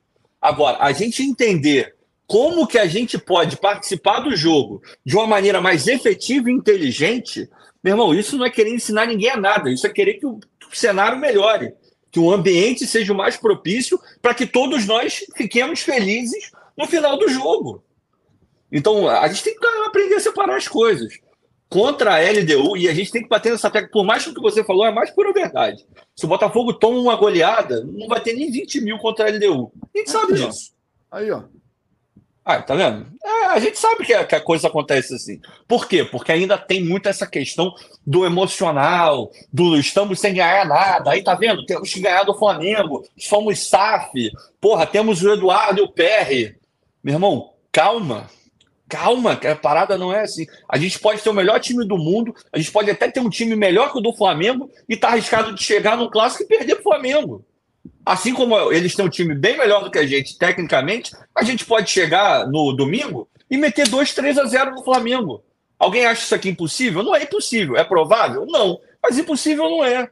[0.40, 1.94] Agora, a gente entender
[2.26, 7.48] como que a gente pode participar do jogo de uma maneira mais efetiva e inteligente,
[7.82, 10.40] meu irmão, isso não é querer ensinar ninguém a nada, isso é querer que o
[10.72, 11.72] cenário melhore
[12.10, 17.18] que o ambiente seja o mais propício para que todos nós fiquemos felizes no final
[17.18, 17.82] do jogo.
[18.70, 21.18] Então, a gente tem que aprender a separar as coisas.
[21.68, 24.34] Contra a LDU, e a gente tem que bater nessa tecla, por mais que o
[24.34, 25.84] que você falou é mais pura verdade.
[26.14, 29.72] Se o Botafogo toma uma goleada, não vai ter nem 20 mil contra a LDU.
[29.94, 30.72] A gente sabe disso.
[31.10, 31.42] Aí, ó.
[32.48, 33.08] Ah, tá vendo?
[33.24, 35.40] É, a gente sabe que a, que a, coisa acontece assim.
[35.66, 36.04] Por quê?
[36.04, 37.74] Porque ainda tem muito essa questão
[38.06, 41.10] do emocional, do estamos sem ganhar nada.
[41.10, 41.66] Aí tá vendo?
[41.66, 44.30] Temos que ganhar do Flamengo, somos SAF,
[44.60, 46.56] porra, temos o Eduardo e o PR.
[47.02, 48.30] Meu irmão, calma.
[48.88, 50.46] Calma, que a parada não é assim.
[50.68, 53.28] A gente pode ter o melhor time do mundo, a gente pode até ter um
[53.28, 56.76] time melhor que o do Flamengo e tá arriscado de chegar no clássico e perder
[56.76, 57.44] pro Flamengo.
[58.04, 61.64] Assim como eles têm um time bem melhor do que a gente, tecnicamente, a gente
[61.64, 65.42] pode chegar no domingo e meter 2, 3 a 0 no Flamengo.
[65.78, 67.02] Alguém acha isso aqui impossível?
[67.02, 67.76] Não é impossível.
[67.76, 68.46] É provável?
[68.46, 68.80] Não.
[69.02, 70.10] Mas impossível não é.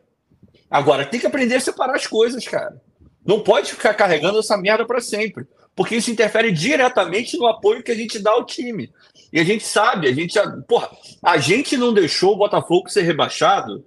[0.71, 2.81] Agora, tem que aprender a separar as coisas, cara.
[3.25, 5.47] Não pode ficar carregando essa merda para sempre.
[5.75, 8.93] Porque isso interfere diretamente no apoio que a gente dá ao time.
[9.33, 10.39] E a gente sabe, a gente.
[10.69, 10.91] Porra,
[11.23, 13.85] a gente não deixou o Botafogo ser rebaixado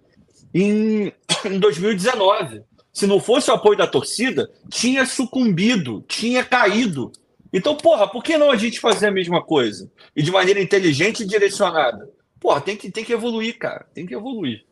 [0.54, 1.14] em,
[1.46, 2.64] em 2019
[2.98, 7.12] se não fosse o apoio da torcida, tinha sucumbido, tinha caído.
[7.54, 9.92] Então, porra, por que não a gente fazer a mesma coisa?
[10.16, 12.12] E de maneira inteligente e direcionada?
[12.40, 13.86] Porra, tem que, tem que evoluir, cara.
[13.94, 14.66] Tem que evoluir.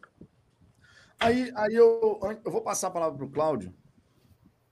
[1.20, 3.72] Aí, aí eu, eu vou passar a palavra para o Cláudio,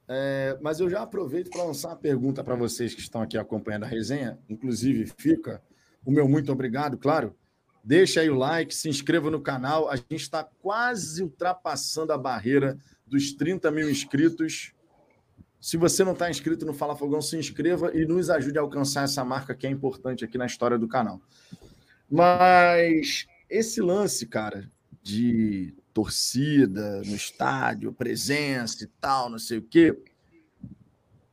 [0.07, 3.83] é, mas eu já aproveito para lançar uma pergunta para vocês que estão aqui acompanhando
[3.83, 4.39] a resenha.
[4.49, 5.61] Inclusive, fica
[6.03, 7.35] o meu muito obrigado, claro.
[7.83, 9.91] Deixa aí o like, se inscreva no canal.
[9.91, 12.79] A gente está quase ultrapassando a barreira
[13.13, 14.73] dos 30 mil inscritos.
[15.61, 19.03] Se você não está inscrito no Fala Fogão, se inscreva e nos ajude a alcançar
[19.03, 21.21] essa marca que é importante aqui na história do canal.
[22.09, 24.67] Mas esse lance, cara,
[25.01, 29.95] de torcida no estádio, presença e tal, não sei o quê,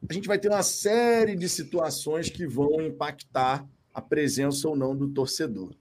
[0.08, 4.94] a gente vai ter uma série de situações que vão impactar a presença ou não
[4.94, 5.74] do torcedor.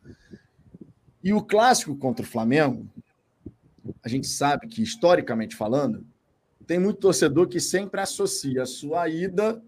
[1.22, 2.90] E o clássico contra o Flamengo,
[4.04, 6.06] a gente sabe que, historicamente falando,
[6.66, 9.62] tem muito torcedor que sempre associa a sua ida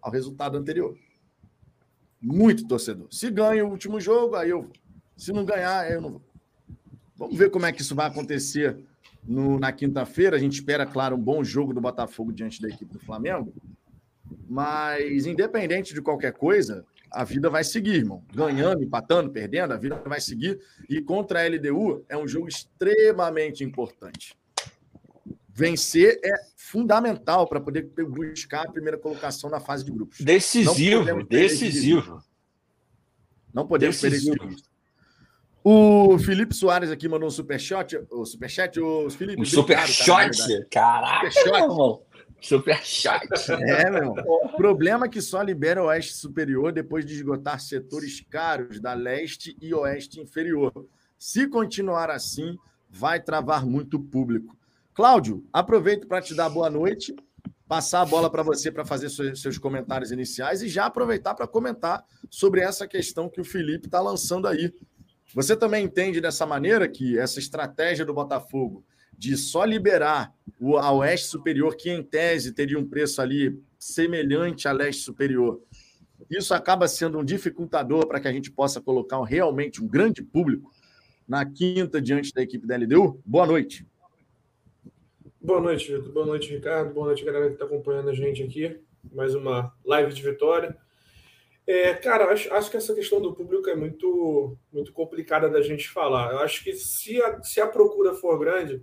[0.00, 0.96] ao resultado anterior.
[2.20, 3.08] Muito torcedor.
[3.10, 4.72] Se ganha o último jogo, aí eu vou.
[5.16, 6.22] Se não ganhar, eu não vou.
[7.16, 8.76] Vamos ver como é que isso vai acontecer
[9.24, 10.36] no, na quinta-feira.
[10.36, 13.52] A gente espera, claro, um bom jogo do Botafogo diante da equipe do Flamengo.
[14.48, 18.24] Mas, independente de qualquer coisa, a vida vai seguir, irmão.
[18.34, 20.60] Ganhando, empatando, perdendo, a vida vai seguir.
[20.88, 24.36] E contra a LDU é um jogo extremamente importante.
[25.54, 30.18] Vencer é fundamental para poder buscar a primeira colocação na fase de grupos.
[30.20, 32.22] Decisivo, decisivo.
[33.52, 34.38] Não podemos decisivo.
[34.38, 34.72] perder isso.
[35.64, 37.96] O Felipe Soares aqui mandou um superchat.
[38.10, 39.40] O superchat, o Felipe.
[39.40, 40.66] Um superchat?
[40.70, 42.02] Caraca, superchat.
[42.42, 43.28] Superchat.
[43.50, 44.12] É, meu.
[44.12, 48.92] O problema é que só libera o Oeste Superior depois de esgotar setores caros da
[48.92, 50.86] Leste e Oeste Inferior.
[51.18, 52.56] Se continuar assim,
[52.90, 54.56] vai travar muito público.
[54.92, 57.14] Cláudio, aproveito para te dar boa noite,
[57.66, 62.04] passar a bola para você para fazer seus comentários iniciais e já aproveitar para comentar
[62.28, 64.74] sobre essa questão que o Felipe está lançando aí.
[65.34, 68.84] Você também entende dessa maneira que essa estratégia do Botafogo
[69.22, 74.66] de só liberar o a Oeste Superior, que em tese teria um preço ali semelhante
[74.66, 75.62] a Leste Superior,
[76.28, 80.72] isso acaba sendo um dificultador para que a gente possa colocar realmente um grande público
[81.28, 83.22] na quinta diante da equipe da LDU?
[83.24, 83.86] Boa noite.
[85.40, 86.12] Boa noite, Vitor.
[86.12, 86.92] Boa noite, Ricardo.
[86.92, 88.76] Boa noite, galera que está acompanhando a gente aqui.
[89.12, 90.76] Mais uma live de vitória.
[91.64, 95.88] É, cara, acho, acho que essa questão do público é muito, muito complicada da gente
[95.88, 96.32] falar.
[96.32, 98.82] Eu acho que se a, se a procura for grande,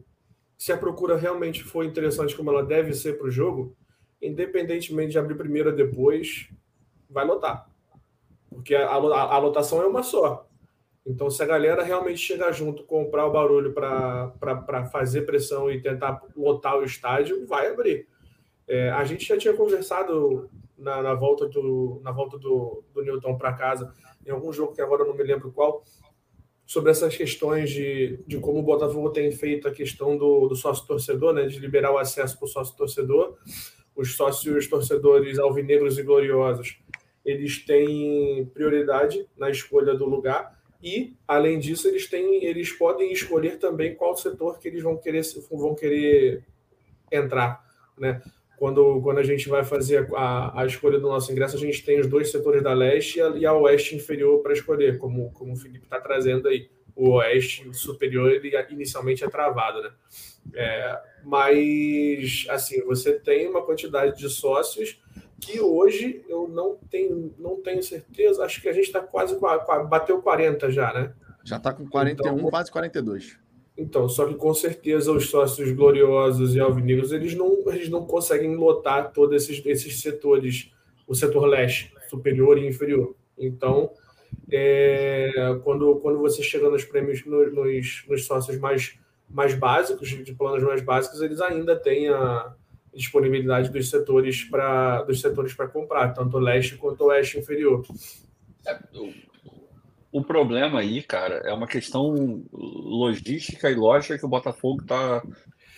[0.60, 3.78] se a procura realmente for interessante como ela deve ser para o jogo,
[4.22, 6.50] independentemente de abrir primeiro ou depois,
[7.10, 7.70] vai lotar.
[8.50, 10.46] Porque a, a, a lotação é uma só.
[11.08, 16.22] Então, se a galera realmente chegar junto, comprar o barulho para fazer pressão e tentar
[16.36, 18.06] lotar o estádio, vai abrir.
[18.68, 23.38] É, a gente já tinha conversado na, na volta do, na volta do, do Newton
[23.38, 23.94] para casa,
[24.28, 25.86] em algum jogo que agora eu não me lembro qual,
[26.70, 30.86] sobre essas questões de, de como o Botafogo tem feito a questão do, do sócio
[30.86, 33.40] torcedor, né, de liberar o acesso para o sócio torcedor.
[33.96, 36.80] Os sócios torcedores alvinegros e gloriosos,
[37.26, 43.58] eles têm prioridade na escolha do lugar e, além disso, eles têm, eles podem escolher
[43.58, 46.44] também qual setor que eles vão querer, vão querer
[47.12, 47.66] entrar,
[47.98, 48.22] né?
[48.60, 51.98] Quando, quando a gente vai fazer a, a escolha do nosso ingresso, a gente tem
[51.98, 55.54] os dois setores da leste e a, e a oeste inferior para escolher, como, como
[55.54, 56.70] o Felipe está trazendo aí.
[56.94, 59.92] O oeste superior, ele inicialmente é travado, né?
[60.54, 65.02] É, mas, assim, você tem uma quantidade de sócios
[65.40, 68.44] que hoje eu não tenho, não tenho certeza.
[68.44, 69.40] Acho que a gente está quase
[69.90, 71.14] bateu 40 já, né?
[71.46, 73.40] Já está com 41, então, quase 42.
[73.80, 78.56] Então, só que com certeza os sócios gloriosos e alvinegros eles não, eles não conseguem
[78.56, 80.70] lotar todos esses, esses setores,
[81.08, 83.16] o setor leste, superior e inferior.
[83.38, 83.92] Então,
[84.52, 85.32] é,
[85.64, 89.00] quando, quando você chega nos prêmios, nos, nos sócios mais,
[89.30, 92.54] mais básicos, de planos mais básicos, eles ainda têm a,
[92.94, 97.86] disponibilidade dos setores para dos setores para comprar, tanto leste quanto oeste inferior.
[98.66, 98.78] É,
[100.12, 105.24] o, problema aí, cara, é uma questão logística e lógica que o Botafogo está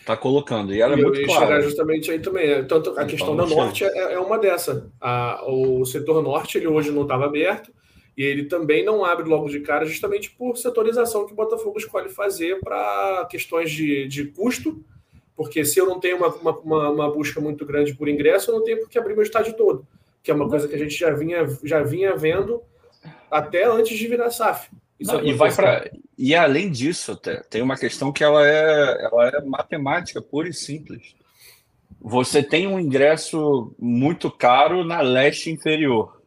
[0.05, 0.73] tá colocando.
[0.73, 1.61] E ela é muito clara.
[1.61, 2.65] justamente aí também.
[2.65, 4.89] Tanto a então, questão da norte é, é, uma dessa.
[4.99, 7.71] A, o setor norte ele hoje não estava aberto
[8.17, 12.09] e ele também não abre logo de cara justamente por setorização que o Botafogo escolhe
[12.09, 14.83] fazer para questões de, de custo
[15.41, 16.27] porque se eu não tenho uma,
[16.59, 19.53] uma, uma, busca muito grande por ingresso, eu não tenho por que abrir meu estádio
[19.53, 19.87] todo,
[20.21, 22.61] que é uma coisa que a gente já vinha, já vinha vendo
[23.29, 24.69] até antes de virar SAF.
[24.99, 25.89] Não, e vai para
[26.23, 30.53] e além disso, até, tem uma questão que ela é, ela é matemática pura e
[30.53, 31.15] simples.
[31.99, 36.21] Você tem um ingresso muito caro na leste inferior.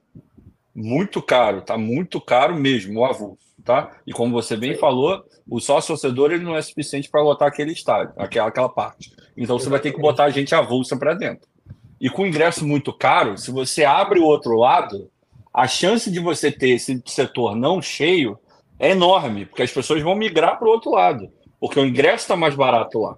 [0.74, 3.96] Muito caro, tá muito caro mesmo, o avulso, tá?
[4.04, 4.80] E como você bem Sim.
[4.80, 9.12] falou, o sócio torcedor ele não é suficiente para lotar aquele estádio, aquela, aquela parte.
[9.36, 11.48] Então você vai ter que botar a gente avulsa para dentro.
[12.00, 15.08] E com ingresso muito caro, se você abre o outro lado,
[15.54, 18.36] a chance de você ter esse setor não cheio
[18.76, 21.30] é enorme, porque as pessoas vão migrar para o outro lado,
[21.60, 23.16] porque o ingresso está mais barato lá,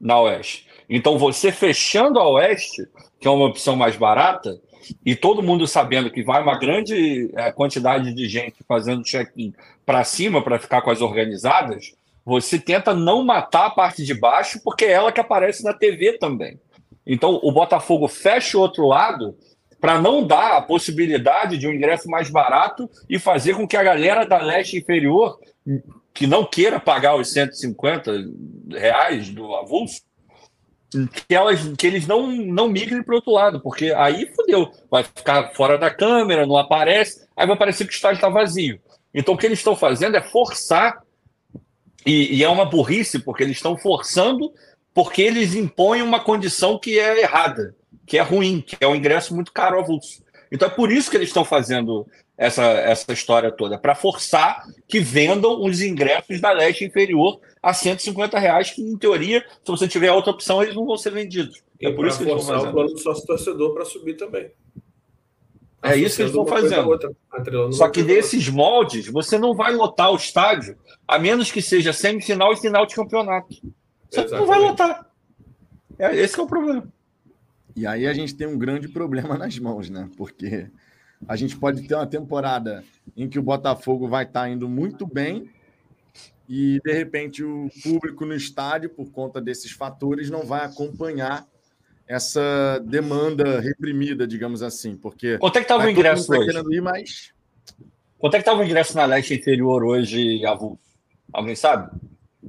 [0.00, 0.66] na Oeste.
[0.88, 2.88] Então você fechando a Oeste,
[3.20, 4.58] que é uma opção mais barata,
[5.04, 9.52] e todo mundo sabendo que vai uma grande é, quantidade de gente fazendo check-in
[9.84, 11.92] para cima para ficar com as organizadas,
[12.24, 16.18] você tenta não matar a parte de baixo, porque é ela que aparece na TV
[16.18, 16.58] também.
[17.06, 19.36] Então, o Botafogo fecha o outro lado
[19.84, 23.82] para não dar a possibilidade de um ingresso mais barato e fazer com que a
[23.82, 25.38] galera da leste inferior,
[26.14, 28.10] que não queira pagar os 150
[28.70, 30.00] reais do avulso,
[31.28, 34.72] que, elas, que eles não, não migrem para outro lado, porque aí fodeu.
[34.90, 38.80] Vai ficar fora da câmera, não aparece, aí vai parecer que o estádio está vazio.
[39.12, 41.02] Então o que eles estão fazendo é forçar,
[42.06, 44.50] e, e é uma burrice, porque eles estão forçando
[44.94, 47.74] porque eles impõem uma condição que é errada,
[48.06, 50.22] que é ruim, que é um ingresso muito caro avulso.
[50.50, 55.00] Então é por isso que eles estão fazendo essa, essa história toda, para forçar que
[55.00, 60.12] vendam os ingressos da leste inferior a 150 reais, que em teoria, se você tiver
[60.12, 61.62] outra opção, eles não vão ser vendidos.
[61.80, 62.70] E é por isso que eles estão fazendo.
[62.70, 64.50] o plano do sócio torcedor para subir também.
[65.82, 66.88] É isso que eles estão fazendo.
[66.88, 67.12] Outra,
[67.72, 72.52] Só que desses moldes, você não vai lotar o estádio, a menos que seja semifinal
[72.52, 73.54] e final de campeonato.
[74.10, 74.40] Você Exatamente.
[74.40, 75.06] não vai lotar.
[75.98, 76.88] É, esse é o problema.
[77.76, 80.08] E aí a gente tem um grande problema nas mãos, né?
[80.16, 80.68] Porque
[81.26, 82.84] a gente pode ter uma temporada
[83.16, 85.50] em que o Botafogo vai estar tá indo muito bem
[86.48, 91.46] e, de repente, o público no estádio, por conta desses fatores, não vai acompanhar
[92.06, 94.96] essa demanda reprimida, digamos assim.
[94.96, 95.38] Porque.
[95.38, 96.46] Quanto é que estava o ingresso tá hoje?
[96.46, 97.32] querendo ir, mas.
[98.18, 100.78] Quanto é que estava o ingresso na leste inferior hoje, avulso?
[101.32, 101.90] Alguém sabe?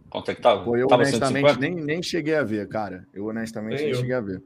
[0.10, 0.78] Quanto é que estava?
[0.78, 3.08] eu tava honestamente nem, nem cheguei a ver, cara.
[3.14, 4.42] Eu honestamente nem, nem cheguei a ver.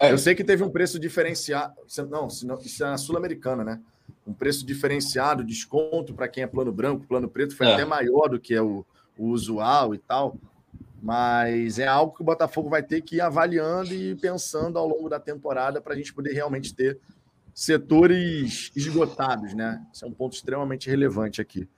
[0.00, 0.12] É.
[0.12, 1.74] Eu sei que teve um preço diferenciado.
[2.10, 3.80] Não, isso é na Sul-Americana, né?
[4.26, 7.74] Um preço diferenciado, desconto para quem é plano branco, plano preto, foi é.
[7.74, 8.84] até maior do que é o,
[9.16, 10.36] o usual e tal.
[11.02, 15.08] Mas é algo que o Botafogo vai ter que ir avaliando e pensando ao longo
[15.08, 16.98] da temporada para a gente poder realmente ter
[17.54, 19.82] setores esgotados, né?
[19.92, 21.68] Isso é um ponto extremamente relevante aqui.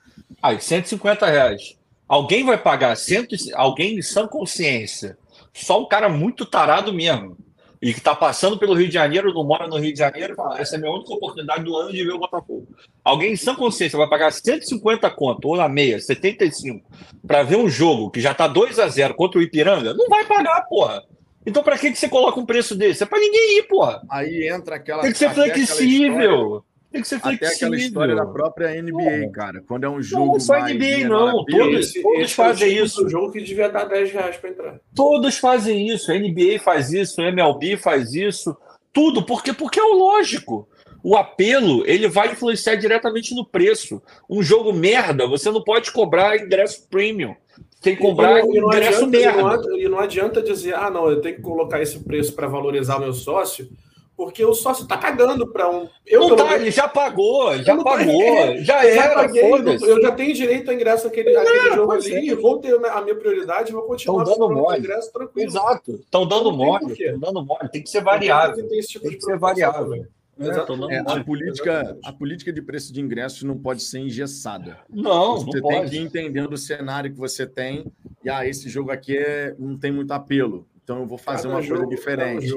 [0.40, 1.76] Aí, 150 reais.
[2.08, 5.18] Alguém vai pagar cento, alguém em sã consciência.
[5.52, 7.36] Só um cara muito tarado mesmo
[7.80, 10.60] e que está passando pelo Rio de Janeiro, não mora no Rio de Janeiro, fala,
[10.60, 12.66] essa é a minha única oportunidade do ano de ver o Botafogo.
[13.04, 16.88] Alguém em sã consciência vai pagar 150 conto, ou na meia, 75,
[17.26, 19.94] para ver um jogo que já está 2 a 0 contra o Ipiranga?
[19.94, 21.02] Não vai pagar, porra.
[21.46, 23.04] Então, para que, que você coloca um preço desse?
[23.04, 24.02] É para ninguém ir, porra.
[24.10, 25.02] Aí entra aquela.
[25.02, 26.64] Tem que ser flexível.
[26.96, 27.46] Tem que ser flexível.
[27.46, 29.62] Até aquela história da própria NBA, cara.
[29.68, 30.32] Quando é um jogo.
[30.32, 31.44] Não, só NBA, não.
[31.44, 33.04] Todos, esse, todos esse fazem é isso.
[33.04, 34.80] Um jogo que devia dar 10 reais para entrar.
[34.94, 36.10] Todos fazem isso.
[36.10, 38.56] A NBA faz isso, o MLB faz isso.
[38.92, 39.22] Tudo.
[39.22, 39.52] Por quê?
[39.52, 40.66] Porque é o lógico.
[41.02, 44.02] O apelo ele vai influenciar diretamente no preço.
[44.28, 47.36] Um jogo merda, você não pode cobrar ingresso premium.
[47.82, 49.66] Tem que cobrar e não, ingresso adianta, merda.
[49.66, 52.48] E não, e não adianta dizer, ah, não, eu tenho que colocar esse preço para
[52.48, 53.68] valorizar o meu sócio
[54.16, 55.88] porque o sócio está cagando para um.
[56.06, 56.60] Eu, não tá, menos...
[56.62, 59.02] ele já pagou, já pagou, já eu era.
[59.02, 62.34] Já paguei, eu já tenho direito a ingresso aquele, aquele jogo ali, é.
[62.34, 64.78] vou ter a minha prioridade, vou continuar dando mole.
[64.78, 65.48] ingresso tranquilo.
[65.48, 68.66] Exato, estão dando mole, estão dando mole, tem que ser variável.
[68.66, 70.06] Tem, tipo tem que ser variável.
[70.38, 70.48] É,
[70.94, 74.78] é, a, política, a política de preço de ingressos não pode ser engessada.
[74.88, 75.90] Não, você não tem pode.
[75.90, 77.90] que ir entendendo o cenário que você tem.
[78.22, 80.66] E ah, esse jogo aqui é, não tem muito apelo.
[80.84, 82.52] Então eu vou fazer cada uma jogo, coisa diferente.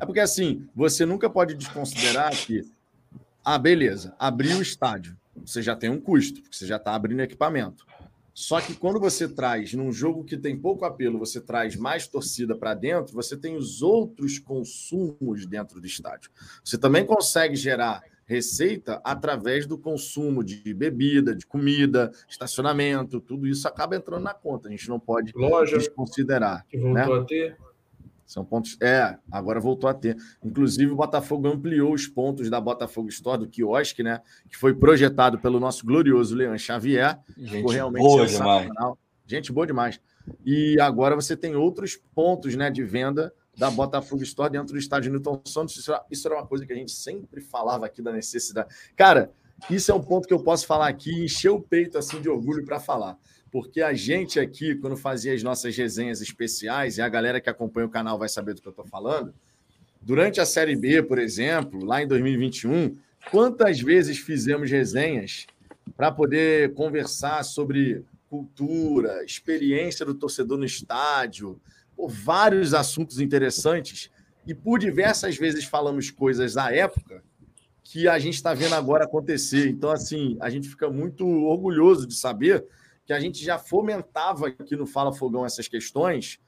[0.00, 2.62] É porque assim, você nunca pode desconsiderar que,
[3.44, 7.20] ah, beleza, abrir o estádio, você já tem um custo, porque você já está abrindo
[7.20, 7.86] equipamento.
[8.34, 12.56] Só que quando você traz, num jogo que tem pouco apelo, você traz mais torcida
[12.56, 16.30] para dentro, você tem os outros consumos dentro do estádio.
[16.62, 23.66] Você também consegue gerar receita através do consumo de bebida, de comida, estacionamento, tudo isso
[23.66, 24.68] acaba entrando na conta.
[24.68, 26.64] A gente não pode Loja desconsiderar.
[26.68, 27.22] Que voltou né?
[27.22, 27.56] a ter.
[28.28, 28.76] São pontos.
[28.82, 30.14] É, agora voltou a ter.
[30.44, 34.20] Inclusive, o Botafogo ampliou os pontos da Botafogo Store, do quiosque, né?
[34.50, 37.18] Que foi projetado pelo nosso glorioso Leandro Xavier.
[37.38, 38.68] Gente Ficou realmente boa demais.
[39.26, 39.98] Gente boa demais.
[40.44, 45.10] E agora você tem outros pontos né, de venda da Botafogo Store dentro do estádio
[45.10, 45.74] Newton Santos.
[45.78, 48.68] Isso, isso era uma coisa que a gente sempre falava aqui da necessidade.
[48.94, 49.32] Cara,
[49.70, 52.62] isso é um ponto que eu posso falar aqui, encher o peito assim de orgulho
[52.62, 53.18] para falar
[53.50, 57.86] porque a gente aqui, quando fazia as nossas resenhas especiais, e a galera que acompanha
[57.86, 59.32] o canal vai saber do que eu estou falando,
[60.00, 62.96] durante a Série B, por exemplo, lá em 2021,
[63.30, 65.46] quantas vezes fizemos resenhas
[65.96, 71.60] para poder conversar sobre cultura, experiência do torcedor no estádio,
[71.96, 74.10] vários assuntos interessantes,
[74.46, 77.22] e por diversas vezes falamos coisas da época
[77.82, 79.68] que a gente está vendo agora acontecer.
[79.68, 82.64] Então, assim, a gente fica muito orgulhoso de saber
[83.08, 86.38] que a gente já fomentava aqui no Fala Fogão essas questões.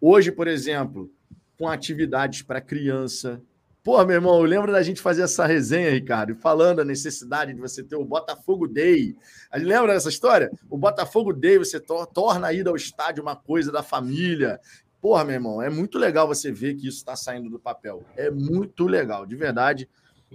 [0.00, 1.12] Hoje, por exemplo,
[1.58, 3.42] com atividades para criança.
[3.84, 7.60] Pô, meu irmão, eu lembro da gente fazer essa resenha, Ricardo, falando a necessidade de
[7.60, 9.14] você ter o Botafogo Day.
[9.50, 10.50] A gente lembra dessa história?
[10.70, 14.58] O Botafogo Day, você to torna a ida ao estádio uma coisa da família.
[15.02, 18.02] Porra, meu irmão, é muito legal você ver que isso está saindo do papel.
[18.16, 19.86] É muito legal, de verdade.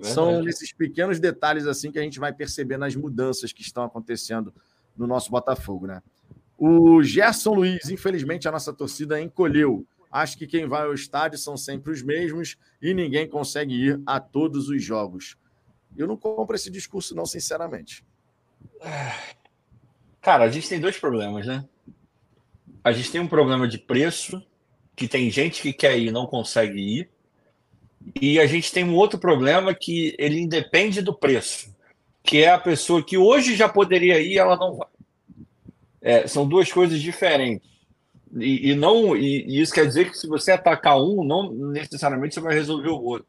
[0.03, 4.53] São esses pequenos detalhes assim que a gente vai percebendo as mudanças que estão acontecendo
[4.97, 6.01] no nosso Botafogo, né?
[6.57, 9.85] O Gerson Luiz, infelizmente, a nossa torcida encolheu.
[10.11, 14.19] Acho que quem vai ao estádio são sempre os mesmos e ninguém consegue ir a
[14.19, 15.37] todos os jogos.
[15.97, 18.05] Eu não compro esse discurso, não, sinceramente.
[20.21, 21.65] Cara, a gente tem dois problemas, né?
[22.83, 24.45] A gente tem um problema de preço,
[24.95, 27.09] que tem gente que quer ir e não consegue ir.
[28.19, 31.73] E a gente tem um outro problema que ele independe do preço
[32.23, 34.87] que é a pessoa que hoje já poderia ir, ela não vai.
[36.01, 37.69] É, são duas coisas diferentes.
[38.37, 42.33] E, e não e, e, isso quer dizer que se você atacar um, não necessariamente
[42.33, 43.27] você vai resolver o outro.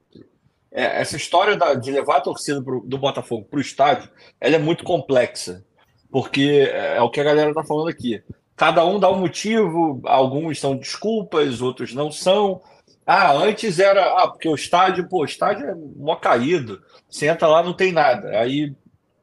[0.70, 4.08] É, essa história da, de levar a torcida pro, do Botafogo para o estádio,
[4.40, 5.64] ela é muito complexa,
[6.10, 8.22] porque é, é o que a galera está falando aqui.
[8.56, 12.62] Cada um dá um motivo, alguns são desculpas, outros não são.
[13.04, 14.22] Ah, antes era.
[14.22, 16.80] Ah, porque o estádio, pô, o estádio é mó caído.
[17.10, 18.38] Você entra lá, não tem nada.
[18.38, 18.72] Aí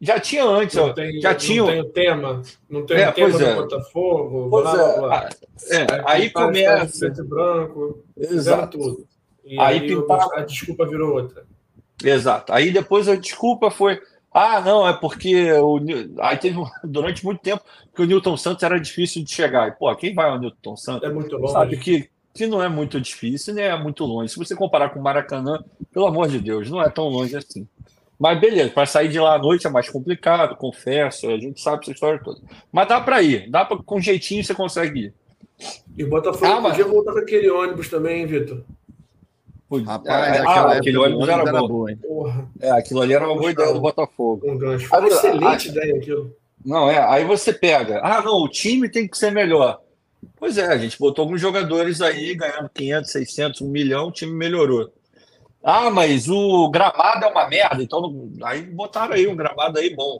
[0.02, 1.62] já tinha antes, não tem, já tinha.
[1.62, 3.56] Não tem o tema, não tem é, o tema do é.
[3.56, 4.47] Botafogo.
[4.50, 5.00] Pois blá, é.
[5.00, 5.18] Blá.
[5.18, 5.30] Ah,
[5.70, 5.78] é.
[6.06, 7.00] Aí, aí começa.
[7.00, 8.78] Preto e branco, Exato.
[8.78, 9.08] tudo.
[9.43, 9.97] E aí, aí
[10.34, 11.43] a desculpa virou outra.
[12.04, 12.54] Exato.
[12.54, 14.00] Aí depois a desculpa foi.
[14.32, 15.80] Ah, não, é porque o...
[16.20, 19.68] aí teve durante muito tempo que o Newton Santos era difícil de chegar.
[19.68, 21.10] E, pô, quem vai ao Newton Santos?
[21.10, 21.52] É muito longe.
[21.52, 24.32] Sabe que, que não é muito difícil, nem é muito longe.
[24.32, 27.68] Se você comparar com o Maracanã, pelo amor de Deus, não é tão longe assim.
[28.20, 31.84] Mas beleza, para sair de lá à noite é mais complicado, confesso, a gente sabe
[31.84, 32.42] essa história toda.
[32.70, 35.14] Mas dá para ir, dá pra, com jeitinho você consegue ir.
[35.96, 36.94] E o Botafogo ah, podia mas...
[36.94, 38.64] voltar com aquele ônibus também, hein, Vitor?
[39.86, 41.88] Rapaz, é, ah, aquele ônibus era, era bom.
[41.88, 42.00] hein?
[42.60, 44.42] É, aquilo ali era uma boa ideia do Botafogo.
[44.50, 44.90] Um gancho.
[44.94, 46.36] Uma excelente ideia aquilo.
[46.66, 46.98] Não, é.
[47.08, 48.02] Aí você pega.
[48.04, 49.80] Ah, não, o time tem que ser melhor.
[50.36, 54.34] Pois é, a gente botou alguns jogadores aí, ganhando 500, 600, 1 milhão, o time
[54.34, 54.92] melhorou.
[55.64, 60.20] Ah, mas o gramado é uma merda, então aí botaram aí um gramado aí bom.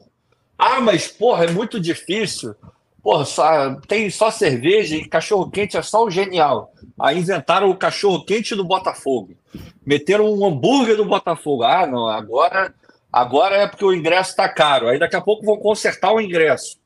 [0.58, 2.54] Ah, mas porra, é muito difícil.
[3.02, 6.74] Porra, só, tem só cerveja e cachorro quente é só o genial.
[7.00, 9.36] Aí inventaram o cachorro quente do Botafogo.
[9.86, 11.64] Meteram um hambúrguer do Botafogo.
[11.64, 12.74] Ah, não, agora
[13.12, 14.90] agora é porque o ingresso está caro.
[14.90, 16.78] Aí daqui a pouco vão consertar o ingresso.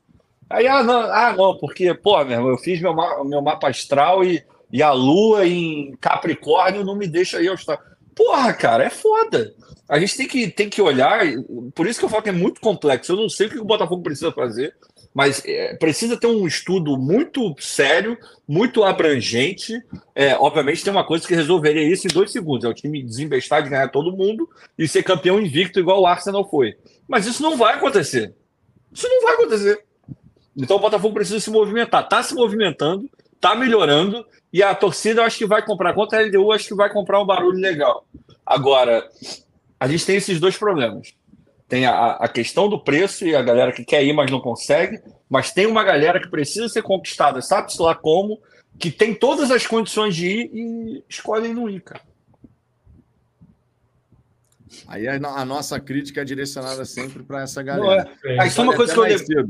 [0.48, 2.94] Aí, ah, não, ah, não porque, pô, meu irmão, eu fiz meu,
[3.24, 7.82] meu mapa astral e, e a lua em Capricórnio não me deixa ir ao estado.
[8.14, 9.54] Porra, cara, é foda.
[9.88, 11.20] A gente tem que, tem que olhar,
[11.74, 13.12] por isso que eu falo que é muito complexo.
[13.12, 14.74] Eu não sei o que o Botafogo precisa fazer,
[15.12, 18.16] mas é, precisa ter um estudo muito sério,
[18.48, 19.80] muito abrangente.
[20.14, 23.62] É, obviamente, tem uma coisa que resolveria isso em dois segundos: é o time desembestar
[23.62, 24.48] de ganhar todo mundo
[24.78, 26.74] e ser campeão invicto, igual o Arsenal foi.
[27.06, 28.34] Mas isso não vai acontecer.
[28.92, 29.84] Isso não vai acontecer.
[30.56, 32.04] Então o Botafogo precisa se movimentar.
[32.04, 33.08] Está se movimentando,
[33.44, 35.92] está melhorando, e a torcida eu acho que vai comprar.
[35.92, 38.06] Contra a LDU, acho que vai comprar um barulho legal.
[38.44, 39.06] Agora,
[39.78, 41.12] a gente tem esses dois problemas.
[41.68, 45.00] Tem a, a, questão do preço e a galera que quer ir, mas não consegue.
[45.28, 48.40] Mas tem uma galera que precisa ser conquistada, sabe-se lá como,
[48.78, 52.02] que tem todas as condições de ir e escolhem não ir, cara.
[54.88, 58.10] Aí a, a nossa crítica é direcionada sempre para essa galera.
[58.22, 58.40] Não é.
[58.40, 59.46] Aí só uma coisa que eu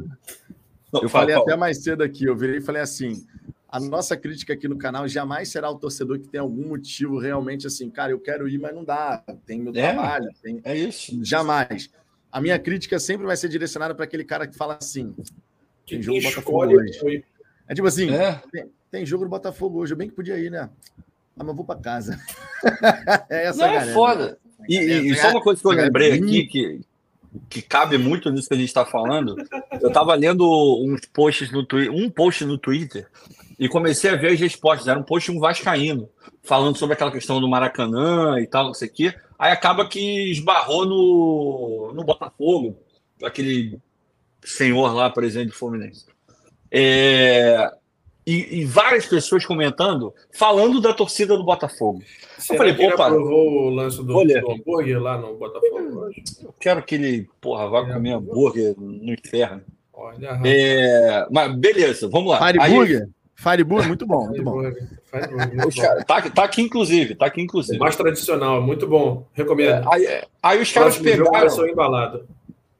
[1.03, 3.26] eu falei até mais cedo aqui, eu virei e falei assim:
[3.75, 7.66] a nossa crítica aqui no canal jamais será o torcedor que tem algum motivo realmente
[7.66, 10.61] assim, cara, eu quero ir, mas não dá, tem meu é, trabalho, tem...
[10.62, 11.18] é isso.
[11.25, 11.91] Jamais.
[12.31, 15.12] A minha crítica sempre vai ser direcionada para aquele cara que fala assim:
[15.89, 17.25] tem jogo do Botafogo hoje.
[17.66, 18.41] É tipo assim: é.
[18.53, 20.70] Tem, tem, jogo do Botafogo hoje, eu bem que podia ir, né?
[21.37, 22.16] Ah, mas vou para casa.
[23.29, 23.91] é essa Não, é galera.
[23.91, 24.39] é foda.
[24.68, 26.81] E, e, e só uma coisa que eu lembrei aqui, que,
[27.49, 29.35] que cabe muito nisso que a gente está falando.
[29.81, 30.45] Eu estava lendo
[30.81, 33.09] uns posts no Twitter, um post no Twitter,
[33.65, 34.87] e comecei a ver as respostas.
[34.89, 36.11] Era um post um vascaíno,
[36.43, 39.15] falando sobre aquela questão do Maracanã e tal, não sei o quê.
[39.39, 42.77] Aí acaba que esbarrou no, no Botafogo,
[43.23, 43.79] aquele
[44.45, 46.05] senhor lá, presidente do Fluminense.
[46.71, 47.73] É,
[48.27, 52.03] e, e, várias pessoas comentando, falando da torcida do Botafogo.
[52.37, 56.23] Será eu falei, que opa, aprovou o lance do, do hambúrguer lá no Botafogo hoje?
[56.43, 59.62] Eu quero que ele, porra, vá comer hambúrguer no inferno.
[59.91, 62.41] Olha, é, mas beleza, vamos lá.
[63.35, 63.87] Fireburger?
[63.87, 64.62] Fireburger, muito bom, muito bom.
[66.07, 67.76] Tá, tá, aqui, inclusive, tá aqui, inclusive.
[67.76, 69.26] O mais tradicional, muito bom.
[69.32, 69.70] Recomendo.
[69.70, 71.68] É, aí, aí, os caras pegaram.
[71.68, 72.28] Embalado.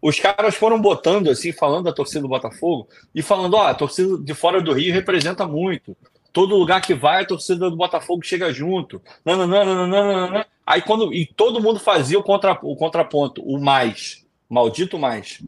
[0.01, 4.19] Os caras foram botando, assim, falando da torcida do Botafogo e falando: ó, a torcida
[4.19, 5.97] de fora do Rio representa muito.
[6.33, 9.01] Todo lugar que vai, a torcida do Botafogo chega junto.
[9.25, 11.13] Não, não, não, não, não, não, Aí quando.
[11.13, 14.25] E todo mundo fazia o, contra, o contraponto, o mais.
[14.49, 15.43] Maldito mais.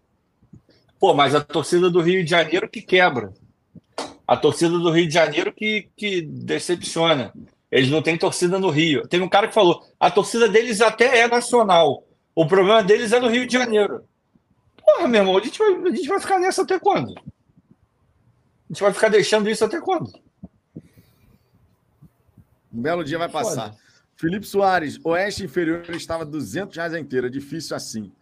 [0.98, 3.32] Pô, mas a torcida do Rio de Janeiro que quebra
[4.26, 7.32] a torcida do Rio de Janeiro que, que decepciona.
[7.70, 9.06] Eles não têm torcida no Rio.
[9.06, 12.04] Tem um cara que falou: a torcida deles até é nacional.
[12.34, 14.04] O problema deles é no Rio de Janeiro.
[14.76, 17.12] Porra, meu irmão, a gente vai, a gente vai ficar nessa até quando?
[17.18, 20.10] A gente vai ficar deixando isso até quando?
[22.72, 23.70] Um belo dia vai passar.
[23.70, 23.86] Foda.
[24.16, 27.28] Felipe Soares, Oeste Inferior estava 200 reais a inteira.
[27.28, 28.12] Difícil assim.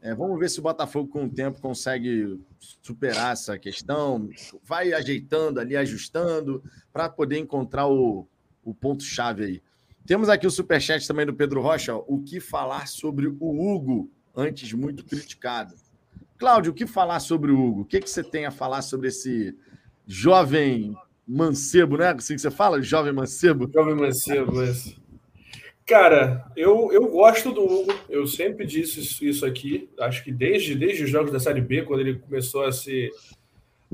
[0.00, 2.38] É, vamos ver se o Botafogo, com o tempo, consegue
[2.82, 4.28] superar essa questão,
[4.62, 6.62] vai ajeitando ali, ajustando,
[6.92, 8.26] para poder encontrar o,
[8.64, 9.62] o ponto-chave aí.
[10.06, 11.94] Temos aqui o superchat também do Pedro Rocha.
[11.94, 15.74] Ó, o que falar sobre o Hugo, antes muito criticado?
[16.36, 17.80] Cláudio, o que falar sobre o Hugo?
[17.82, 19.56] O que, que você tem a falar sobre esse
[20.06, 20.94] jovem
[21.26, 22.08] mancebo, né?
[22.08, 22.82] Assim que você fala?
[22.82, 23.70] Jovem mancebo?
[23.72, 25.02] Jovem mancebo, isso.
[25.86, 30.74] Cara, eu, eu gosto do Hugo, eu sempre disse isso, isso aqui, acho que desde,
[30.74, 33.10] desde os jogos da Série B, quando ele começou a se,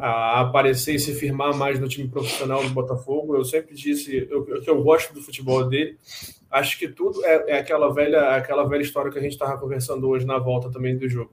[0.00, 3.36] a aparecer e se firmar mais no time profissional do Botafogo.
[3.36, 5.98] Eu sempre disse eu, que eu gosto do futebol dele.
[6.50, 10.08] Acho que tudo é, é aquela velha aquela velha história que a gente estava conversando
[10.08, 11.32] hoje na volta também do jogo.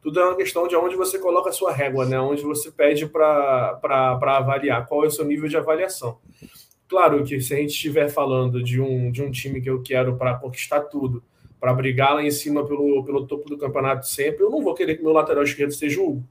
[0.00, 2.18] Tudo é uma questão de onde você coloca a sua régua, né?
[2.18, 3.80] onde você pede para
[4.22, 6.18] avaliar, qual é o seu nível de avaliação.
[6.88, 10.16] Claro que se a gente estiver falando de um, de um time que eu quero
[10.16, 11.22] para conquistar tudo,
[11.58, 14.96] para brigar lá em cima pelo, pelo topo do campeonato sempre, eu não vou querer
[14.96, 16.28] que meu lateral esquerdo seja o Hugo.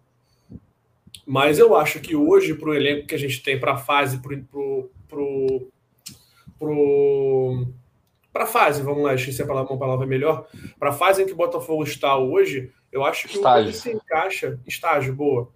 [1.25, 4.19] Mas eu acho que hoje, para o elenco que a gente tem, para a fase,
[4.19, 5.67] para pro, pro,
[6.59, 7.67] pro,
[8.33, 10.47] a fase, vamos lá, esqueci a palavra, uma palavra melhor,
[10.79, 13.65] para a fase em que o Botafogo está hoje, eu acho que estágio.
[13.65, 15.49] o Hugo se encaixa, estágio, boa,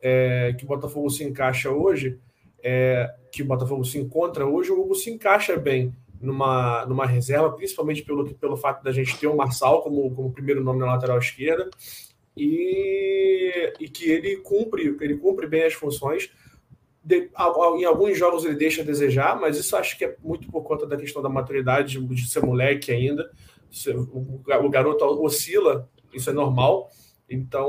[0.00, 2.18] é, que o Botafogo se encaixa hoje,
[2.62, 7.52] é, que o Botafogo se encontra hoje, o Hugo se encaixa bem numa, numa reserva,
[7.52, 11.18] principalmente pelo, pelo fato da gente ter o Marçal como, como primeiro nome na lateral
[11.18, 11.68] esquerda,
[12.36, 16.30] e, e que ele cumpre, ele cumpre bem as funções.
[17.02, 17.30] De,
[17.78, 20.86] em alguns jogos ele deixa a desejar, mas isso acho que é muito por conta
[20.86, 23.30] da questão da maturidade, de ser moleque ainda.
[24.62, 26.90] O garoto oscila, isso é normal.
[27.34, 27.68] Então,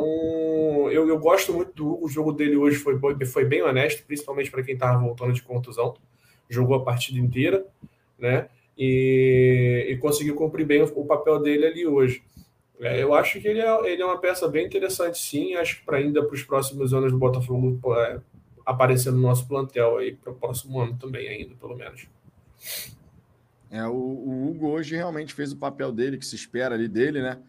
[0.91, 2.05] eu, eu gosto muito do Hugo.
[2.05, 5.95] O jogo dele hoje foi, foi bem honesto, principalmente para quem estava voltando de contusão.
[6.47, 7.65] Jogou a partida inteira,
[8.19, 8.47] né?
[8.77, 12.23] E, e conseguiu cumprir bem o, o papel dele ali hoje.
[12.79, 15.55] É, eu acho que ele é, ele é uma peça bem interessante, sim.
[15.55, 18.19] Acho que para ainda para os próximos anos do Botafogo é,
[18.65, 22.07] aparecer no nosso plantel aí para o próximo ano também, ainda, pelo menos.
[23.71, 27.21] É, o, o, Hugo hoje realmente fez o papel dele, que se espera ali dele,
[27.21, 27.39] né?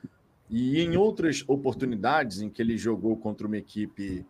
[0.49, 4.25] E em outras oportunidades em que ele jogou contra uma equipe,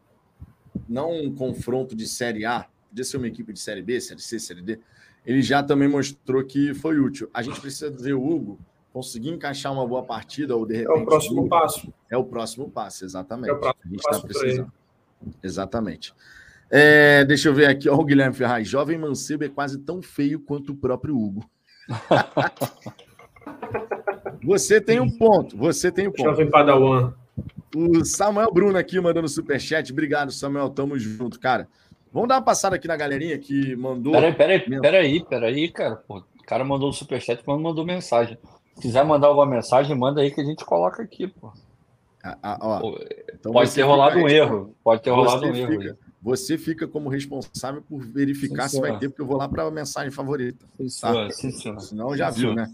[0.88, 4.38] não um confronto de Série A, podia ser uma equipe de Série B, Série C,
[4.38, 4.80] Série D,
[5.24, 7.28] ele já também mostrou que foi útil.
[7.34, 8.58] A gente precisa ver o Hugo
[8.92, 10.98] conseguir encaixar uma boa partida ou de repente.
[10.98, 11.94] É o próximo passo.
[12.10, 13.50] É o próximo passo, exatamente.
[13.50, 14.72] É o próximo a gente está precisando.
[15.42, 16.14] Exatamente.
[16.70, 18.66] É, deixa eu ver aqui, ó, o Guilherme Ferraz.
[18.66, 21.48] Jovem Mancebo é quase tão feio quanto o próprio Hugo.
[24.46, 26.30] você tem um ponto, você tem um ponto.
[26.30, 27.12] Jovem Padawan.
[27.74, 29.92] O Samuel Bruno aqui mandando superchat.
[29.92, 30.70] Obrigado, Samuel.
[30.70, 31.68] Tamo junto, cara.
[32.12, 34.12] Vamos dar uma passada aqui na galerinha que mandou.
[34.12, 35.96] Peraí, peraí, peraí, peraí, cara.
[35.96, 38.38] Pô, o cara mandou um superchat, mas mandou mensagem.
[38.74, 41.52] Se quiser mandar alguma mensagem, manda aí que a gente coloca aqui, pô.
[42.24, 42.94] Ah, ah, ó,
[43.32, 44.74] então pode ter rolado um erro.
[44.82, 45.98] Pode ter rolado um fica, erro.
[46.22, 49.62] Você fica como responsável por verificar sim, se vai ter, porque eu vou lá para
[49.64, 50.66] a mensagem favorita.
[50.88, 51.30] Sim, tá?
[51.30, 51.78] sim, sim.
[51.78, 52.68] Senão já viu, né?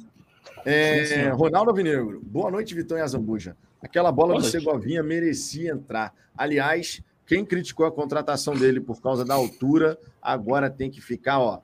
[0.65, 3.57] É, Ronaldo Alvinegro, boa noite, Vitão e Azambuja.
[3.81, 4.45] Aquela bola do.
[4.45, 6.15] Segovinha merecia entrar.
[6.37, 11.61] Aliás, quem criticou a contratação dele por causa da altura, agora tem que ficar, ó,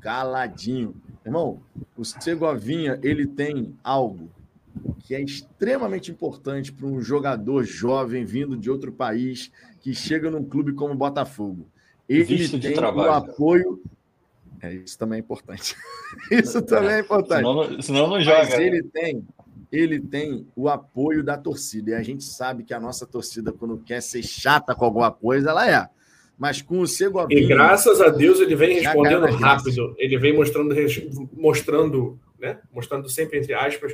[0.00, 0.94] caladinho.
[1.24, 1.62] Irmão,
[1.96, 4.30] o Segovinha, ele tem algo
[4.98, 9.50] que é extremamente importante para um jogador jovem vindo de outro país
[9.80, 11.66] que chega num clube como o Botafogo.
[12.08, 13.80] Ele Visto tem o apoio.
[14.62, 15.74] É, isso também é importante.
[16.30, 17.38] isso também é importante.
[17.38, 18.38] Senão, senão não joga.
[18.38, 18.66] Mas né?
[18.66, 19.26] ele tem,
[19.72, 21.92] ele tem o apoio da torcida.
[21.92, 25.50] E a gente sabe que a nossa torcida, quando quer ser chata com alguma coisa,
[25.50, 25.88] ela é
[26.40, 27.38] mas com o Segovinha.
[27.38, 30.74] E graças a Deus ele vem respondendo rápido, ele vem mostrando,
[31.34, 32.60] mostrando, né?
[32.72, 33.92] Mostrando sempre entre aspas.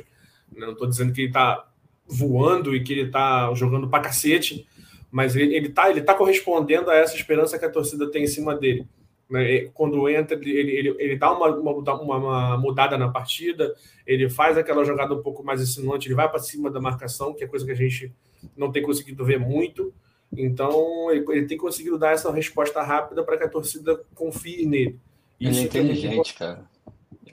[0.49, 1.67] Né, não estou dizendo que ele está
[2.07, 4.65] voando e que ele está jogando pra cacete,
[5.11, 8.27] mas ele, ele, tá, ele tá correspondendo a essa esperança que a torcida tem em
[8.27, 8.87] cima dele.
[9.29, 9.65] Né?
[9.73, 13.75] Quando entra, ele, ele, ele dá uma, uma, uma, mudada na partida,
[14.05, 17.43] ele faz aquela jogada um pouco mais insinuante, ele vai para cima da marcação, que
[17.43, 18.13] é coisa que a gente
[18.55, 19.93] não tem conseguido ver muito.
[20.35, 24.99] Então, ele, ele tem conseguido dar essa resposta rápida para que a torcida confie nele.
[25.39, 26.65] Isso ele é inteligente, é cara.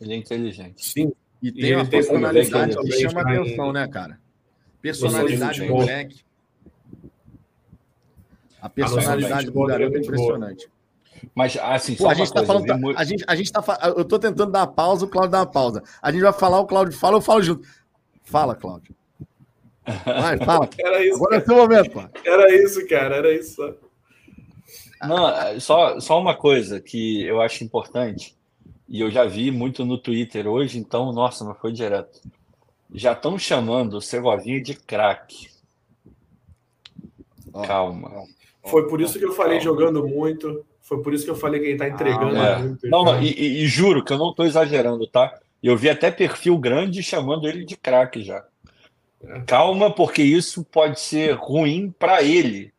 [0.00, 0.84] Ele é inteligente.
[0.84, 1.12] Sim.
[1.42, 4.18] E tem e uma personalidade que chama atenção, né, cara?
[4.80, 6.24] Personalidade do moleque.
[8.60, 10.68] A personalidade do garoto é impressionante.
[11.34, 12.78] Mas, assim, Pô, a gente tá falando.
[12.78, 12.98] Muito...
[12.98, 13.62] A, gente, a gente tá.
[13.96, 15.82] Eu tô tentando dar uma pausa, o Claudio dá uma pausa.
[16.02, 17.68] A gente vai falar, o Claudio fala, eu falo junto.
[18.24, 18.94] Fala, Claudio.
[20.04, 20.68] Vai, fala.
[20.78, 21.42] Era isso, Agora cara.
[21.42, 22.02] é seu momento, pô.
[22.24, 23.74] Era isso, cara, era isso.
[25.02, 28.34] Não, só, só uma coisa que eu acho importante,
[28.88, 32.20] e eu já vi muito no Twitter hoje, então, nossa, não foi direto.
[32.92, 35.48] Já estão chamando o Segovinha de craque.
[37.66, 38.24] Calma.
[38.64, 39.64] Foi por isso que eu falei Calma.
[39.64, 40.64] jogando muito.
[40.84, 42.58] Foi por isso que eu falei que ele está entregando ah, é.
[42.58, 42.86] muito.
[42.88, 45.34] Não, não, e, e, juro que eu não estou exagerando, tá?
[45.62, 48.44] Eu vi até perfil grande chamando ele de craque já.
[49.46, 52.70] Calma, porque isso pode ser ruim para ele.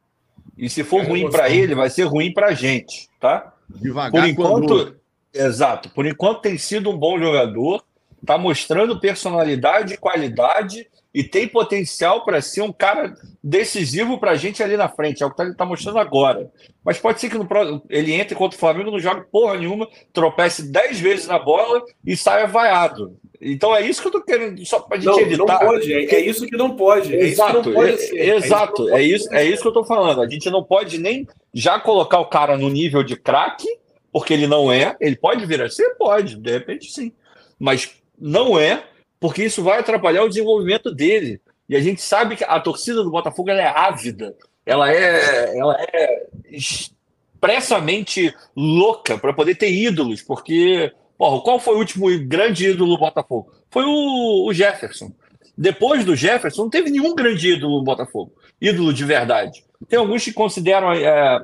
[0.56, 3.52] E se for é, ruim para ele, vai ser ruim para a gente, tá?
[3.68, 4.12] Devagar.
[4.12, 4.98] Por enquanto, quando...
[5.34, 5.90] exato.
[5.90, 7.84] Por enquanto tem sido um bom jogador.
[8.24, 14.62] tá mostrando personalidade, qualidade e tem potencial para ser um cara decisivo para a gente
[14.62, 15.24] ali na frente.
[15.24, 16.52] É o que ele está mostrando agora.
[16.84, 17.48] Mas pode ser que no,
[17.90, 22.18] ele entre contra o Flamengo, não jogue porra nenhuma, tropece 10 vezes na bola e
[22.18, 23.16] saia vaiado.
[23.40, 25.60] Então é isso que eu tô querendo, só para a gente não, evitar.
[25.64, 27.16] Não pode, é, é, isso que não pode.
[27.16, 28.90] É exato, não pode é, exato.
[28.90, 30.22] É isso, é isso que eu estou falando.
[30.22, 33.70] A gente não pode nem já colocar o cara no nível de craque,
[34.12, 34.98] porque ele não é.
[35.00, 35.96] Ele pode vir a ser?
[35.96, 37.14] Pode, de repente sim.
[37.58, 38.84] Mas não é
[39.26, 41.42] porque isso vai atrapalhar o desenvolvimento dele.
[41.68, 46.28] E a gente sabe que a torcida do Botafogo é ávida, ela é, ela é
[46.48, 53.00] expressamente louca para poder ter ídolos, porque porra, qual foi o último grande ídolo do
[53.00, 53.52] Botafogo?
[53.72, 55.12] Foi o, o Jefferson.
[55.58, 59.66] Depois do Jefferson, não teve nenhum grande ídolo no Botafogo, ídolo de verdade.
[59.90, 60.94] Tem alguns que consideram.
[60.94, 61.44] É,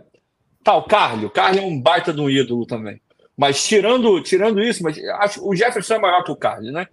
[0.63, 1.25] tá, o Carlos.
[1.25, 3.01] O Carlos é um baita de um ídolo também.
[3.35, 6.87] Mas tirando, tirando isso, mas acho o Jefferson é maior que o Carlos, né?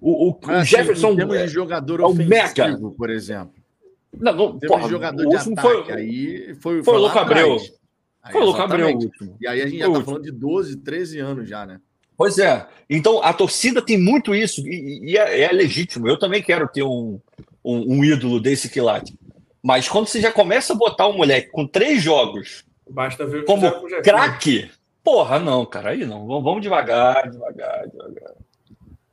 [0.00, 1.10] O, o, ah, o Jefferson.
[1.10, 3.54] Sim, de jogador é ofensivo, por exemplo.
[4.18, 7.58] Não, não porra, de jogador de ataque, foi, aí foi, foi, foi o Louco Abreu.
[8.30, 9.36] Foi o Louco Abreu o último.
[9.40, 11.80] E aí a gente já está falando de 12, 13 anos já, né?
[12.16, 12.66] Pois é.
[12.88, 16.08] Então a torcida tem muito isso e, e é, é, legítimo.
[16.08, 17.20] Eu também quero ter um,
[17.62, 19.14] um, um ídolo desse quilate.
[19.62, 23.70] Mas quando você já começa a botar um moleque com três jogos Basta ver como
[24.02, 24.70] craque,
[25.02, 26.26] porra, não, cara, aí não.
[26.26, 28.32] Vamos devagar, devagar, devagar.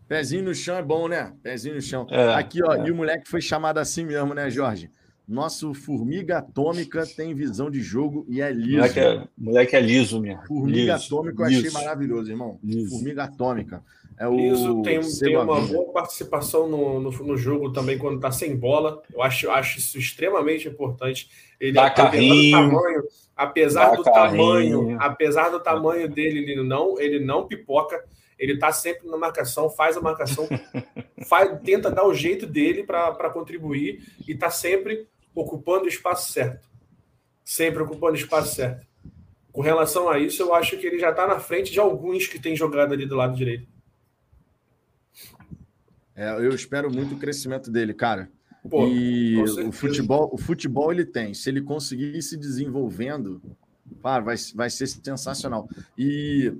[0.08, 1.34] Pezinho no chão é bom, né?
[1.42, 2.08] Pezinho no chão.
[2.10, 2.88] É, Aqui, ó, é.
[2.88, 4.90] e o moleque foi chamado assim mesmo, né, Jorge?
[5.28, 8.78] Nosso formiga atômica tem visão de jogo e é liso.
[8.78, 10.42] Moleque é, moleque é liso, minha.
[10.46, 12.60] Formiga liso, atômica eu achei maravilhoso, irmão.
[12.62, 12.90] Liso.
[12.90, 13.84] Formiga atômica.
[14.20, 18.32] É o liso tem, tem uma boa participação no, no, no jogo também quando está
[18.32, 19.02] sem bola.
[19.14, 21.30] Eu acho, acho isso extremamente importante.
[21.60, 23.04] Ele, Dá carrinho, tamanho,
[23.36, 28.04] apesar do tamanho, apesar do tamanho dele, ele não, ele não pipoca.
[28.44, 30.48] Ele está sempre na marcação, faz a marcação,
[31.28, 36.68] faz, tenta dar o jeito dele para contribuir e está sempre ocupando o espaço certo.
[37.44, 38.86] Sempre ocupando o espaço certo.
[39.52, 42.38] Com relação a isso, eu acho que ele já está na frente de alguns que
[42.38, 43.68] têm jogado ali do lado direito.
[46.16, 48.30] É, eu espero muito o crescimento dele, cara.
[48.70, 51.34] Pô, e o futebol, o futebol ele tem.
[51.34, 53.42] Se ele conseguir ir se desenvolvendo,
[54.02, 55.68] cara, vai, vai ser sensacional.
[55.98, 56.54] E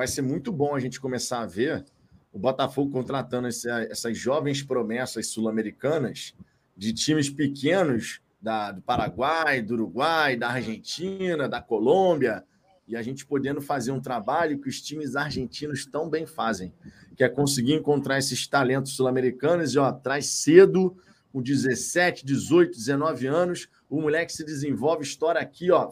[0.00, 1.84] vai ser muito bom a gente começar a ver
[2.32, 6.34] o Botafogo contratando essa, essas jovens promessas sul-americanas
[6.74, 12.42] de times pequenos da, do Paraguai, do Uruguai, da Argentina, da Colômbia,
[12.88, 16.72] e a gente podendo fazer um trabalho que os times argentinos tão bem fazem,
[17.14, 20.96] que é conseguir encontrar esses talentos sul-americanos e ó, traz cedo,
[21.30, 25.90] com 17, 18, 19 anos, o moleque se desenvolve, estoura aqui, ó,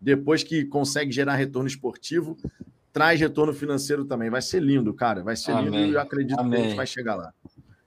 [0.00, 2.38] depois que consegue gerar retorno esportivo,
[2.92, 4.30] traz retorno financeiro também.
[4.30, 5.22] Vai ser lindo, cara.
[5.22, 5.70] Vai ser Amém.
[5.70, 6.52] lindo e eu acredito Amém.
[6.52, 7.32] que a gente vai chegar lá.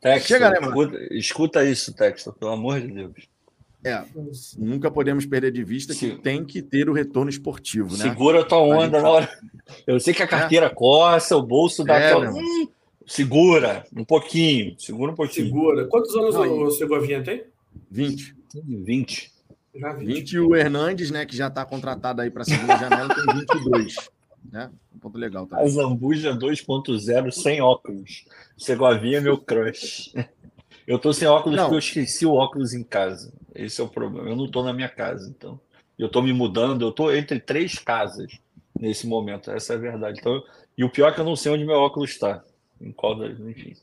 [0.01, 3.29] Texto, Chega, né, escuta, escuta, isso, Texto, pelo amor de Deus.
[3.85, 4.01] É,
[4.57, 8.03] nunca podemos perder de vista que tem que ter o retorno esportivo, né?
[8.03, 9.29] Segura a tua onda na hora.
[9.85, 10.69] Eu sei que a carteira é.
[10.69, 12.15] coça, o bolso dá é.
[12.17, 12.67] Hum,
[13.05, 15.47] segura um pouquinho, segura um pouquinho.
[15.47, 15.85] Segura.
[15.87, 17.43] Quantos anos o Segovinha tem?
[17.91, 18.35] 20.
[18.55, 19.31] 20.
[19.75, 20.07] Já 20.
[20.07, 23.35] 20 e o Hernandes, né, que já está contratado aí para a segunda janela, tem
[23.35, 23.95] 22
[24.51, 24.69] né?
[24.93, 25.65] Um ponto legal também.
[25.65, 28.25] A Zambuja 2.0 sem óculos.
[28.57, 30.13] Segovinha meu crush.
[30.85, 31.63] Eu tô sem óculos não.
[31.65, 33.33] porque eu esqueci o óculos em casa.
[33.55, 34.29] Esse é o problema.
[34.29, 35.59] Eu não tô na minha casa, então.
[35.97, 38.39] Eu tô me mudando, eu tô entre três casas
[38.77, 39.49] nesse momento.
[39.51, 40.19] Essa é a verdade.
[40.19, 40.43] Então,
[40.77, 42.43] e o pior é que eu não sei onde meu óculos está.
[42.81, 43.73] Em qual das, enfim.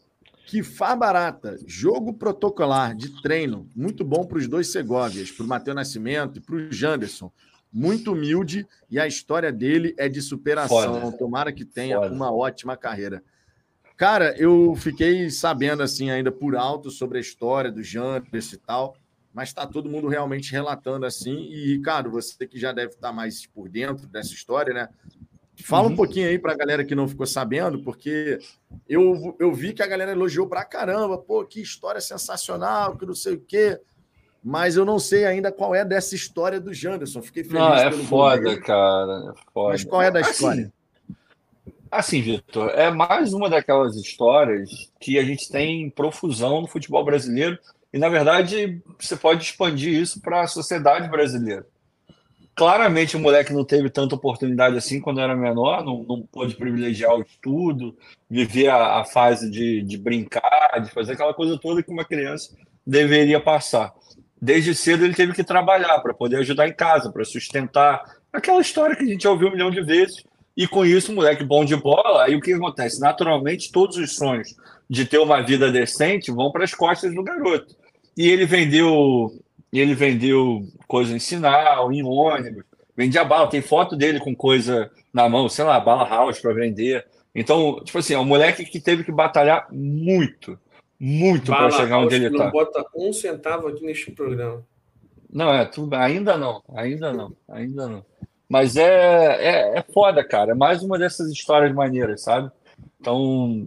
[0.47, 5.49] Que far barata, jogo protocolar de treino, muito bom para os dois Segovias, para o
[5.49, 7.33] Matheus Nascimento e para o Janderson
[7.73, 11.01] muito humilde e a história dele é de superação.
[11.01, 11.17] Foda.
[11.17, 12.15] Tomara que tenha Foda.
[12.15, 13.23] uma ótima carreira.
[13.97, 18.97] Cara, eu fiquei sabendo assim ainda por alto sobre a história do Janderson e tal,
[19.33, 21.37] mas está todo mundo realmente relatando assim.
[21.37, 24.89] E, Ricardo, você que já deve estar mais por dentro dessa história, né?
[25.63, 25.93] Fala uhum.
[25.93, 28.39] um pouquinho aí para a galera que não ficou sabendo, porque
[28.89, 31.19] eu, eu vi que a galera elogiou pra caramba.
[31.19, 33.79] Pô, que história sensacional, que não sei o quê
[34.43, 37.21] mas eu não sei ainda qual é dessa história do Janderson.
[37.21, 37.61] Fiquei feliz.
[37.61, 39.35] Não, é foda, cara.
[39.37, 39.73] É foda.
[39.73, 40.73] Mas qual é da história?
[41.91, 47.05] Assim, assim, Vitor, é mais uma daquelas histórias que a gente tem profusão no futebol
[47.05, 47.59] brasileiro
[47.93, 51.67] e, na verdade, você pode expandir isso para a sociedade brasileira.
[52.55, 57.15] Claramente o moleque não teve tanta oportunidade assim quando era menor, não, não pôde privilegiar
[57.15, 57.97] o estudo,
[58.29, 62.55] viver a, a fase de, de brincar, de fazer aquela coisa toda que uma criança
[62.87, 63.95] deveria passar
[64.41, 68.03] desde cedo ele teve que trabalhar para poder ajudar em casa, para sustentar
[68.33, 70.25] aquela história que a gente já ouviu um milhão de vezes.
[70.57, 73.01] E com isso, moleque bom de bola, aí o que acontece?
[73.01, 74.55] Naturalmente, todos os sonhos
[74.89, 77.77] de ter uma vida decente vão para as costas do garoto.
[78.17, 79.31] E ele vendeu,
[79.73, 82.65] ele vendeu coisa em sinal, em ônibus,
[82.97, 87.07] vendia bala, tem foto dele com coisa na mão, sei lá, bala house para vender.
[87.35, 90.59] Então, tipo assim, é um moleque que teve que batalhar muito,
[91.01, 92.45] muito para chegar onde ele está.
[92.45, 94.63] Não bota um centavo aqui neste programa.
[95.33, 98.05] Não, é tudo, ainda não, ainda não, ainda não.
[98.49, 100.51] Mas é, é, é foda, cara.
[100.51, 102.51] É mais uma dessas histórias maneiras, sabe?
[103.01, 103.67] Então,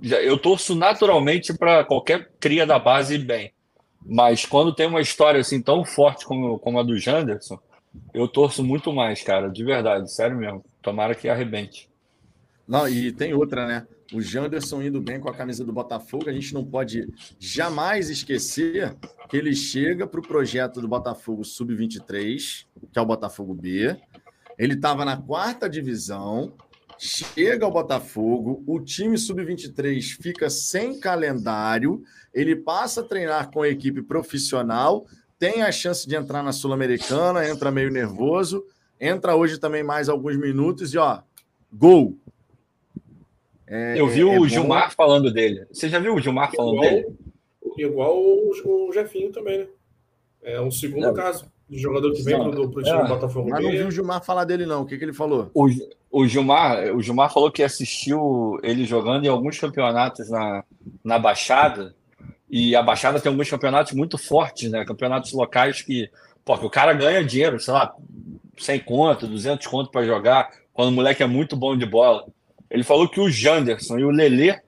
[0.00, 3.52] já, eu torço naturalmente para qualquer cria da base ir bem.
[4.04, 7.58] Mas quando tem uma história assim tão forte como, como a do Janderson,
[8.12, 10.64] eu torço muito mais, cara, de verdade, sério mesmo.
[10.82, 11.88] Tomara que arrebente.
[12.66, 13.86] Não, e tem outra, né?
[14.12, 17.08] O Janderson indo bem com a camisa do Botafogo, a gente não pode
[17.38, 18.94] jamais esquecer
[19.28, 23.96] que ele chega para o projeto do Botafogo Sub-23, que é o Botafogo B.
[24.58, 26.52] Ele estava na quarta divisão,
[26.98, 32.02] chega ao Botafogo, o time Sub-23 fica sem calendário,
[32.34, 35.06] ele passa a treinar com a equipe profissional,
[35.38, 38.62] tem a chance de entrar na Sul-Americana, entra meio nervoso,
[39.00, 41.22] entra hoje também mais alguns minutos e ó,
[41.72, 42.18] gol.
[43.72, 44.94] É, Eu vi é, o é Gilmar bom.
[44.94, 45.66] falando dele.
[45.72, 47.06] Você já viu o Gilmar falando igual, dele?
[47.78, 49.66] Igual o, o Jefinho também, né?
[50.42, 51.14] É um segundo é.
[51.14, 53.02] caso de jogador que vem não, pro, pro time é.
[53.02, 53.48] do Botafogo.
[53.48, 54.82] Mas não vi o Gilmar falar dele, não.
[54.82, 55.50] O que, que ele falou?
[55.54, 55.68] O,
[56.10, 60.62] o, Gilmar, o Gilmar falou que assistiu ele jogando em alguns campeonatos na,
[61.02, 61.94] na Baixada.
[62.50, 64.84] E a Baixada tem alguns campeonatos muito fortes, né?
[64.84, 66.10] Campeonatos locais que,
[66.44, 67.94] pô, que o cara ganha dinheiro, sei lá,
[68.58, 72.26] 100 conto, 200 conto para jogar, quando o moleque é muito bom de bola.
[72.72, 74.58] Ele falou que o Janderson e o Lelê,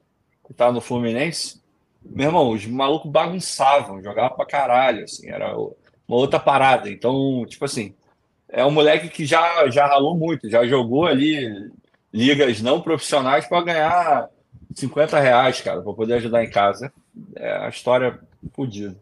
[0.47, 1.59] que tá no Fluminense,
[2.05, 5.71] meu irmão, os malucos bagunçavam, jogavam pra caralho, assim, era uma
[6.07, 6.91] outra parada.
[6.91, 7.95] Então, tipo assim,
[8.47, 11.73] é um moleque que já, já ralou muito, já jogou ali
[12.13, 14.29] ligas não profissionais para ganhar
[14.75, 16.93] 50 reais, cara, para poder ajudar em casa.
[17.35, 18.21] É a história
[18.53, 18.95] fodida.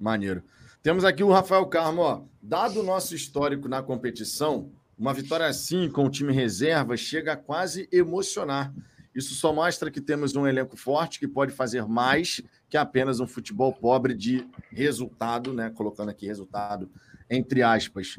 [0.00, 0.42] Maneiro.
[0.82, 2.22] Temos aqui o Rafael Carmo, ó.
[2.40, 7.36] Dado o nosso histórico na competição, uma vitória assim com o time reserva chega a
[7.36, 8.72] quase emocionar.
[9.14, 13.26] Isso só mostra que temos um elenco forte que pode fazer mais que apenas um
[13.26, 15.70] futebol pobre de resultado, né?
[15.70, 16.90] Colocando aqui resultado
[17.28, 18.16] entre aspas.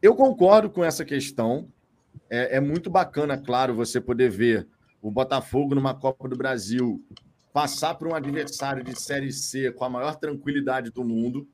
[0.00, 1.68] Eu concordo com essa questão.
[2.28, 4.66] É, é muito bacana, claro, você poder ver
[5.02, 7.02] o Botafogo numa Copa do Brasil
[7.52, 11.48] passar por um adversário de Série C com a maior tranquilidade do mundo.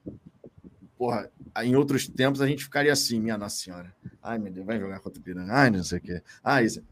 [0.96, 1.30] Porra,
[1.62, 3.94] em outros tempos a gente ficaria assim, minha Nossa Senhora.
[4.22, 5.52] Ai, meu Deus, vai jogar contra o Piranga.
[5.52, 6.22] Ai, não sei o quê.
[6.42, 6.82] Ah, isso.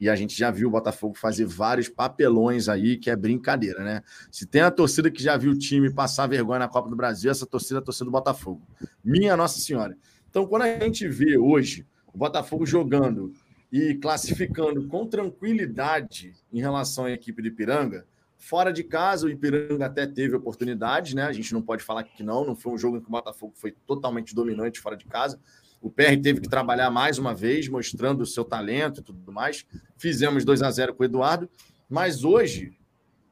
[0.00, 4.02] E a gente já viu o Botafogo fazer vários papelões aí, que é brincadeira, né?
[4.32, 7.30] Se tem a torcida que já viu o time passar vergonha na Copa do Brasil,
[7.30, 8.62] essa torcida é a torcida do Botafogo.
[9.04, 9.96] Minha Nossa Senhora.
[10.30, 13.34] Então, quando a gente vê hoje o Botafogo jogando
[13.70, 18.06] e classificando com tranquilidade em relação à equipe de Piranga,
[18.40, 21.24] fora de casa, o Ipiranga até teve oportunidades, né?
[21.24, 23.52] A gente não pode falar que não, não foi um jogo em que o Botafogo
[23.54, 25.38] foi totalmente dominante fora de casa,
[25.80, 29.64] o PR teve que trabalhar mais uma vez, mostrando o seu talento e tudo mais.
[29.96, 31.48] Fizemos 2 a 0 com o Eduardo,
[31.88, 32.76] mas hoje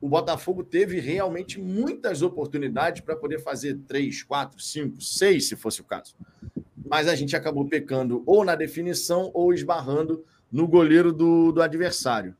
[0.00, 5.80] o Botafogo teve realmente muitas oportunidades para poder fazer 3, 4, 5, 6, se fosse
[5.80, 6.14] o caso.
[6.86, 12.34] Mas a gente acabou pecando ou na definição ou esbarrando no goleiro do, do adversário.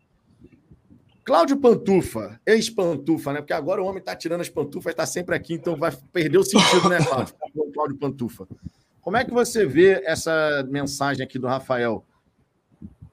[1.29, 3.41] Cláudio Pantufa, ex-Pantufa, né?
[3.43, 6.43] Porque agora o homem está tirando as pantufas, está sempre aqui, então vai perder o
[6.43, 7.35] sentido, né, Cláudio?
[7.75, 8.49] Cláudio Pantufa.
[9.03, 12.03] Como é que você vê essa mensagem aqui do Rafael?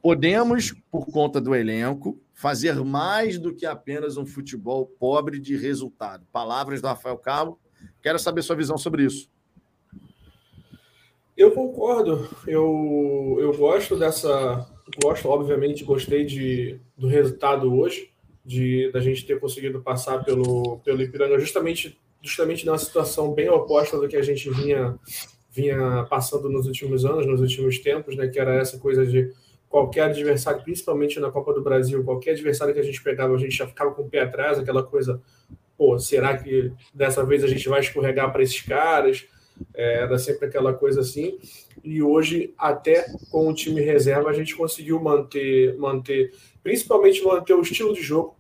[0.02, 6.26] Podemos, por conta do elenco, fazer mais do que apenas um futebol pobre de resultado.
[6.32, 7.58] Palavras do Rafael Carlos.
[8.02, 9.30] Quero saber sua visão sobre isso.
[11.36, 12.30] Eu concordo.
[12.48, 14.74] Eu, eu gosto dessa.
[15.02, 18.12] Gosto, obviamente, gostei de, do resultado hoje,
[18.46, 24.00] de da gente ter conseguido passar pelo, pelo Ipiranga, justamente, justamente numa situação bem oposta
[24.00, 24.98] do que a gente vinha
[25.56, 29.32] vinha passando nos últimos anos, nos últimos tempos, né, que era essa coisa de
[29.70, 33.56] qualquer adversário, principalmente na Copa do Brasil, qualquer adversário que a gente pegava, a gente
[33.56, 35.22] já ficava com o pé atrás, aquela coisa,
[35.78, 39.26] pô, será que dessa vez a gente vai escorregar para esses caras?
[39.74, 41.38] É, era sempre aquela coisa assim.
[41.86, 46.34] E hoje, até com o time reserva, a gente conseguiu manter, manter,
[46.64, 48.36] principalmente manter o estilo de jogo.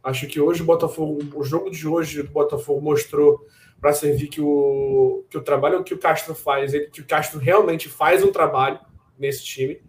[0.00, 3.44] Acho que hoje o Botafogo, o jogo de hoje do Botafogo mostrou
[3.80, 7.40] para servir que o, que o trabalho que o Castro faz, ele, que o Castro
[7.40, 8.78] realmente faz um trabalho
[9.18, 9.80] nesse time.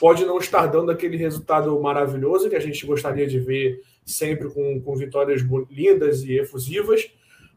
[0.00, 4.80] Pode não estar dando aquele resultado maravilhoso que a gente gostaria de ver sempre com,
[4.80, 7.10] com vitórias lindas e efusivas,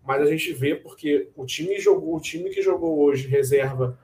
[0.05, 3.97] mas a gente vê porque o time jogou, o time que jogou hoje reserva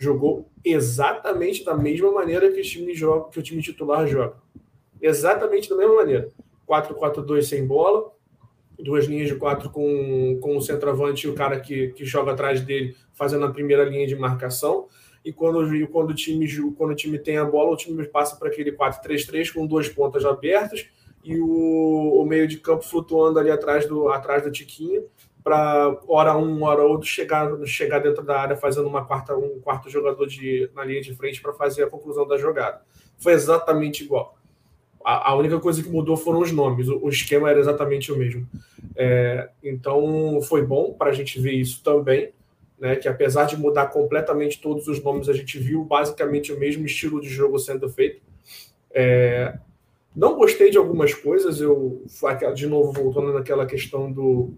[0.00, 4.36] jogou exatamente da mesma maneira que o time joga, que o time titular joga.
[5.00, 6.28] Exatamente da mesma maneira.
[6.68, 8.12] 4-4-2 sem bola,
[8.78, 12.60] duas linhas de quatro com, com o centroavante e o cara que, que joga atrás
[12.60, 14.86] dele fazendo a primeira linha de marcação.
[15.24, 18.48] E quando, quando, o time, quando o time tem a bola, o time passa para
[18.48, 20.88] aquele 4-3-3 com duas pontas abertas
[21.24, 25.04] e o, o, meio de campo flutuando ali atrás do, atrás do Tiquinho
[25.48, 29.88] para hora um, hora outro chegar, chegar dentro da área fazendo uma quarta, um quarto
[29.88, 32.82] jogador de, na linha de frente para fazer a conclusão da jogada.
[33.16, 34.36] Foi exatamente igual.
[35.02, 38.18] A, a, única coisa que mudou foram os nomes, o, o esquema era exatamente o
[38.18, 38.46] mesmo.
[38.94, 42.30] É, então foi bom para a gente ver isso também,
[42.78, 46.84] né, que apesar de mudar completamente todos os nomes, a gente viu basicamente o mesmo
[46.84, 48.20] estilo de jogo sendo feito.
[48.90, 49.58] É,
[50.14, 52.02] não gostei de algumas coisas, eu
[52.54, 54.52] de novo voltando naquela questão do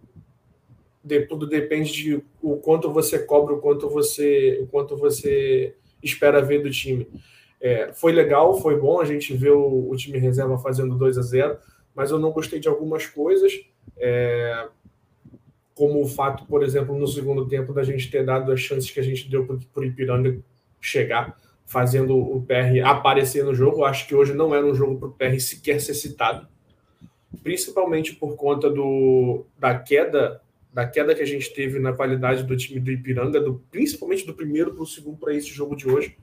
[1.02, 6.42] de, tudo depende de o quanto você cobra, o quanto você, o quanto você espera
[6.42, 7.08] ver do time.
[7.60, 11.22] É, foi legal, foi bom a gente ver o, o, time reserva fazendo 2 a
[11.22, 11.58] 0
[11.94, 13.52] mas eu não gostei de algumas coisas,
[13.98, 14.68] é,
[15.74, 19.00] como o fato, por exemplo, no segundo tempo, da gente ter dado as chances que
[19.00, 20.38] a gente deu para o Ipiranga
[20.80, 23.84] chegar, fazendo o PR aparecer no jogo.
[23.84, 26.46] Acho que hoje não era um jogo para o PR sequer ser citado,
[27.42, 30.40] principalmente por conta do, da queda
[30.72, 34.34] da queda que a gente teve na qualidade do time do Ipiranga, do, principalmente do
[34.34, 36.16] primeiro para o segundo para esse jogo de hoje.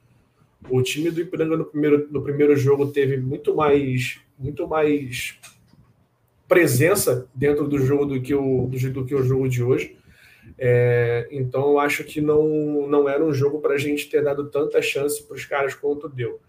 [0.70, 5.38] O time do Ipiranga no primeiro, no primeiro jogo teve muito mais, muito mais
[6.48, 9.98] presença dentro do jogo do que o, do, do que o jogo de hoje.
[10.58, 14.50] É, então eu acho que não, não era um jogo para a gente ter dado
[14.50, 16.40] tanta chance para os caras quanto deu.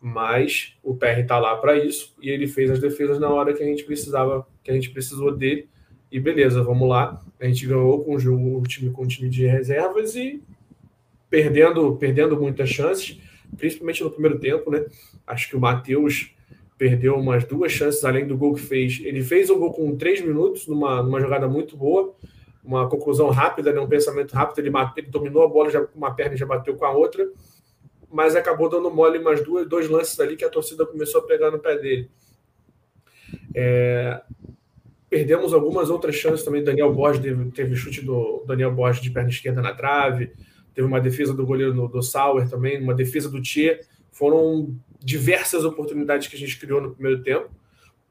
[0.00, 3.62] Mas o PR está lá para isso e ele fez as defesas na hora que
[3.62, 5.68] a gente precisava, que a gente precisou dele
[6.12, 7.24] e beleza, vamos lá.
[7.40, 10.42] A gente ganhou com o o time com o time de reservas e
[11.30, 13.18] perdendo, perdendo muitas chances,
[13.56, 14.84] principalmente no primeiro tempo, né?
[15.26, 16.34] Acho que o Matheus
[16.76, 19.00] perdeu umas duas chances além do gol que fez.
[19.02, 22.14] Ele fez um gol com três minutos, numa, numa jogada muito boa,
[22.62, 23.80] uma conclusão rápida, né?
[23.80, 24.58] um pensamento rápido.
[24.58, 27.26] Ele, ele dominou a bola já com uma perna e já bateu com a outra,
[28.12, 31.50] mas acabou dando mole umas duas, dois lances ali que a torcida começou a pegar
[31.50, 32.10] no pé dele.
[33.54, 34.20] É,
[35.12, 36.64] Perdemos algumas outras chances também.
[36.64, 40.32] Daniel Borges teve, teve chute do Daniel Borges de perna esquerda na trave.
[40.74, 43.82] Teve uma defesa do goleiro no, do Sauer também, uma defesa do Tchê.
[44.10, 47.50] Foram diversas oportunidades que a gente criou no primeiro tempo,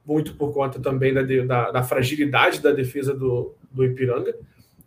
[0.06, 4.36] muito por conta também da, da, da fragilidade da defesa do, do Ipiranga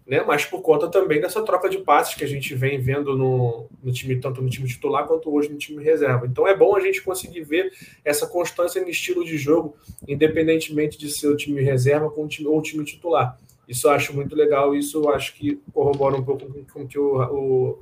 [0.06, 0.22] né?
[0.26, 3.93] Mas por conta também dessa troca de passes que a gente vem vendo no, no
[3.93, 6.26] time, tanto no time titular quanto hoje no time reserva.
[6.26, 7.72] Então é bom a gente conseguir ver
[8.05, 9.74] essa constância no estilo de jogo,
[10.06, 13.39] independentemente de ser o time reserva ou o time, ou o time titular.
[13.66, 16.98] Isso eu acho muito legal, isso eu acho que corrobora um pouco com, com que
[16.98, 17.78] o, o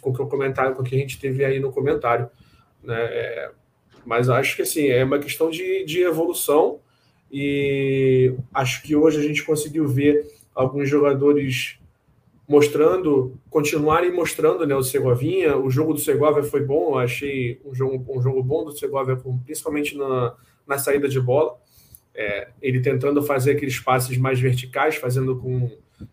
[0.00, 2.28] com que o comentário, com que a gente teve aí no comentário.
[2.82, 3.00] Né?
[3.00, 3.50] É,
[4.04, 6.80] mas acho que assim, é uma questão de, de evolução
[7.30, 11.78] e acho que hoje a gente conseguiu ver alguns jogadores
[12.48, 15.56] mostrando, continuarem mostrando né, o Segovinha.
[15.56, 19.18] O jogo do Segovia foi bom, eu achei um jogo, um jogo bom do Segovia,
[19.44, 20.34] principalmente na,
[20.66, 21.56] na saída de bola.
[22.14, 25.70] É, ele tentando fazer aqueles passes mais verticais, fazendo com.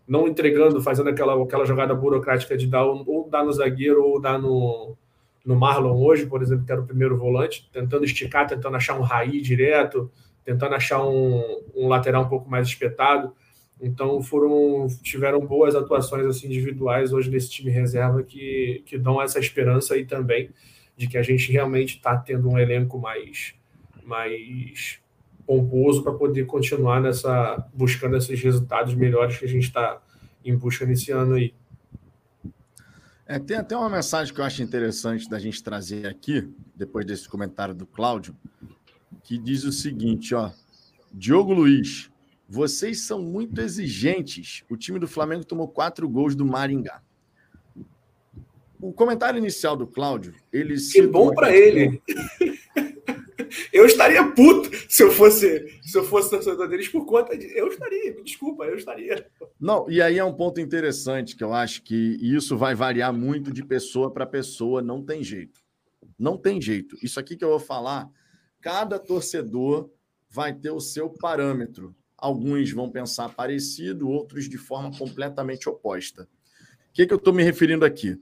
[0.08, 4.38] não entregando, fazendo aquela, aquela jogada burocrática de dar ou dar no zagueiro ou dar
[4.38, 4.96] no,
[5.44, 9.02] no Marlon hoje, por exemplo, que era o primeiro volante, tentando esticar, tentando achar um
[9.02, 10.10] raí direto,
[10.42, 13.34] tentando achar um, um lateral um pouco mais espetado.
[13.80, 19.38] Então foram tiveram boas atuações assim individuais hoje nesse time reserva que, que dão essa
[19.38, 20.50] esperança aí também
[20.96, 23.54] de que a gente realmente está tendo um elenco mais
[24.04, 24.98] mais
[25.46, 30.00] pomposo para poder continuar nessa buscando esses resultados melhores que a gente está
[30.44, 31.54] em busca nesse ano aí.
[33.26, 37.28] É, tem até uma mensagem que eu acho interessante da gente trazer aqui, depois desse
[37.28, 38.36] comentário do Cláudio,
[39.22, 40.50] que diz o seguinte, ó.
[41.12, 42.10] Diogo Luiz,
[42.50, 44.64] vocês são muito exigentes.
[44.68, 47.00] O time do Flamengo tomou quatro gols do Maringá.
[48.80, 52.02] O comentário inicial do Cláudio, ele Que bom para ele.
[53.72, 57.56] eu estaria puto se eu fosse se eu fosse torcedor deles por conta de.
[57.56, 59.24] Eu estaria, desculpa, eu estaria.
[59.60, 63.52] Não, e aí é um ponto interessante que eu acho que isso vai variar muito
[63.52, 65.60] de pessoa para pessoa, não tem jeito.
[66.18, 66.96] Não tem jeito.
[67.00, 68.10] Isso aqui que eu vou falar,
[68.60, 69.88] cada torcedor
[70.28, 71.94] vai ter o seu parâmetro.
[72.20, 76.24] Alguns vão pensar parecido, outros de forma completamente oposta.
[76.24, 78.20] O que, que eu estou me referindo aqui?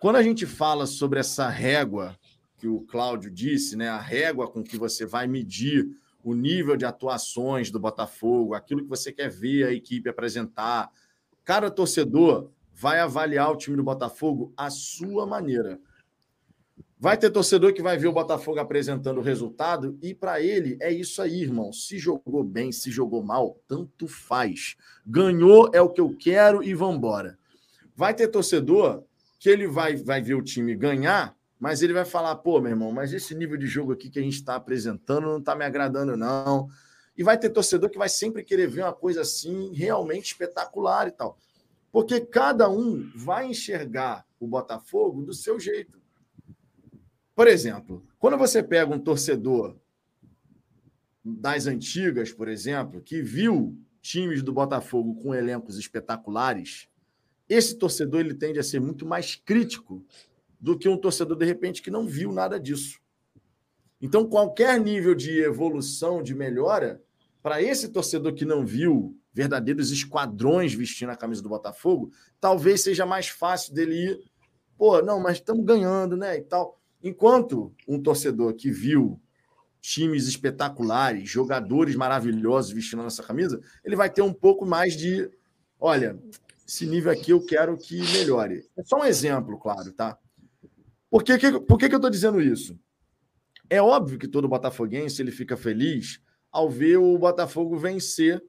[0.00, 2.18] Quando a gente fala sobre essa régua
[2.56, 5.88] que o Cláudio disse, né, a régua com que você vai medir
[6.22, 10.90] o nível de atuações do Botafogo, aquilo que você quer ver a equipe apresentar,
[11.44, 15.80] cada torcedor vai avaliar o time do Botafogo à sua maneira.
[17.00, 20.90] Vai ter torcedor que vai ver o Botafogo apresentando o resultado e para ele é
[20.90, 21.72] isso aí, irmão.
[21.72, 24.76] Se jogou bem, se jogou mal, tanto faz.
[25.06, 27.38] Ganhou é o que eu quero e vambora.
[27.94, 29.04] Vai ter torcedor
[29.38, 32.90] que ele vai, vai ver o time ganhar, mas ele vai falar: pô, meu irmão,
[32.90, 36.16] mas esse nível de jogo aqui que a gente está apresentando não está me agradando,
[36.16, 36.68] não.
[37.16, 41.12] E vai ter torcedor que vai sempre querer ver uma coisa assim realmente espetacular e
[41.12, 41.38] tal.
[41.92, 45.97] Porque cada um vai enxergar o Botafogo do seu jeito.
[47.38, 49.76] Por exemplo, quando você pega um torcedor
[51.24, 56.88] das antigas, por exemplo, que viu times do Botafogo com elencos espetaculares,
[57.48, 60.04] esse torcedor ele tende a ser muito mais crítico
[60.58, 62.98] do que um torcedor de repente que não viu nada disso.
[64.02, 67.00] Então, qualquer nível de evolução, de melhora,
[67.40, 72.10] para esse torcedor que não viu verdadeiros esquadrões vestindo a camisa do Botafogo,
[72.40, 74.24] talvez seja mais fácil dele ir,
[74.76, 76.36] pô, não, mas estamos ganhando, né?
[76.36, 76.78] E tal.
[77.02, 79.20] Enquanto um torcedor que viu
[79.80, 85.30] times espetaculares, jogadores maravilhosos vestindo a nossa camisa, ele vai ter um pouco mais de,
[85.78, 86.18] olha,
[86.66, 88.68] esse nível aqui eu quero que melhore.
[88.76, 90.18] É só um exemplo, claro, tá?
[91.10, 92.78] Por que, que, por que, que eu estou dizendo isso?
[93.70, 96.20] É óbvio que todo botafoguense ele fica feliz
[96.50, 98.42] ao ver o Botafogo vencer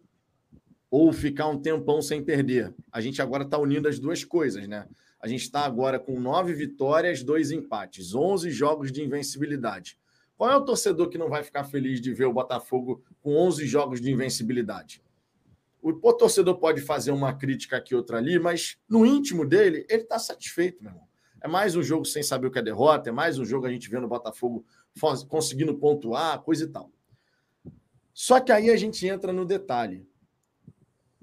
[0.89, 2.73] ou ficar um tempão sem perder.
[2.91, 4.87] A gente agora está unindo as duas coisas, né?
[5.19, 9.99] A gente está agora com nove vitórias, dois empates, 11 jogos de invencibilidade.
[10.37, 13.67] Qual é o torcedor que não vai ficar feliz de ver o Botafogo com 11
[13.67, 15.03] jogos de invencibilidade?
[15.81, 20.19] O, torcedor pode fazer uma crítica aqui, outra ali, mas no íntimo dele, ele está
[20.19, 21.07] satisfeito, meu irmão.
[21.41, 23.71] É mais um jogo sem saber o que é derrota, é mais um jogo a
[23.71, 24.65] gente vendo o Botafogo
[25.29, 26.91] conseguindo pontuar, coisa e tal.
[28.13, 30.08] Só que aí a gente entra no detalhe.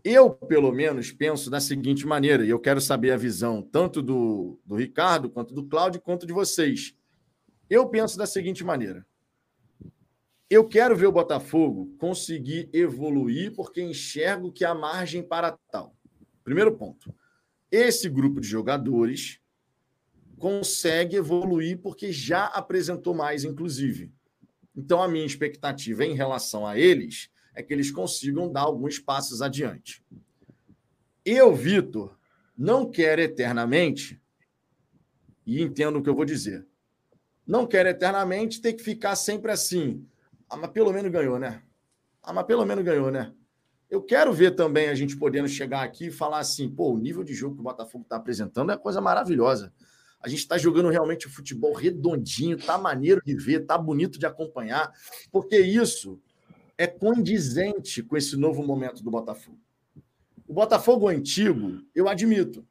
[0.09, 4.57] Eu, pelo menos, penso da seguinte maneira, e eu quero saber a visão tanto do,
[4.65, 6.97] do Ricardo, quanto do Cláudio, quanto de vocês.
[7.69, 9.05] Eu penso da seguinte maneira.
[10.49, 15.97] Eu quero ver o Botafogo conseguir evoluir porque enxergo que há margem para tal.
[16.45, 17.13] Primeiro ponto.
[17.69, 19.41] Esse grupo de jogadores
[20.39, 24.13] consegue evoluir porque já apresentou mais, inclusive.
[24.73, 29.41] Então, a minha expectativa em relação a eles é que eles consigam dar alguns passos
[29.41, 30.05] adiante.
[31.25, 32.17] Eu, Vitor,
[32.57, 34.23] não quero eternamente,
[35.45, 36.67] e entendo o que eu vou dizer,
[37.47, 40.07] não quero eternamente ter que ficar sempre assim.
[40.49, 41.63] Ah, mas pelo menos ganhou, né?
[42.23, 43.33] Ah, mas pelo menos ganhou, né?
[43.89, 47.25] Eu quero ver também a gente podendo chegar aqui e falar assim, pô, o nível
[47.25, 49.73] de jogo que o Botafogo está apresentando é coisa maravilhosa.
[50.21, 54.27] A gente está jogando realmente o futebol redondinho, tá maneiro de ver, tá bonito de
[54.27, 54.93] acompanhar,
[55.31, 56.21] porque isso
[56.79, 59.59] é condizente com esse novo momento do Botafogo.
[60.47, 62.67] O Botafogo antigo, eu admito,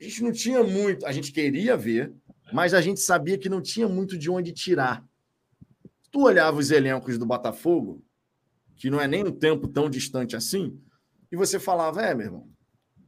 [0.00, 2.12] a gente não tinha muito, a gente queria ver,
[2.52, 5.04] mas a gente sabia que não tinha muito de onde tirar.
[6.10, 8.02] Tu olhava os elencos do Botafogo,
[8.76, 10.80] que não é nem um tempo tão distante assim,
[11.30, 12.48] e você falava: é, meu irmão,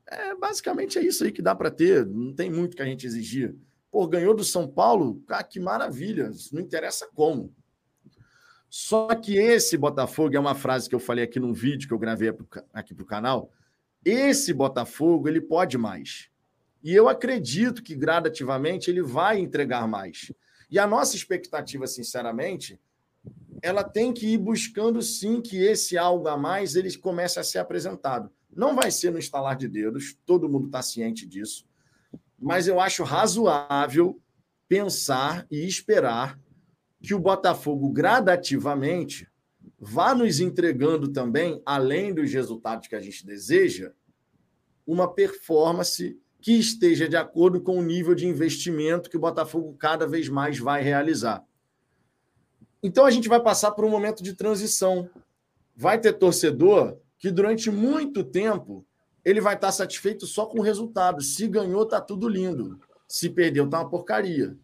[0.07, 3.07] é, basicamente é isso aí que dá para ter, não tem muito que a gente
[3.07, 3.57] exigir.
[3.91, 7.55] Pô, ganhou do São Paulo, cara, que maravilha, não interessa como.
[8.75, 11.99] Só que esse Botafogo é uma frase que eu falei aqui num vídeo que eu
[11.99, 12.35] gravei
[12.73, 13.53] aqui para o canal.
[14.03, 16.31] Esse Botafogo ele pode mais.
[16.83, 20.33] E eu acredito que gradativamente ele vai entregar mais.
[20.71, 22.81] E a nossa expectativa, sinceramente,
[23.61, 27.59] ela tem que ir buscando sim que esse algo a mais ele comece a ser
[27.59, 28.33] apresentado.
[28.51, 31.67] Não vai ser no estalar de dedos, todo mundo está ciente disso.
[32.39, 34.19] Mas eu acho razoável
[34.67, 36.41] pensar e esperar
[37.03, 39.29] que o Botafogo gradativamente
[39.79, 43.93] vá nos entregando também, além dos resultados que a gente deseja,
[44.87, 50.07] uma performance que esteja de acordo com o nível de investimento que o Botafogo cada
[50.07, 51.45] vez mais vai realizar.
[52.83, 55.11] Então a gente vai passar por um momento de transição.
[55.75, 58.85] Vai ter torcedor que durante muito tempo
[59.25, 61.23] ele vai estar satisfeito só com o resultado.
[61.23, 62.81] Se ganhou, tá tudo lindo.
[63.07, 64.57] Se perdeu, tá uma porcaria.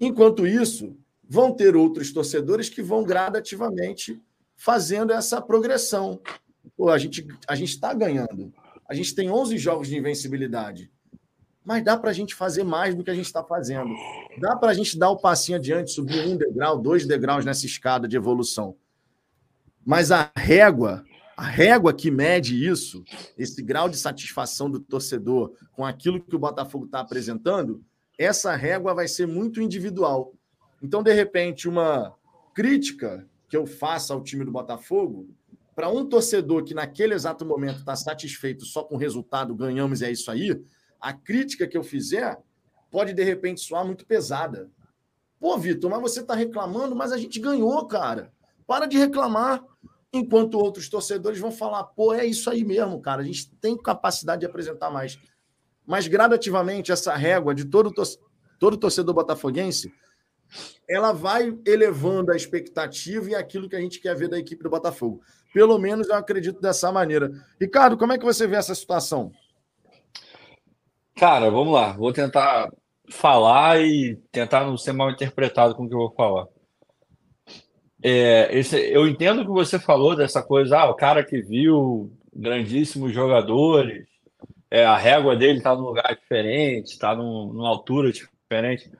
[0.00, 0.96] Enquanto isso,
[1.28, 4.20] vão ter outros torcedores que vão gradativamente
[4.56, 6.20] fazendo essa progressão.
[6.76, 8.52] Pô, a gente a está ganhando.
[8.88, 10.90] A gente tem 11 jogos de invencibilidade.
[11.64, 13.92] Mas dá para a gente fazer mais do que a gente está fazendo.
[14.38, 18.06] Dá para a gente dar o passinho adiante, subir um degrau, dois degraus nessa escada
[18.06, 18.76] de evolução.
[19.84, 21.04] Mas a régua,
[21.36, 23.02] a régua que mede isso,
[23.36, 27.82] esse grau de satisfação do torcedor com aquilo que o Botafogo está apresentando,
[28.16, 30.35] essa régua vai ser muito individual.
[30.82, 32.14] Então, de repente, uma
[32.54, 35.28] crítica que eu faça ao time do Botafogo,
[35.74, 40.06] para um torcedor que naquele exato momento está satisfeito só com o resultado, ganhamos e
[40.06, 40.58] é isso aí,
[41.00, 42.38] a crítica que eu fizer
[42.90, 44.70] pode de repente soar muito pesada.
[45.38, 48.32] Pô, Vitor, mas você está reclamando, mas a gente ganhou, cara.
[48.66, 49.62] Para de reclamar.
[50.12, 53.20] Enquanto outros torcedores vão falar, pô, é isso aí mesmo, cara.
[53.20, 55.18] A gente tem capacidade de apresentar mais.
[55.86, 58.06] Mas gradativamente, essa régua de todo, tor
[58.58, 59.92] todo torcedor botafoguense,
[60.88, 64.70] ela vai elevando a expectativa e aquilo que a gente quer ver da equipe do
[64.70, 65.20] Botafogo.
[65.52, 67.30] Pelo menos eu acredito dessa maneira.
[67.60, 69.32] Ricardo, como é que você vê essa situação?
[71.16, 71.92] Cara, vamos lá.
[71.92, 72.70] Vou tentar
[73.08, 76.46] falar e tentar não ser mal interpretado com o que eu vou falar.
[78.02, 83.12] É, esse, eu entendo que você falou dessa coisa, ah, o cara que viu grandíssimos
[83.12, 84.06] jogadores,
[84.70, 88.90] é, a régua dele está num lugar diferente, está num, numa altura diferente.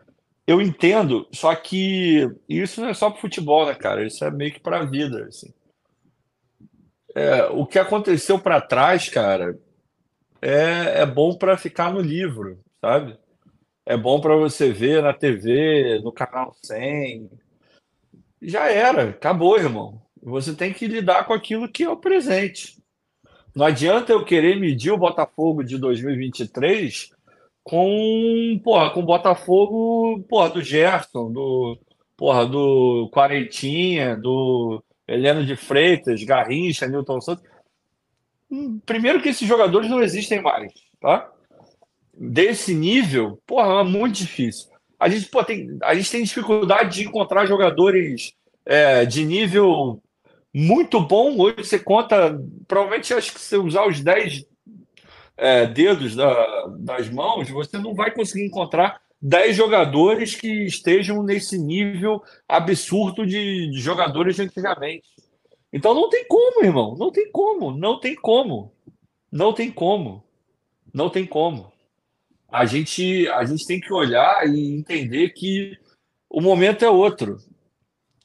[0.46, 4.06] Eu entendo, só que isso não é só para futebol, né, cara?
[4.06, 5.26] Isso é meio que para a vida.
[5.26, 5.52] Assim.
[7.14, 9.58] É, o que aconteceu para trás, cara,
[10.40, 13.18] é, é bom para ficar no livro, sabe?
[13.84, 17.28] É bom para você ver na TV, no canal 100.
[18.42, 20.00] Já era, acabou, irmão.
[20.22, 22.80] Você tem que lidar com aquilo que é o presente.
[23.54, 27.15] Não adianta eu querer medir o Botafogo de 2023
[27.66, 31.76] com, porra, com o Botafogo, porra, do Gerson, do,
[32.16, 37.44] porra, do Quarentinha, do Heleno de Freitas, Garrincha, Newton Santos.
[38.48, 41.30] Hum, primeiro que esses jogadores não existem mais, tá?
[42.16, 44.70] desse nível, porra, é muito difícil.
[44.98, 48.32] A gente, pô, tem, a gente tem dificuldade de encontrar jogadores
[48.64, 50.00] é, de nível
[50.54, 51.38] muito bom.
[51.38, 54.46] Hoje você conta, provavelmente acho que se usar os 10
[55.36, 61.58] é, dedos da, das mãos, você não vai conseguir encontrar 10 jogadores que estejam nesse
[61.58, 65.08] nível absurdo de, de jogadores de antigamente.
[65.72, 66.96] Então não tem como, irmão.
[66.98, 67.70] Não tem como.
[67.76, 68.72] Não tem como.
[69.30, 70.24] Não tem como.
[70.92, 71.72] Não tem como
[72.48, 75.76] a gente, a gente tem que olhar e entender que
[76.28, 77.38] o momento é outro.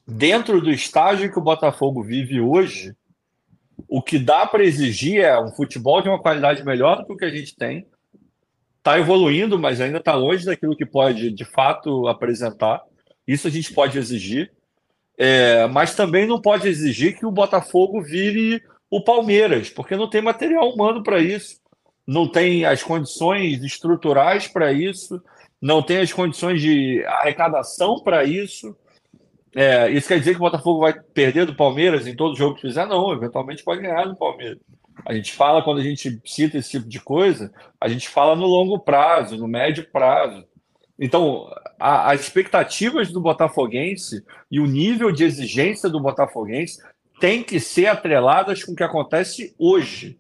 [0.08, 2.96] Dentro do estágio que o Botafogo vive hoje,
[3.88, 7.18] o que dá para exigir é um futebol de uma qualidade melhor do que o
[7.18, 7.86] que a gente tem.
[8.78, 12.82] Está evoluindo, mas ainda está longe daquilo que pode de fato apresentar.
[13.28, 14.52] Isso a gente pode exigir.
[15.18, 20.22] É, mas também não pode exigir que o Botafogo vire o Palmeiras, porque não tem
[20.22, 21.62] material humano para isso
[22.06, 25.22] não tem as condições estruturais para isso,
[25.62, 28.76] não tem as condições de arrecadação para isso.
[29.56, 32.62] É, isso quer dizer que o Botafogo vai perder do Palmeiras em todo jogo que
[32.62, 32.86] fizer?
[32.86, 34.60] Não, eventualmente pode ganhar do Palmeiras.
[35.06, 38.46] A gente fala, quando a gente cita esse tipo de coisa, a gente fala no
[38.46, 40.46] longo prazo, no médio prazo.
[41.00, 41.50] Então,
[41.80, 46.82] a, as expectativas do Botafoguense e o nível de exigência do Botafoguense
[47.20, 50.20] tem que ser atreladas com o que acontece hoje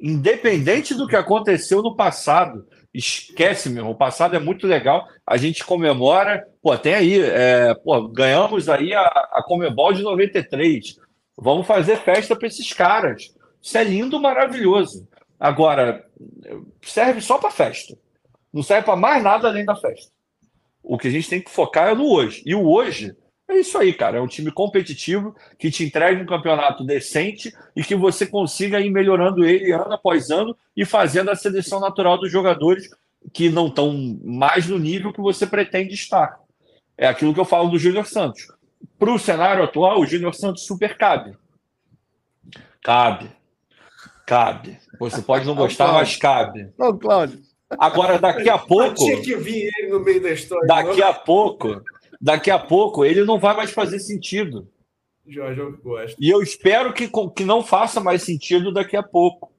[0.00, 2.66] independente do que aconteceu no passado.
[2.92, 5.06] Esquece, meu, o passado é muito legal.
[5.24, 10.96] A gente comemora, pô, tem aí, é, pô, ganhamos aí a, a Comebol de 93.
[11.36, 13.32] Vamos fazer festa para esses caras.
[13.62, 15.08] Isso é lindo, maravilhoso.
[15.38, 16.04] Agora,
[16.82, 17.96] serve só para festa.
[18.52, 20.12] Não serve para mais nada além da festa.
[20.82, 22.42] O que a gente tem que focar é no hoje.
[22.44, 23.16] E o hoje
[23.50, 24.18] é isso aí, cara.
[24.18, 28.90] É um time competitivo que te entrega um campeonato decente e que você consiga ir
[28.90, 32.88] melhorando ele ano após ano e fazendo a seleção natural dos jogadores
[33.32, 36.38] que não estão mais no nível que você pretende estar.
[36.96, 38.46] É aquilo que eu falo do Júnior Santos.
[38.98, 41.36] Para o cenário atual, o Júnior Santos super cabe.
[42.82, 43.30] Cabe.
[44.26, 44.78] Cabe.
[44.98, 46.72] Você pode não gostar, mas cabe.
[46.78, 47.40] Não, Cláudio.
[47.78, 48.94] Agora, daqui a pouco.
[48.94, 50.66] Tinha que vir ele no meio da história.
[50.66, 51.82] Daqui a pouco
[52.20, 54.68] daqui a pouco ele não vai mais fazer sentido.
[55.26, 56.16] Jorge, eu gosto.
[56.20, 59.52] E eu espero que, que não faça mais sentido daqui a pouco.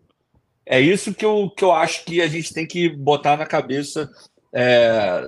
[0.65, 4.09] É isso que eu, que eu acho que a gente tem que botar na cabeça
[4.53, 5.27] é,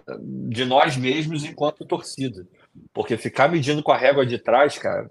[0.49, 2.45] de nós mesmos enquanto torcida.
[2.93, 5.09] Porque ficar medindo com a régua de trás, cara,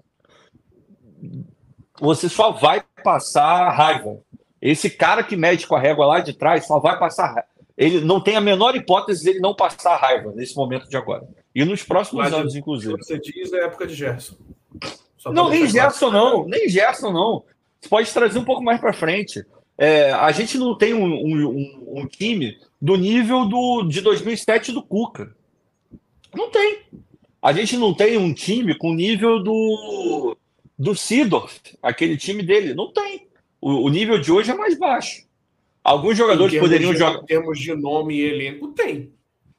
[1.99, 4.19] você só vai passar raiva.
[4.61, 7.52] Esse cara que mede com a régua lá de trás só vai passar raiva.
[7.77, 11.27] Ele não tem a menor hipótese de ele não passar raiva nesse momento de agora.
[11.55, 12.95] E nos próximos Mas, anos, inclusive.
[12.97, 14.35] Você diz é época de Gerson.
[15.31, 17.43] Não, nem Gerson não, nem Gerson não.
[17.79, 19.45] Você pode trazer um pouco mais para frente.
[19.77, 24.83] É, a gente não tem um, um, um, time do nível do, de 2007 do
[24.83, 25.35] Cuca.
[26.33, 26.81] Não tem.
[27.41, 30.37] A gente não tem um time com nível do,
[30.77, 32.73] do Sidorf, aquele time dele.
[32.73, 33.27] Não tem.
[33.59, 35.25] O, o nível de hoje é mais baixo.
[35.83, 37.21] Alguns jogadores poderiam jogar.
[37.21, 39.13] Em termos de nome e elenco, tem.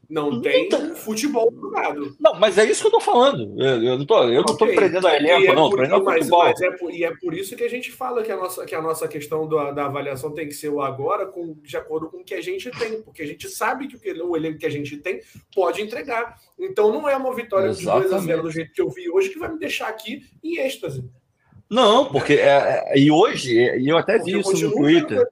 [0.09, 2.15] Não tem não futebol jogado.
[2.21, 3.61] Não, mas é isso que eu tô falando.
[3.61, 6.19] Eu, eu não tô, eu não tô prendendo a elenco, é não, por, prendendo mas,
[6.19, 6.45] futebol.
[6.45, 8.75] Mas é por, e é por isso que a gente fala que a nossa, que
[8.75, 12.19] a nossa questão da, da avaliação tem que ser o agora, com, de acordo com
[12.19, 14.71] o que a gente tem, porque a gente sabe que o, o elenco que a
[14.71, 15.21] gente tem
[15.55, 16.37] pode entregar.
[16.59, 18.05] Então não é uma vitória Exatamente.
[18.05, 20.23] de 2 a 0 do jeito que eu vi hoje que vai me deixar aqui
[20.43, 21.05] em êxtase.
[21.69, 25.27] Não, porque é, é, e hoje, e eu até porque vi isso no Twitter.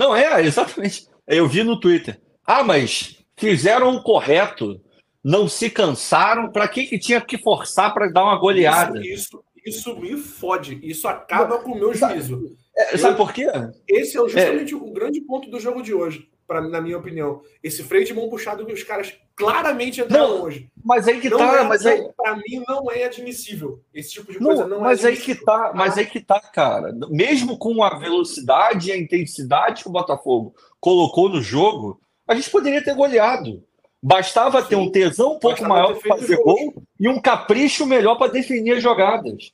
[0.00, 1.06] Não, é, exatamente.
[1.28, 2.18] Eu vi no Twitter.
[2.46, 4.80] Ah, mas fizeram o correto,
[5.22, 8.98] não se cansaram, para que, que tinha que forçar para dar uma goleada?
[9.00, 12.56] Isso, isso, isso, me fode, isso acaba com o meu juízo.
[12.74, 13.46] É, sabe por quê?
[13.86, 14.76] Esse é justamente é.
[14.76, 17.42] o grande ponto do jogo de hoje, pra, na minha opinião.
[17.62, 20.68] Esse freio de mão puxado que os caras claramente entraram não, hoje.
[20.84, 22.08] Mas aí que não tá, é, mas aí...
[22.16, 23.80] para mim não é admissível.
[23.94, 26.40] Esse tipo de coisa não, não mas é aí que tá, mas aí que tá,
[26.40, 26.92] cara.
[27.08, 32.50] Mesmo com a velocidade e a intensidade que o Botafogo colocou no jogo, a gente
[32.50, 33.62] poderia ter goleado.
[34.02, 34.68] Bastava Sim.
[34.68, 38.72] ter um tesão um pouco maior para fazer gol e um capricho melhor para definir
[38.72, 39.52] as jogadas.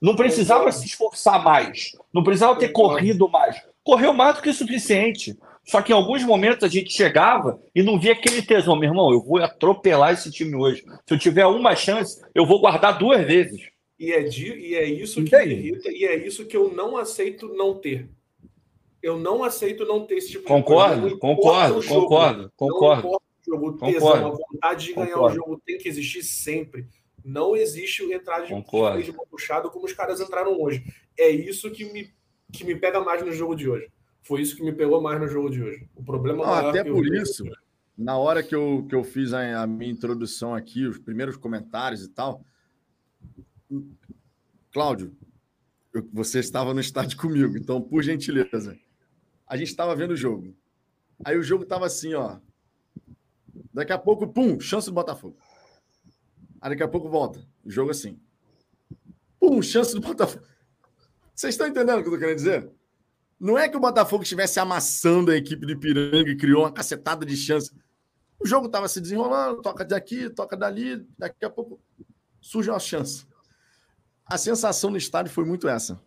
[0.00, 1.92] Não precisava se esforçar mais.
[2.10, 3.60] Não precisava ter corrido mais.
[3.84, 5.36] Correu mais do que o suficiente.
[5.68, 8.74] Só que em alguns momentos a gente chegava e não via aquele tesão.
[8.74, 10.82] Meu irmão, eu vou atropelar esse time hoje.
[11.06, 13.68] Se eu tiver uma chance, eu vou guardar duas vezes.
[13.98, 16.96] E é, de, e é isso que me irrita e é isso que eu não
[16.96, 18.08] aceito não ter.
[19.02, 21.18] Eu não aceito não ter esse tipo concordo, de coisa.
[21.18, 23.08] Concordo, concordo, concordo.
[23.08, 25.32] Não jogo, tesão, a vontade de ganhar concordo.
[25.32, 26.86] o jogo tem que existir sempre.
[27.22, 29.02] Não existe entrar de concordo.
[29.02, 30.82] de puxado como os caras entraram hoje.
[31.18, 32.10] É isso que me,
[32.50, 33.88] que me pega mais no jogo de hoje.
[34.22, 35.88] Foi isso que me pegou mais no jogo de hoje.
[35.94, 37.44] O problema não, até por isso,
[37.96, 42.04] na hora que eu, que eu fiz a, a minha introdução aqui, os primeiros comentários
[42.04, 42.44] e tal,
[44.70, 45.16] Cláudio,
[46.12, 48.78] você estava no estádio comigo, então, por gentileza,
[49.46, 50.54] a gente estava vendo o jogo.
[51.24, 52.38] Aí o jogo estava assim, ó.
[53.72, 55.36] Daqui a pouco, pum, chance do Botafogo.
[56.60, 57.44] Aí daqui a pouco volta.
[57.64, 58.18] O jogo assim.
[59.38, 60.44] Pum, chance do Botafogo.
[61.34, 62.70] Vocês estão entendendo o que eu estou querendo dizer?
[63.40, 67.24] Não é que o Botafogo estivesse amassando a equipe de Piranga e criou uma cacetada
[67.24, 67.70] de chance.
[68.40, 71.80] O jogo estava se desenrolando, toca daqui, toca dali, daqui a pouco
[72.40, 73.26] surge uma chance.
[74.26, 76.00] A sensação no estádio foi muito essa.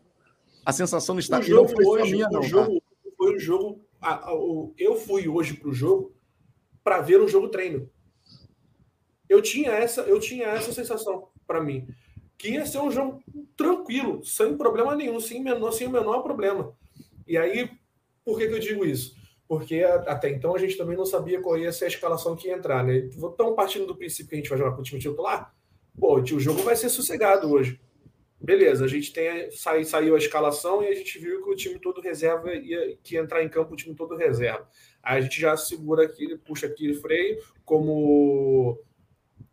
[0.66, 2.42] A sensação no estádio não foi hoje, minha, não.
[2.42, 3.12] O jogo, tá?
[3.18, 3.86] foi um jogo.
[4.00, 6.14] A, a, o, eu fui hoje para o jogo
[6.84, 7.90] para ver um jogo treino.
[9.28, 11.88] Eu tinha essa, eu tinha essa sensação para mim,
[12.38, 13.24] que ia ser um jogo
[13.56, 16.76] tranquilo, sem problema nenhum, sem, menor, sem o menor problema.
[17.28, 17.70] E aí,
[18.24, 19.16] por que, que eu digo isso?
[19.48, 22.56] Porque até então a gente também não sabia qual ia ser a escalação que ia
[22.56, 23.10] entrar, né?
[23.18, 25.54] Então, partindo do princípio que a gente vai jogar com o time titular,
[26.00, 27.80] pô, o jogo vai ser sossegado hoje.
[28.40, 31.78] Beleza, a gente tem sai, saiu a escalação e a gente viu que o time
[31.78, 34.68] todo reserva ia que ia entrar em campo o time todo reserva.
[35.04, 38.80] Aí a gente já segura aqui, puxa aqui o freio, como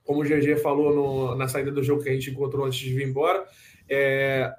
[0.05, 2.95] como o GG falou no, na saída do jogo que a gente encontrou antes de
[2.95, 3.47] vir embora,
[3.87, 4.51] é,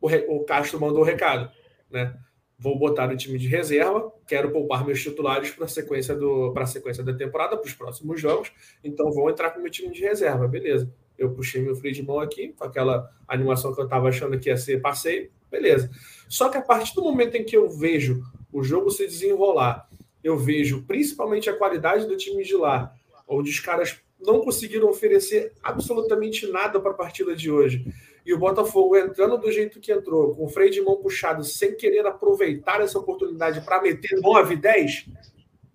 [0.00, 1.52] o, o Castro mandou o recado,
[1.90, 2.18] né?
[2.58, 7.04] Vou botar o time de reserva, quero poupar meus titulares para a sequência do sequência
[7.04, 8.50] da temporada, para os próximos jogos,
[8.82, 10.90] então vou entrar com o meu time de reserva, beleza?
[11.18, 14.48] eu puxei meu freio de mão aqui, com aquela animação que eu estava achando que
[14.48, 15.90] ia ser passeio, beleza.
[16.28, 18.22] Só que a partir do momento em que eu vejo
[18.52, 19.88] o jogo se desenrolar,
[20.22, 22.92] eu vejo principalmente a qualidade do time de lá,
[23.26, 27.86] onde os caras não conseguiram oferecer absolutamente nada para a partida de hoje.
[28.26, 31.76] E o Botafogo entrando do jeito que entrou, com o freio de mão puxado, sem
[31.76, 35.06] querer aproveitar essa oportunidade para meter 9, 10,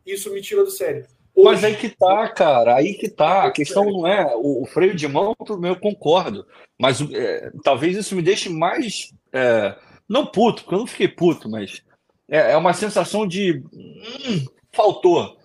[0.05, 1.05] isso me tira do sério.
[1.33, 1.45] Hoje...
[1.45, 3.45] Mas aí que tá, cara, aí que tá.
[3.45, 5.33] A questão não é o, freio de mão,
[5.63, 6.45] eu concordo.
[6.77, 9.13] Mas é, talvez isso me deixe mais.
[9.31, 9.73] É,
[10.09, 11.81] não puto, porque eu não fiquei puto, mas
[12.29, 13.63] é, é uma sensação de.
[13.73, 15.37] Hum, faltou.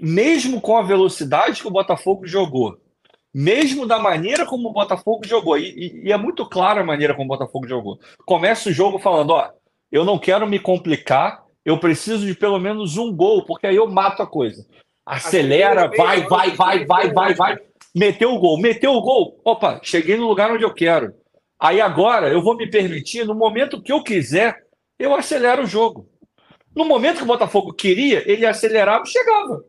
[0.00, 2.78] Mesmo com a velocidade que o Botafogo jogou,
[3.38, 7.14] mesmo da maneira como o Botafogo jogou, e, e, e é muito clara a maneira
[7.14, 7.98] como o Botafogo jogou.
[8.24, 9.50] Começa o jogo falando: ó,
[9.92, 13.86] eu não quero me complicar, eu preciso de pelo menos um gol, porque aí eu
[13.86, 14.66] mato a coisa
[15.06, 17.58] acelera, vai, vai, vai, vai, vai, vai.
[17.94, 19.40] Meteu o gol, meteu o gol.
[19.44, 21.14] Opa, cheguei no lugar onde eu quero.
[21.58, 24.64] Aí agora eu vou me permitir, no momento que eu quiser,
[24.98, 26.08] eu acelero o jogo.
[26.74, 29.64] No momento que o Botafogo queria, ele acelerava e chegava.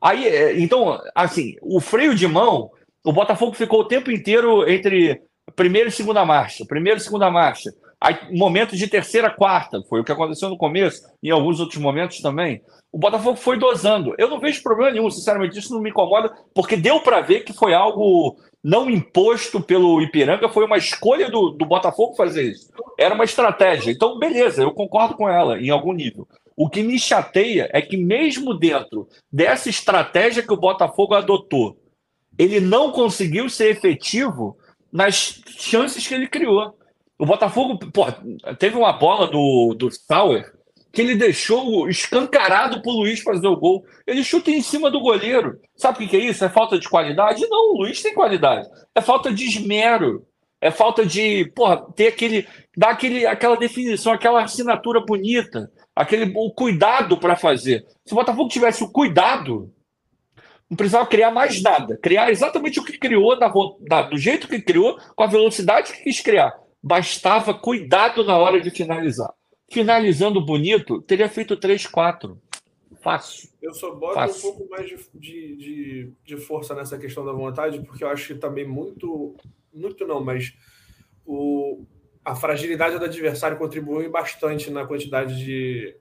[0.00, 2.70] Aí, é, então, assim, o freio de mão,
[3.06, 5.22] o Botafogo ficou o tempo inteiro entre
[5.54, 7.70] primeira e segunda marcha, primeira e segunda marcha.
[8.00, 12.20] Aí, momento de terceira, quarta, foi o que aconteceu no começo, em alguns outros momentos
[12.20, 12.60] também
[12.96, 14.14] o Botafogo foi dosando.
[14.16, 17.52] Eu não vejo problema nenhum, sinceramente, isso não me incomoda, porque deu para ver que
[17.52, 22.70] foi algo não imposto pelo Ipiranga, foi uma escolha do, do Botafogo fazer isso.
[22.98, 23.92] Era uma estratégia.
[23.92, 26.26] Então, beleza, eu concordo com ela em algum nível.
[26.56, 31.76] O que me chateia é que, mesmo dentro dessa estratégia que o Botafogo adotou,
[32.38, 34.56] ele não conseguiu ser efetivo
[34.92, 36.76] nas chances que ele criou.
[37.18, 38.06] O Botafogo, pô,
[38.58, 40.56] teve uma bola do, do Sauer
[40.96, 43.84] que ele deixou escancarado para o Luiz fazer o gol.
[44.06, 45.60] Ele chuta em cima do goleiro.
[45.76, 46.42] Sabe o que é isso?
[46.42, 47.46] É falta de qualidade?
[47.50, 48.66] Não, o Luiz tem qualidade.
[48.94, 50.26] É falta de esmero.
[50.58, 56.50] É falta de, porra, ter aquele, dar aquele, aquela definição, aquela assinatura bonita, aquele o
[56.50, 57.84] cuidado para fazer.
[58.06, 59.70] Se o Botafogo tivesse o cuidado,
[60.68, 61.96] não precisava criar mais nada.
[61.96, 66.04] Criar exatamente o que criou, da, da, do jeito que criou, com a velocidade que
[66.04, 66.58] quis criar.
[66.82, 69.32] Bastava cuidado na hora de finalizar.
[69.70, 72.36] Finalizando bonito, teria feito 3-4.
[73.00, 73.48] Fácil.
[73.62, 74.50] Eu só boto Fácil.
[74.50, 78.34] um pouco mais de, de, de, de, força nessa questão da vontade, porque eu acho
[78.34, 79.36] que também muito.
[79.72, 80.54] Muito não, mas
[81.24, 81.84] o,
[82.24, 85.96] a fragilidade do adversário contribuiu bastante na quantidade de,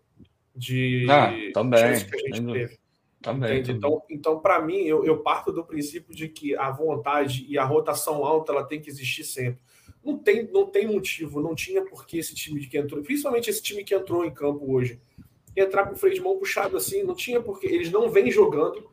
[0.55, 1.81] de ah, também.
[2.05, 2.84] que a gente teve.
[3.25, 3.77] Também, também.
[3.77, 7.65] Então, então para mim, eu, eu parto do princípio de que a vontade e a
[7.65, 9.59] rotação alta ela tem que existir sempre.
[10.03, 13.63] Não tem, não tem motivo, não tinha por que esse time que entrou, principalmente esse
[13.63, 15.01] time que entrou em campo hoje,
[15.57, 18.87] entrar com o freio de mão puxado assim, não tinha porque eles não vêm jogando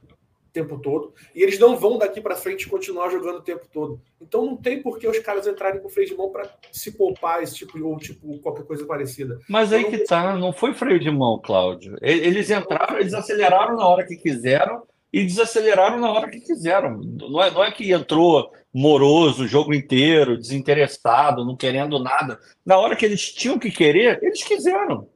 [0.52, 4.00] tempo todo e eles não vão daqui para frente continuar jogando o tempo todo.
[4.20, 7.42] Então não tem por que os caras entrarem com freio de mão para se poupar
[7.42, 9.38] esse tipo ou tipo qualquer coisa parecida.
[9.48, 11.96] Mas aí que tá, não foi freio de mão, Cláudio.
[12.00, 17.00] Eles entraram, eles aceleraram na hora que quiseram e desaceleraram na hora que quiseram.
[17.00, 22.38] Não é, não é que entrou moroso o jogo inteiro, desinteressado, não querendo nada.
[22.64, 25.06] Na hora que eles tinham que querer, eles quiseram.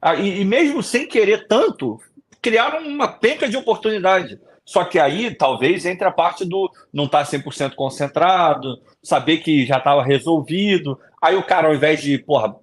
[0.00, 1.98] Ah, e, e, mesmo sem querer tanto,
[2.42, 4.38] criaram uma penca de oportunidade.
[4.68, 9.64] Só que aí, talvez, entre a parte do não estar tá 100% concentrado, saber que
[9.64, 11.00] já estava resolvido.
[11.22, 12.54] Aí o cara, ao invés de porra,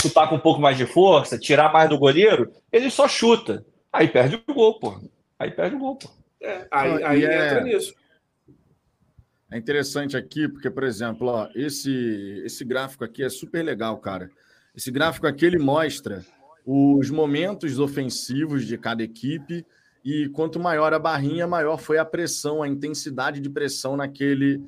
[0.00, 3.64] chutar com um pouco mais de força, tirar mais do goleiro, ele só chuta.
[3.92, 5.00] Aí perde o gol, pô.
[5.38, 6.10] Aí perde o gol, pô.
[6.42, 7.46] É, aí, aí é...
[7.46, 7.94] entra nisso.
[9.48, 14.28] É interessante aqui, porque, por exemplo, ó, esse, esse gráfico aqui é super legal, cara.
[14.74, 16.24] Esse gráfico aqui ele mostra
[16.66, 19.64] os momentos ofensivos de cada equipe
[20.04, 24.62] e quanto maior a barrinha, maior foi a pressão, a intensidade de pressão naquele,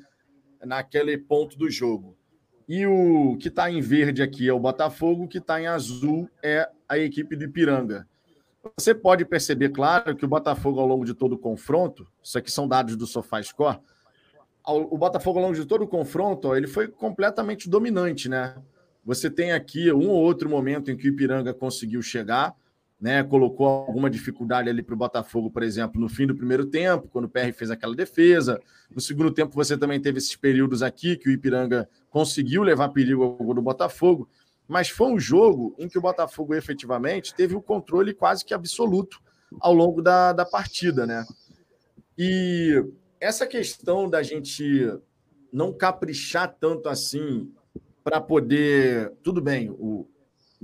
[0.63, 2.15] naquele ponto do jogo.
[2.67, 6.29] E o que está em verde aqui é o Botafogo, o que está em azul
[6.41, 8.07] é a equipe do Ipiranga.
[8.77, 12.51] Você pode perceber, claro, que o Botafogo, ao longo de todo o confronto, isso aqui
[12.51, 13.79] são dados do SofaScore,
[14.67, 18.55] o Botafogo, ao longo de todo o confronto, ele foi completamente dominante, né?
[19.03, 22.55] Você tem aqui um ou outro momento em que o Ipiranga conseguiu chegar,
[22.99, 23.23] né?
[23.23, 27.25] Colocou alguma dificuldade ali para o Botafogo, por exemplo, no fim do primeiro tempo, quando
[27.25, 28.59] o PR fez aquela defesa.
[28.93, 33.23] No segundo tempo, você também teve esses períodos aqui que o Ipiranga conseguiu levar perigo
[33.23, 34.29] ao gol do Botafogo.
[34.67, 39.21] Mas foi um jogo em que o Botafogo efetivamente teve o controle quase que absoluto
[39.59, 41.23] ao longo da, da partida, né?
[42.17, 42.83] E
[43.19, 44.99] essa questão da gente
[45.51, 47.51] não caprichar tanto assim
[48.03, 49.13] para poder.
[49.21, 50.07] Tudo bem, o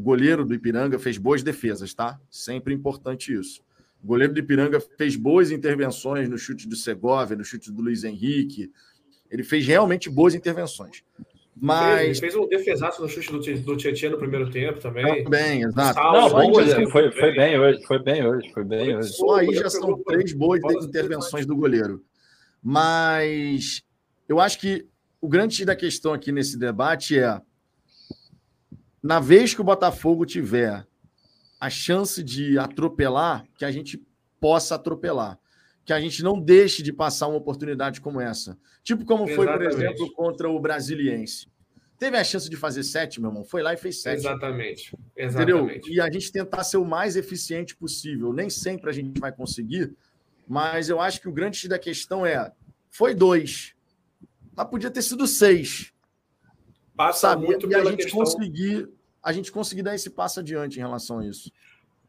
[0.01, 2.19] goleiro do Ipiranga fez boas defesas, tá?
[2.29, 3.61] Sempre importante isso.
[4.03, 8.03] O goleiro do Ipiranga fez boas intervenções no chute do Segovia, no chute do Luiz
[8.03, 8.71] Henrique.
[9.29, 11.03] Ele fez realmente boas intervenções.
[11.55, 12.01] Mas.
[12.01, 15.23] Ele fez um defesaço no chute do, Tietchan no primeiro tempo também.
[15.29, 15.99] Bem, exato.
[15.99, 16.53] Não, bom,
[16.89, 19.09] foi, foi bem hoje, foi bem hoje, foi bem hoje.
[19.09, 22.03] Só aí já são três boas intervenções do goleiro.
[22.63, 23.83] Mas
[24.27, 24.87] eu acho que
[25.19, 27.39] o grande da questão aqui nesse debate é:
[29.01, 30.85] na vez que o Botafogo tiver
[31.59, 34.01] a chance de atropelar, que a gente
[34.39, 35.39] possa atropelar.
[35.83, 38.57] Que a gente não deixe de passar uma oportunidade como essa.
[38.83, 39.57] Tipo como Exatamente.
[39.57, 41.47] foi, por exemplo, contra o Brasiliense.
[41.97, 43.43] Teve a chance de fazer sete, meu irmão.
[43.43, 44.21] Foi lá e fez sete.
[44.21, 44.97] Exatamente.
[45.15, 45.77] Exatamente.
[45.77, 45.93] Entendeu?
[45.93, 48.33] E a gente tentar ser o mais eficiente possível.
[48.33, 49.95] Nem sempre a gente vai conseguir,
[50.47, 52.51] mas eu acho que o grande da questão é:
[52.89, 53.75] foi dois,
[54.55, 55.93] mas podia ter sido seis.
[57.01, 57.47] Passa sabe?
[57.47, 58.19] muito e a gente questão...
[58.19, 58.89] conseguir
[59.23, 61.51] a gente conseguir dar esse passo adiante em relação a isso.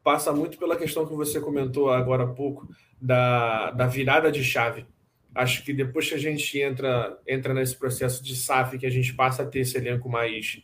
[0.03, 2.67] Passa muito pela questão que você comentou agora há pouco
[3.01, 4.85] da, da virada de chave.
[5.33, 9.13] Acho que depois que a gente entra entra nesse processo de SAF, que a gente
[9.13, 10.61] passa a ter esse elenco mais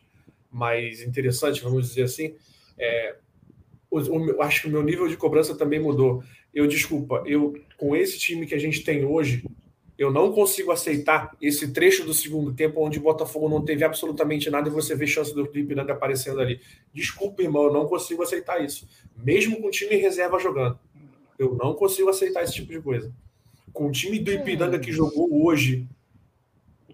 [0.52, 2.36] mais interessante, vamos dizer assim,
[2.78, 3.16] é,
[3.90, 6.24] o, o, acho que o meu nível de cobrança também mudou.
[6.54, 9.44] Eu desculpa, eu com esse time que a gente tem hoje,
[10.00, 14.50] eu não consigo aceitar esse trecho do segundo tempo onde o Botafogo não teve absolutamente
[14.50, 16.62] nada e você vê chance do Ipiranga aparecendo ali.
[16.94, 18.88] Desculpa, irmão, eu não consigo aceitar isso.
[19.18, 20.80] Mesmo com o time em reserva jogando.
[21.38, 23.14] Eu não consigo aceitar esse tipo de coisa.
[23.74, 25.86] Com o time do Ipiranga que jogou hoje,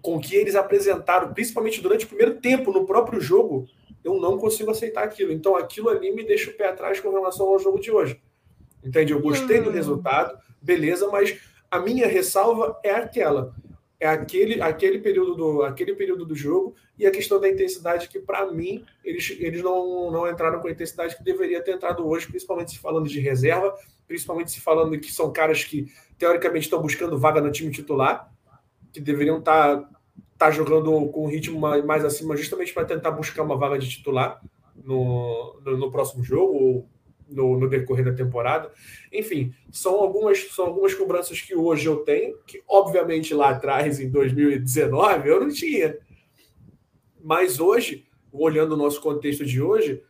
[0.02, 3.68] com o que eles apresentaram, principalmente durante o primeiro tempo, no próprio jogo,
[4.02, 5.30] eu não consigo aceitar aquilo.
[5.30, 8.20] Então aquilo ali me deixa o pé atrás com relação ao jogo de hoje.
[8.82, 9.12] Entende?
[9.12, 9.72] Eu gostei do hum.
[9.72, 11.38] resultado, beleza, mas
[11.76, 13.54] a minha ressalva é aquela.
[13.98, 18.18] É aquele, aquele, período do, aquele período do jogo e a questão da intensidade que,
[18.18, 22.26] para mim, eles, eles não, não entraram com a intensidade que deveria ter entrado hoje,
[22.26, 23.74] principalmente se falando de reserva,
[24.06, 25.86] principalmente se falando que são caras que,
[26.18, 28.30] teoricamente, estão buscando vaga no time titular,
[28.92, 29.88] que deveriam estar tá,
[30.36, 34.42] tá jogando com um ritmo mais acima, justamente para tentar buscar uma vaga de titular
[34.84, 36.88] no, no, no próximo jogo, ou
[37.28, 38.70] no, no, decorrer da temporada.
[39.12, 44.10] Enfim, são algumas, são algumas cobranças que hoje eu tenho, que obviamente lá atrás, em
[44.10, 45.96] 2019, eu não tinha.
[47.22, 50.02] Mas hoje, olhando o nosso contexto de hoje,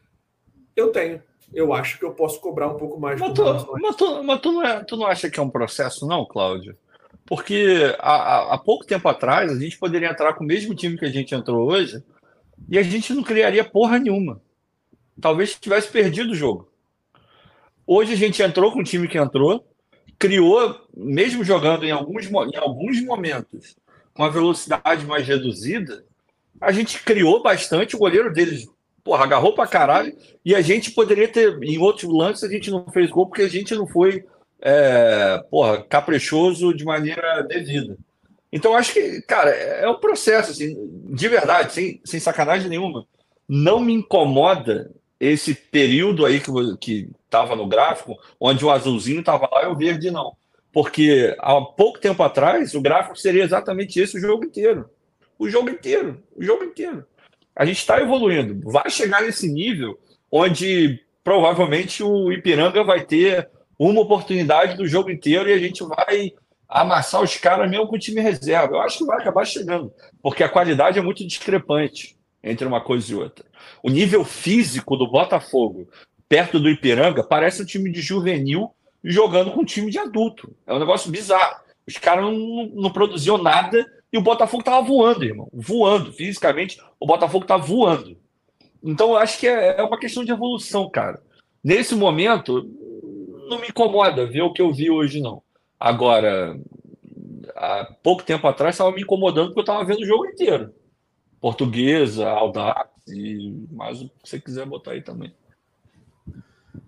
[0.74, 1.22] eu tenho.
[1.52, 3.20] Eu acho que eu posso cobrar um pouco mais.
[3.20, 3.44] Mas, tu,
[3.80, 6.76] mas, tu, mas tu, não é, tu não acha que é um processo, não, Cláudio?
[7.24, 11.04] Porque há, há pouco tempo atrás a gente poderia entrar com o mesmo time que
[11.04, 12.02] a gente entrou hoje
[12.68, 14.40] e a gente não criaria porra nenhuma.
[15.20, 16.68] Talvez tivesse perdido o jogo.
[17.86, 19.64] Hoje a gente entrou com o time que entrou,
[20.18, 23.76] criou, mesmo jogando em alguns, em alguns momentos
[24.12, 26.04] com a velocidade mais reduzida,
[26.60, 28.66] a gente criou bastante, o goleiro deles,
[29.04, 32.86] porra, agarrou pra caralho, e a gente poderia ter, em outros lances, a gente não
[32.90, 34.24] fez gol porque a gente não foi,
[34.60, 37.96] é, porra, caprichoso de maneira devida.
[38.50, 40.74] Então, acho que, cara, é um processo, assim,
[41.10, 43.06] de verdade, sem, sem sacanagem nenhuma.
[43.46, 44.90] Não me incomoda
[45.20, 46.50] esse período aí que,
[46.80, 50.36] que estava no gráfico, onde o azulzinho estava lá e o verde não.
[50.72, 54.88] Porque há pouco tempo atrás, o gráfico seria exatamente esse o jogo inteiro.
[55.38, 56.22] O jogo inteiro.
[56.34, 57.04] O jogo inteiro.
[57.54, 58.70] A gente está evoluindo.
[58.70, 59.98] Vai chegar nesse nível
[60.30, 63.48] onde provavelmente o Ipiranga vai ter
[63.78, 66.32] uma oportunidade do jogo inteiro e a gente vai
[66.68, 68.76] amassar os caras mesmo com o time reserva.
[68.76, 69.92] Eu acho que vai acabar chegando,
[70.22, 73.44] porque a qualidade é muito discrepante entre uma coisa e outra.
[73.82, 75.88] O nível físico do Botafogo
[76.28, 78.70] perto do Ipiranga, parece um time de juvenil
[79.02, 80.54] jogando com um time de adulto.
[80.66, 81.60] É um negócio bizarro.
[81.86, 85.48] Os caras não, não produziam nada e o Botafogo estava voando, irmão.
[85.52, 86.12] Voando.
[86.12, 88.16] Fisicamente, o Botafogo estava voando.
[88.82, 91.22] Então, eu acho que é, é uma questão de evolução, cara.
[91.62, 92.68] Nesse momento,
[93.48, 95.42] não me incomoda ver o que eu vi hoje, não.
[95.78, 96.58] Agora,
[97.54, 100.74] há pouco tempo atrás, estava me incomodando porque eu estava vendo o jogo inteiro.
[101.40, 105.32] Portuguesa, Audax e mais o que você quiser botar aí também.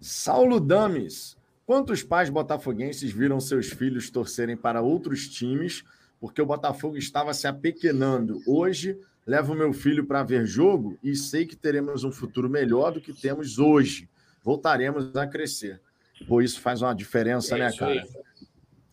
[0.01, 1.37] Saulo Dames.
[1.67, 5.85] Quantos pais botafoguenses viram seus filhos torcerem para outros times
[6.19, 8.41] porque o Botafogo estava se apequenando?
[8.47, 13.01] Hoje, levo meu filho para ver jogo e sei que teremos um futuro melhor do
[13.01, 14.09] que temos hoje.
[14.43, 15.81] Voltaremos a crescer.
[16.27, 18.07] Pô, isso faz uma diferença, é né, cara?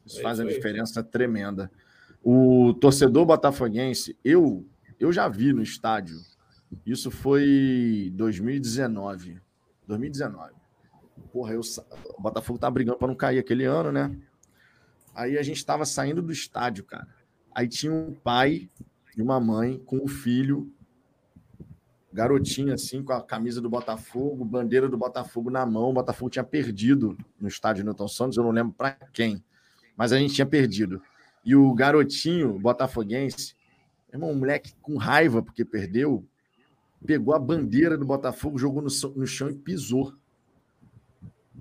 [0.06, 1.72] Isso, é faz uma diferença tremenda.
[2.22, 4.66] O torcedor botafoguense, eu,
[5.00, 6.18] eu já vi no estádio.
[6.86, 9.40] Isso foi 2019.
[9.88, 10.55] 2019
[11.36, 11.60] porra, eu,
[12.18, 14.18] o Botafogo tava brigando para não cair aquele ano, né?
[15.14, 17.10] Aí a gente estava saindo do estádio, cara.
[17.53, 18.70] Aí tinha um pai
[19.18, 20.72] e uma mãe com o filho,
[22.14, 25.90] garotinho assim, com a camisa do Botafogo, bandeira do Botafogo na mão.
[25.90, 29.44] O Botafogo tinha perdido no estádio Newton Santos, eu não lembro para quem,
[29.98, 31.02] mas a gente tinha perdido.
[31.44, 33.57] E o garotinho botafoguense,
[34.12, 36.26] irmão, um moleque com raiva porque perdeu,
[37.06, 40.14] pegou a bandeira do Botafogo, jogou no, no chão e pisou.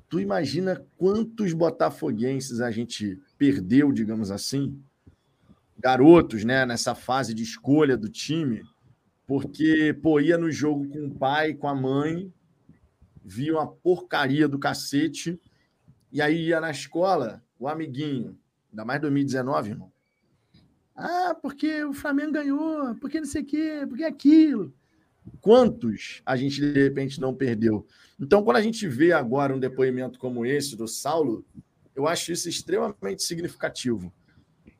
[0.08, 4.80] Tu imagina quantos botafoguenses a gente perdeu, digamos assim,
[5.78, 8.62] garotos, né, nessa fase de escolha do time,
[9.26, 12.32] porque pô, ia no jogo com o pai, com a mãe,
[13.24, 15.40] via uma porcaria do cacete,
[16.12, 18.38] e aí ia na escola, o amiguinho,
[18.70, 19.92] ainda mais 2019, irmão.
[20.94, 24.72] Ah, porque o Flamengo ganhou, porque não sei o quê, porque aquilo.
[25.40, 27.86] Quantos a gente de repente não perdeu?
[28.18, 31.44] Então, quando a gente vê agora um depoimento como esse do Saulo,
[31.94, 34.12] eu acho isso extremamente significativo.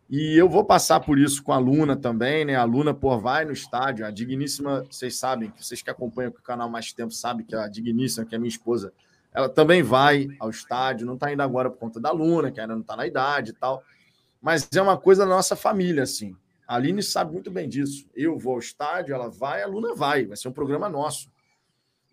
[0.09, 2.55] E eu vou passar por isso com a Luna também, né?
[2.56, 6.69] A Luna, por vai no estádio, a digníssima, vocês sabem, vocês que acompanham o canal
[6.69, 8.93] mais tempo sabem que a digníssima, que é minha esposa,
[9.32, 12.74] ela também vai ao estádio, não está indo agora por conta da Luna, que ainda
[12.74, 13.82] não está na idade e tal.
[14.40, 16.36] Mas é uma coisa da nossa família, assim.
[16.69, 18.06] A Aline sabe muito bem disso.
[18.15, 20.27] Eu vou ao estádio, ela vai, a Luna vai.
[20.27, 21.31] Vai ser um programa nosso.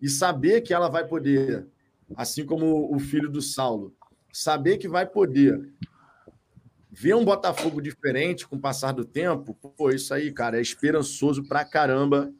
[0.02, 1.64] E saber que ela vai poder,
[2.16, 3.94] assim como o filho do Saulo,
[4.32, 5.70] saber que vai poder
[6.90, 11.44] ver um Botafogo diferente com o passar do tempo, pô, isso aí, cara, é esperançoso
[11.44, 12.30] pra caramba.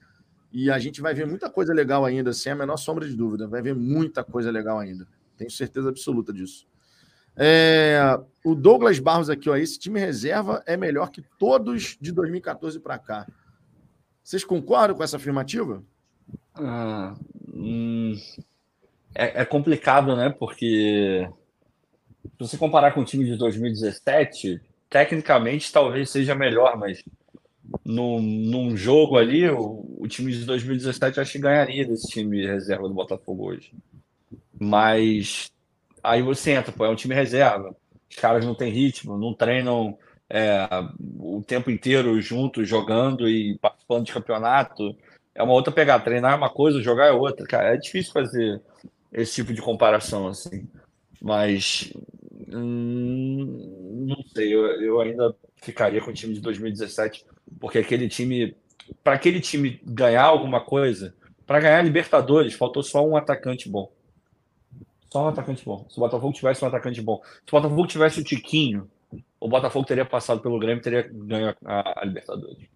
[0.53, 3.49] E a gente vai ver muita coisa legal ainda, sem a menor sombra de dúvida.
[3.49, 5.09] Vai ver muita coisa legal ainda.
[5.39, 6.67] Tenho certeza absoluta disso.
[7.35, 12.79] É, o Douglas Barros aqui, ó, esse time reserva é melhor que todos de 2014
[12.81, 13.27] para cá.
[14.23, 15.83] Vocês concordam com essa afirmativa?
[16.55, 17.15] Ah,
[17.55, 18.15] hum,
[19.15, 20.31] é, é, complicado, né?
[20.31, 21.29] Porque
[22.23, 27.03] se você comparar com o time de 2017, tecnicamente talvez seja melhor, mas
[27.85, 32.89] num, num jogo ali, o, o, time de 2017 acho que ganharia desse time reserva
[32.89, 33.73] do Botafogo hoje.
[34.59, 35.51] Mas
[36.03, 37.75] aí você entra, pô, é um time reserva.
[38.11, 39.97] Os caras não têm ritmo, não treinam
[40.29, 40.69] é,
[41.19, 44.97] o tempo inteiro juntos, jogando e participando de campeonato.
[45.35, 46.05] É uma outra pegada.
[46.05, 47.47] Treinar é uma coisa, jogar é outra.
[47.47, 48.61] Cara, é difícil fazer
[49.13, 50.69] esse tipo de comparação assim.
[51.21, 51.93] Mas
[52.49, 57.25] hum, não sei, eu, eu ainda ficaria com o time de 2017,
[57.61, 58.57] porque aquele time,
[59.03, 61.15] para aquele time ganhar alguma coisa,
[61.47, 63.93] para ganhar Libertadores, faltou só um atacante bom.
[65.11, 65.87] Só um atacante bom.
[65.89, 67.21] Se o Botafogo tivesse um atacante bom.
[67.25, 68.91] Se o Botafogo tivesse o Tiquinho,
[69.39, 72.67] o Botafogo teria passado pelo Grêmio teria ganho a, a, Libertadores.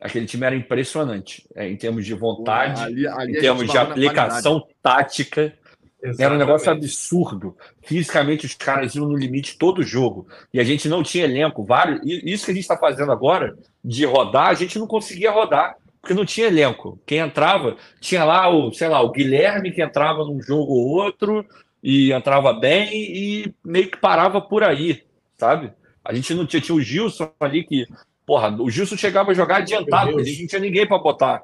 [0.00, 4.66] Aquele time era impressionante é, em termos de vontade, ali, ali em termos de aplicação
[4.82, 5.54] tática.
[6.02, 6.22] Exatamente.
[6.22, 7.56] Era um negócio absurdo.
[7.82, 10.26] Fisicamente, os caras iam no limite todo jogo.
[10.52, 11.62] E a gente não tinha elenco.
[11.62, 13.54] Vários, isso que a gente está fazendo agora,
[13.84, 16.98] de rodar, a gente não conseguia rodar, porque não tinha elenco.
[17.04, 21.44] Quem entrava, tinha lá o, sei lá, o Guilherme que entrava num jogo ou outro
[21.82, 25.02] e entrava bem e meio que parava por aí,
[25.36, 25.70] sabe?
[26.04, 27.86] A gente não tinha, tinha o Gilson ali que,
[28.30, 31.42] porra, o Gilson chegava a jogar adiantado, a gente não tinha ninguém para botar.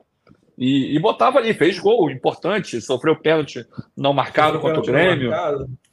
[0.56, 5.32] E, e, botava ali, fez gol importante, sofreu pênalti não marcado contra o Grêmio.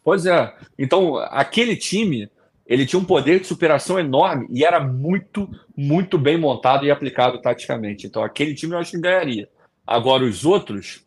[0.03, 0.53] Pois é.
[0.77, 2.29] Então, aquele time,
[2.67, 7.41] ele tinha um poder de superação enorme e era muito, muito bem montado e aplicado
[7.41, 8.05] taticamente.
[8.05, 9.49] Então, aquele time eu acho que ganharia.
[9.85, 11.03] Agora, os outros,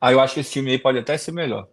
[0.00, 1.66] aí eu acho que esse time aí pode até ser melhor.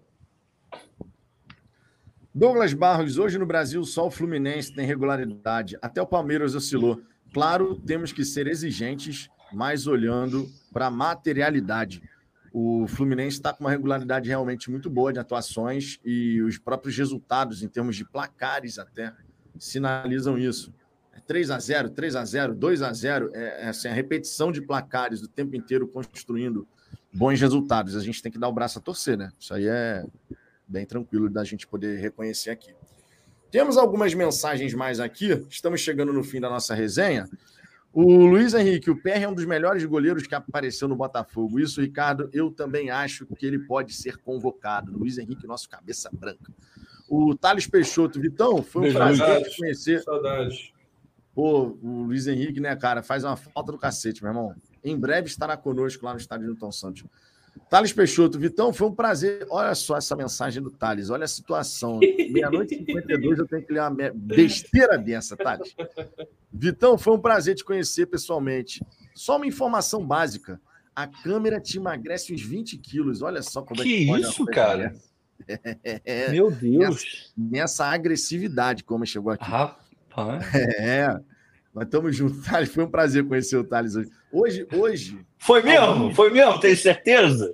[2.38, 7.02] Douglas Barros, hoje no Brasil só o Fluminense tem regularidade, até o Palmeiras oscilou.
[7.34, 12.04] Claro, temos que ser exigentes, mas olhando para a materialidade.
[12.52, 17.64] O Fluminense está com uma regularidade realmente muito boa de atuações e os próprios resultados,
[17.64, 19.14] em termos de placares até,
[19.58, 20.74] sinalizam isso.
[21.26, 24.62] 3 a 0 3 a 0 2 a 0 é, é assim, a repetição de
[24.62, 26.68] placares o tempo inteiro construindo
[27.14, 27.96] bons resultados.
[27.96, 29.32] A gente tem que dar o braço a torcer, né?
[29.40, 30.06] Isso aí é
[30.68, 32.74] bem tranquilo da gente poder reconhecer aqui.
[33.52, 35.46] Temos algumas mensagens mais aqui.
[35.50, 37.28] Estamos chegando no fim da nossa resenha.
[37.94, 41.58] O Luiz Henrique, o PR é um dos melhores goleiros que apareceu no Botafogo.
[41.60, 44.92] Isso, Ricardo, eu também acho que ele pode ser convocado.
[44.98, 46.52] Luiz Henrique, nosso cabeça branca.
[47.08, 50.02] O Thales Peixoto, Vitão, foi um prazer te conhecer.
[50.04, 50.74] Saudade.
[51.34, 54.54] Pô, o Luiz Henrique, né, cara, faz uma falta do cacete, meu irmão.
[54.84, 57.04] Em breve estará conosco lá no estádio Newton Santos.
[57.70, 59.46] Thales Peixoto, Vitão, foi um prazer.
[59.50, 62.00] Olha só essa mensagem do Thales, olha a situação.
[62.00, 65.76] Meia-noite e 52, eu tenho que ler uma besteira dessa, Thales.
[66.52, 68.84] Vitão, foi um prazer te conhecer pessoalmente.
[69.14, 70.60] Só uma informação básica.
[70.96, 73.22] A câmera te emagrece uns 20 quilos.
[73.22, 74.96] Olha só como que é que isso, cara?
[76.06, 77.34] É, Meu Deus.
[77.38, 79.44] Nessa, nessa, agressividade, como chegou aqui.
[79.44, 80.54] Rapaz.
[80.80, 81.20] É.
[81.76, 82.74] Nós estamos juntos, Thales.
[82.74, 84.10] Foi um prazer conhecer o Thales hoje.
[84.32, 85.20] Hoje, hoje.
[85.38, 86.16] Foi mesmo?
[86.16, 86.58] Foi mesmo?
[86.60, 87.54] Tem certeza?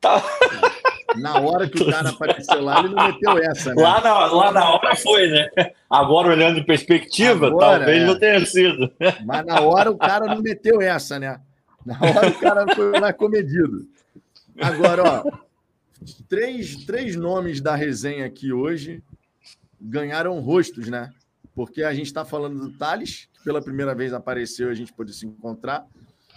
[0.00, 0.22] Tá.
[1.18, 3.82] Na hora que o cara apareceu lá, ele não meteu essa, né?
[3.82, 5.48] Lá na, lá na hora foi, né?
[5.88, 8.06] Agora, olhando em perspectiva, Agora, talvez é.
[8.06, 8.92] não tenha sido.
[9.24, 11.40] Mas na hora o cara não meteu essa, né?
[11.86, 13.88] Na hora o cara foi mais comedido.
[14.60, 15.38] Agora, ó,
[16.28, 19.02] três, três nomes da resenha aqui hoje
[19.80, 21.10] ganharam rostos, né?
[21.56, 25.14] Porque a gente está falando do Thales, pela primeira vez apareceu e a gente pôde
[25.14, 25.86] se encontrar.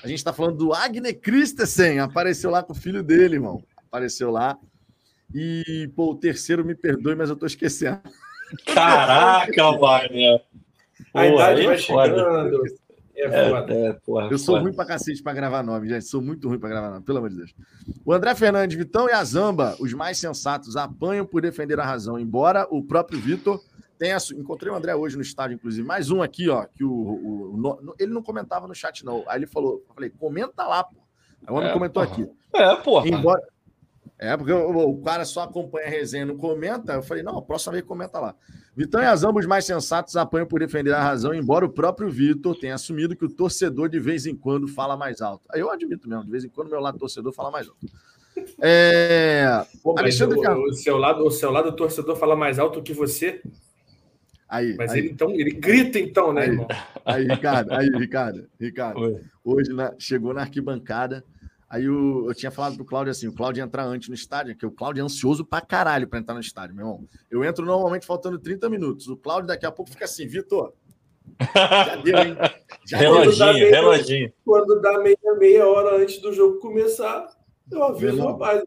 [0.02, 3.62] A gente está falando do Agner Christensen, apareceu lá com o filho dele, irmão.
[3.86, 4.58] Apareceu lá.
[5.36, 8.00] E, pô, o terceiro, me perdoe, mas eu tô esquecendo.
[8.66, 10.42] Caraca, Wagner.
[11.14, 12.64] A idade vai é chegando.
[13.14, 16.06] É, é, é porra, eu sou ruim pra cacete pra gravar nome, gente.
[16.06, 17.54] Sou muito ruim pra gravar nome, pelo amor de Deus.
[18.06, 22.18] O André Fernandes, Vitão e a Zamba, os mais sensatos, apanham por defender a razão,
[22.18, 23.62] embora o próprio Vitor
[24.00, 24.34] tenso.
[24.34, 25.86] Encontrei o André hoje no estádio, inclusive.
[25.86, 29.24] Mais um aqui, ó, que o, o, o ele não comentava no chat, não.
[29.28, 30.98] Aí ele falou, eu falei, comenta lá, pô.
[31.46, 32.14] Aí o homem é, comentou porra.
[32.16, 32.32] aqui.
[32.54, 33.08] É, porra.
[33.08, 33.44] Embora...
[34.22, 36.94] É, porque o, o, cara só acompanha a resenha, não comenta.
[36.94, 38.36] Eu falei, não, a próxima vez comenta lá.
[38.76, 42.54] Vitão e as ambos mais sensatos apanham por defender a razão, embora o próprio Vitor
[42.58, 45.48] tenha assumido que o torcedor de vez em quando fala mais alto.
[45.50, 47.88] Aí eu admito mesmo, de vez em quando meu lado torcedor fala mais alto.
[48.62, 49.66] É...
[49.82, 53.42] Pô, Alexandre o, o, seu lado, o seu lado torcedor fala mais alto que você?
[54.50, 55.00] Aí, Mas aí.
[55.00, 56.68] ele então, ele grita então, né, aí, irmão?
[57.06, 59.00] Aí, Ricardo, aí, Ricardo, Ricardo.
[59.00, 59.22] Oi.
[59.44, 61.24] Hoje na, chegou na arquibancada.
[61.70, 64.66] Aí o, eu tinha falado pro Cláudio assim: o Cláudio entrar antes no estádio, que
[64.66, 67.08] o Cláudio é ansioso pra caralho pra entrar no estádio, meu irmão.
[67.30, 69.08] Eu entro normalmente faltando 30 minutos.
[69.08, 70.74] O Cláudio daqui a pouco fica assim, Vitor,
[71.56, 72.38] Já deu, hein?
[72.86, 74.34] Já reloginho, meia, reloginho.
[74.44, 77.30] Quando dá meia, meia hora antes do jogo começar,
[77.72, 78.64] eu aviso o rapaz.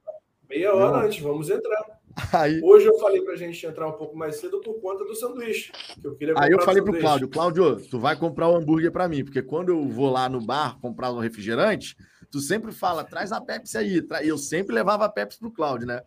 [0.49, 2.01] Meia hora antes, vamos entrar.
[2.33, 5.73] Aí, Hoje eu falei pra gente entrar um pouco mais cedo por conta do sanduíche.
[6.03, 9.09] eu queria aí eu falei pro Cláudio, Cláudio, tu vai comprar o um hambúrguer para
[9.09, 11.97] mim, porque quando eu vou lá no bar comprar um refrigerante,
[12.31, 14.03] tu sempre fala, traz a Pepsi aí.
[14.23, 16.03] E eu sempre levava a Pepsi pro Cláudio, né?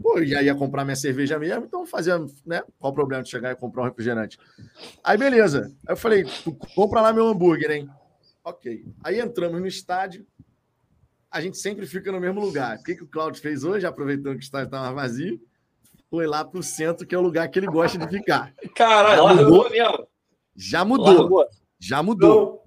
[0.00, 2.62] Pô, já ia comprar minha cerveja mesmo, então fazia, né?
[2.78, 4.38] Qual o problema de chegar e comprar um refrigerante?
[5.02, 5.72] Aí, beleza.
[5.86, 6.24] Aí eu falei,
[6.74, 7.88] compra lá meu hambúrguer, hein?
[8.42, 8.84] Ok.
[9.02, 10.26] Aí entramos no estádio,
[11.34, 12.78] a gente sempre fica no mesmo lugar.
[12.78, 15.40] O que, que o Claudio fez hoje, aproveitando que o estádio estava vazio?
[16.08, 18.54] Foi lá para o centro, que é o lugar que ele gosta de ficar.
[18.72, 20.08] Caralho, já mudou.
[20.54, 21.48] Já mudou.
[21.76, 22.62] Já mudou.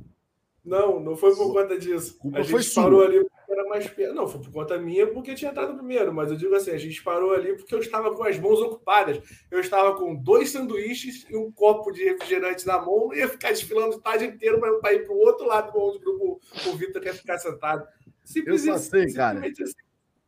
[0.66, 2.20] Não, não, não foi por conta disso.
[2.34, 4.14] A, a gente parou ali era mais perto.
[4.14, 7.02] Não, foi por conta minha porque tinha entrado primeiro, mas eu digo assim, a gente
[7.02, 9.22] parou ali porque eu estava com as mãos ocupadas.
[9.50, 13.52] Eu estava com dois sanduíches e um copo de refrigerante na mão e ia ficar
[13.52, 16.38] desfilando o estádio inteiro para ir para o outro lado onde o,
[16.68, 17.88] o Vitor quer ficar sentado.
[18.28, 19.40] Simples eu só sei, cara.
[19.40, 19.64] Assim.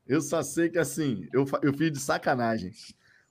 [0.07, 2.71] Eu só sei que assim, eu, eu fiz de sacanagem.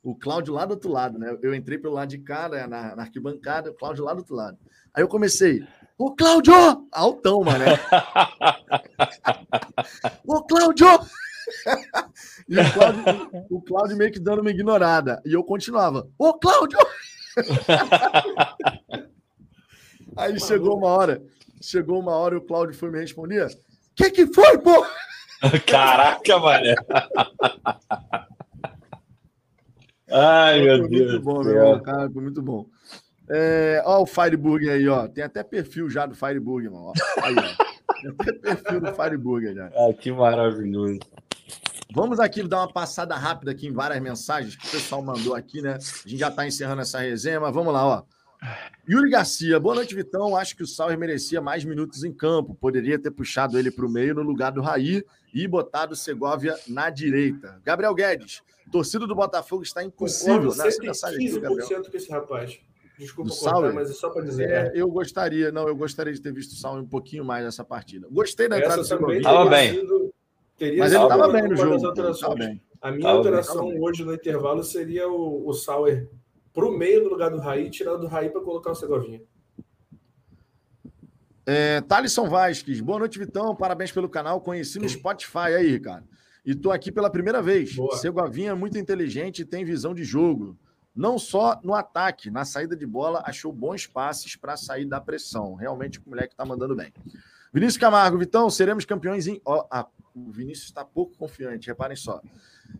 [0.03, 1.39] O Cláudio lá do outro lado, né?
[1.43, 2.67] Eu entrei pelo lado de cá, né?
[2.67, 4.59] na, na arquibancada, o Cláudio lá do outro lado.
[4.93, 5.67] Aí eu comecei,
[5.97, 6.53] Ô, Cláudio!
[6.93, 7.65] Altão, mano.
[10.29, 10.87] Ô, Cláudio!
[12.47, 13.03] e o Cláudio,
[13.51, 15.23] o Cláudio meio que dando uma ignorada.
[15.25, 16.07] E eu continuava.
[16.19, 16.79] Ô, Cláudio!
[20.15, 21.23] Aí chegou uma hora.
[21.61, 23.49] Chegou uma hora e o Cláudio foi me responder.
[23.99, 24.87] Que que foi, pô?
[25.67, 26.77] Caraca, mané.
[30.09, 31.13] Ai, meu foi Deus.
[31.13, 32.67] Muito bom, meu cara, foi muito bom.
[33.29, 35.09] É, ó, o Fireburger aí, ó.
[35.09, 36.93] Tem até perfil já do Fireburger, mano.
[37.23, 37.95] Aí, ó.
[38.01, 39.67] Tem até perfil do Fireburger já.
[39.67, 41.01] Ah, que maravilhoso.
[41.93, 45.61] Vamos aqui dar uma passada rápida aqui em várias mensagens que o pessoal mandou aqui,
[45.61, 45.75] né?
[45.75, 48.03] A gente já está encerrando essa resenha, mas vamos lá, ó.
[48.89, 50.37] Yuri Garcia, boa noite, Vitão.
[50.37, 52.55] Acho que o Sauer merecia mais minutos em campo.
[52.55, 55.05] Poderia ter puxado ele para o meio no lugar do Raí
[55.35, 57.61] e botado o Segovia na direita.
[57.65, 60.51] Gabriel Guedes, torcida do Botafogo está impossível.
[60.51, 62.61] Concordo 115% com esse rapaz.
[62.99, 64.51] Desculpa cortar, mas é só para dizer.
[64.51, 67.65] É, eu gostaria, não, eu gostaria de ter visto o Sauer um pouquinho mais nessa
[67.65, 68.09] partida.
[68.11, 69.19] Gostei da entrada do Segovia.
[69.19, 69.75] Estava bem.
[69.75, 70.15] Sido,
[70.79, 72.35] mas ele estava bem no jogo.
[72.37, 72.61] Bem.
[72.81, 73.81] A minha tava alteração bem.
[73.81, 76.09] hoje no intervalo seria o, o Sauer
[76.53, 79.23] para o meio no lugar do Raí, tirar do Raí para colocar o Segovinha.
[81.47, 83.57] É, Thalisson Vasques, boa noite, Vitão.
[83.57, 84.41] Parabéns pelo canal.
[84.41, 86.07] Conheci no Spotify aí, Ricardo.
[86.45, 87.75] E tô aqui pela primeira vez.
[87.75, 87.97] Boa.
[87.97, 90.59] Segovinha é muito inteligente e tem visão de jogo.
[90.95, 95.55] Não só no ataque, na saída de bola, achou bons passes para sair da pressão.
[95.55, 96.93] Realmente o moleque está mandando bem.
[97.53, 99.41] Vinícius Camargo, Vitão, seremos campeões em.
[99.45, 99.87] Oh, ah,
[100.27, 102.21] o Vinícius está pouco confiante, reparem só.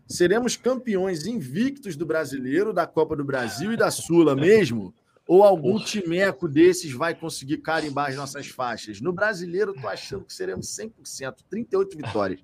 [0.07, 4.93] Seremos campeões invictos do brasileiro, da Copa do Brasil e da Sula mesmo?
[5.27, 8.99] Ou algum timeco desses vai conseguir carimbar as nossas faixas?
[8.99, 12.39] No brasileiro, estou achando que seremos 100%, 38 vitórias.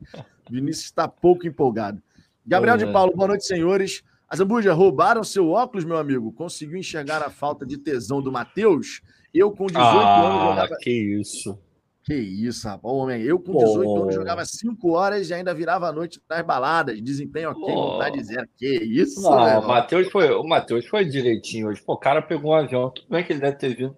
[0.49, 2.01] Vinícius está pouco empolgado.
[2.45, 4.03] Gabriel de Paulo, boa noite, senhores.
[4.29, 6.31] Azambuja, roubaram seu óculos, meu amigo?
[6.31, 9.01] Conseguiu enxergar a falta de tesão do Matheus?
[9.33, 10.77] Eu, com 18 ah, anos, jogava.
[10.79, 11.59] Que isso.
[12.05, 12.93] Que isso, rapaz.
[12.93, 14.01] Homem, eu, com 18 oh.
[14.03, 17.01] anos, jogava 5 horas e ainda virava a noite nas baladas.
[17.01, 17.93] Desempenho ok, oh.
[17.93, 18.47] vontade zero.
[18.55, 21.81] Que isso, Não, o Matheus foi, o Matheus foi direitinho hoje.
[21.81, 22.91] Pô, o cara pegou um avião.
[22.91, 23.97] Tudo bem que ele deve ter vindo.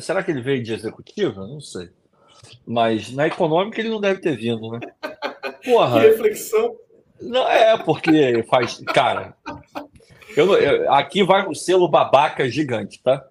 [0.00, 1.44] Será que ele veio de executiva?
[1.44, 1.90] Não sei.
[2.64, 4.80] Mas na econômica ele não deve ter vindo, né?
[5.64, 6.00] Porra.
[6.00, 6.76] Que reflexão.
[7.20, 8.80] Não, é, porque faz.
[8.94, 9.34] Cara,
[10.36, 13.26] eu, eu, aqui vai um selo babaca gigante, tá?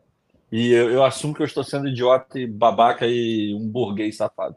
[0.53, 4.55] E eu, eu, assumo que eu estou sendo idiota e babaca e um burguês safado.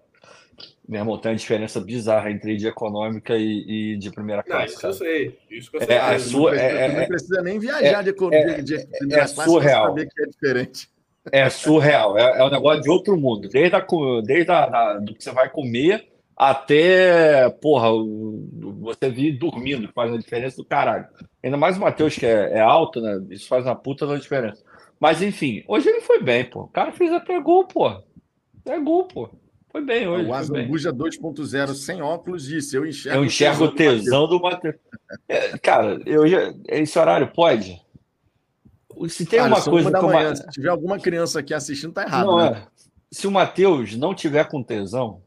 [0.86, 4.74] Meu irmão, tem uma diferença bizarra entre de econômica e, e de primeira classe.
[4.74, 5.38] Não, isso eu sei.
[5.50, 5.96] Isso que eu sei.
[5.96, 9.22] É, é, sua, não, é, não precisa nem viajar é, de, economia, de, de primeira
[9.22, 9.86] é classe surreal.
[9.86, 10.90] saber que é diferente.
[11.32, 12.18] É surreal.
[12.18, 13.48] É, é um negócio de outro mundo.
[13.48, 13.86] Desde, a,
[14.22, 16.06] desde a, do que você vai comer
[16.36, 17.88] até, porra,
[18.80, 21.06] você vir dormindo, que faz uma diferença do caralho.
[21.42, 23.18] Ainda mais o Matheus, que é, é, alto, né?
[23.30, 24.62] Isso faz uma puta da diferença.
[24.98, 26.62] Mas enfim, hoje ele foi bem, pô.
[26.62, 27.88] O cara fez até gol, pô.
[28.64, 29.30] É gol, pô.
[29.68, 30.28] Foi bem hoje.
[30.28, 34.76] O Azambuja 2.0 sem óculos disse: Eu enxergo, eu enxergo o tesão do Matheus.
[35.28, 37.80] É, cara, eu já, esse horário pode?
[39.08, 39.90] Se tem cara, uma coisa.
[39.90, 40.36] Uma manhã, uma...
[40.36, 42.26] Se tiver alguma criança aqui assistindo, tá errado.
[42.26, 42.62] Não, né?
[42.62, 42.86] é.
[43.10, 45.22] Se o Matheus não tiver com tesão,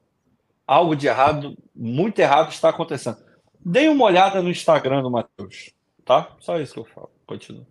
[0.66, 3.18] algo de errado, muito errado está acontecendo.
[3.64, 5.72] Dê uma olhada no Instagram do Matheus,
[6.04, 6.36] tá?
[6.40, 7.12] Só isso que eu falo.
[7.28, 7.68] Continua.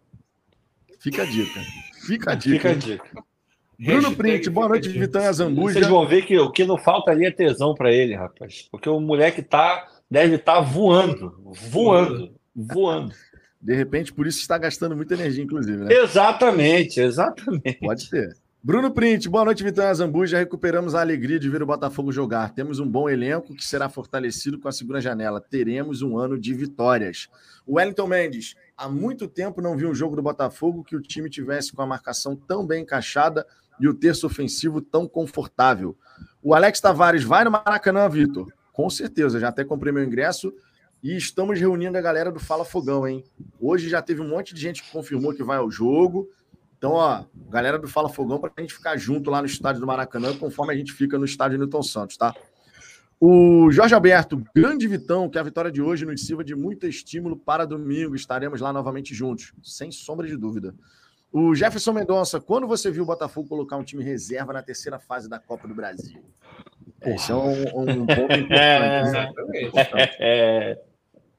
[0.98, 1.60] Fica a dica.
[2.06, 2.56] Fica a dica.
[2.56, 3.24] Fica a dica.
[3.78, 5.74] Bruno Print, boa noite, Vitória Zambuja.
[5.74, 8.66] Vocês vão ver que o que não falta ali é tesão para ele, rapaz.
[8.72, 11.32] Porque o moleque tá, deve estar tá voando,
[11.70, 13.14] voando, voando.
[13.60, 15.94] De repente, por isso está gastando muita energia, inclusive, né?
[15.94, 17.78] Exatamente, exatamente.
[17.78, 18.36] Pode ser.
[18.60, 20.26] Bruno Print, boa noite, Vitória Zambu.
[20.26, 22.52] Já recuperamos a alegria de ver o Botafogo jogar.
[22.52, 25.40] Temos um bom elenco que será fortalecido com a segunda janela.
[25.40, 27.28] Teremos um ano de vitórias.
[27.68, 31.72] Wellington Mendes, há muito tempo não vi um jogo do Botafogo que o time tivesse
[31.72, 33.46] com a marcação tão bem encaixada
[33.78, 35.96] e o terço ofensivo tão confortável.
[36.42, 38.52] O Alex Tavares vai no Maracanã, Vitor?
[38.72, 40.52] Com certeza, já até comprei meu ingresso
[41.00, 43.24] e estamos reunindo a galera do Fala Fogão, hein?
[43.60, 46.28] Hoje já teve um monte de gente que confirmou que vai ao jogo.
[46.78, 49.86] Então, ó, galera do Fala Fogão, para a gente ficar junto lá no estádio do
[49.86, 52.32] Maracanã, conforme a gente fica no estádio Newton Santos, tá?
[53.20, 57.36] O Jorge Alberto, grande Vitão, que a vitória de hoje nos sirva de muito estímulo
[57.36, 58.14] para domingo.
[58.14, 60.72] Estaremos lá novamente juntos, sem sombra de dúvida.
[61.32, 65.28] O Jefferson Mendonça, quando você viu o Botafogo colocar um time reserva na terceira fase
[65.28, 66.22] da Copa do Brasil?
[67.02, 69.10] Esse é um, um ponto importante.
[69.12, 70.76] Né?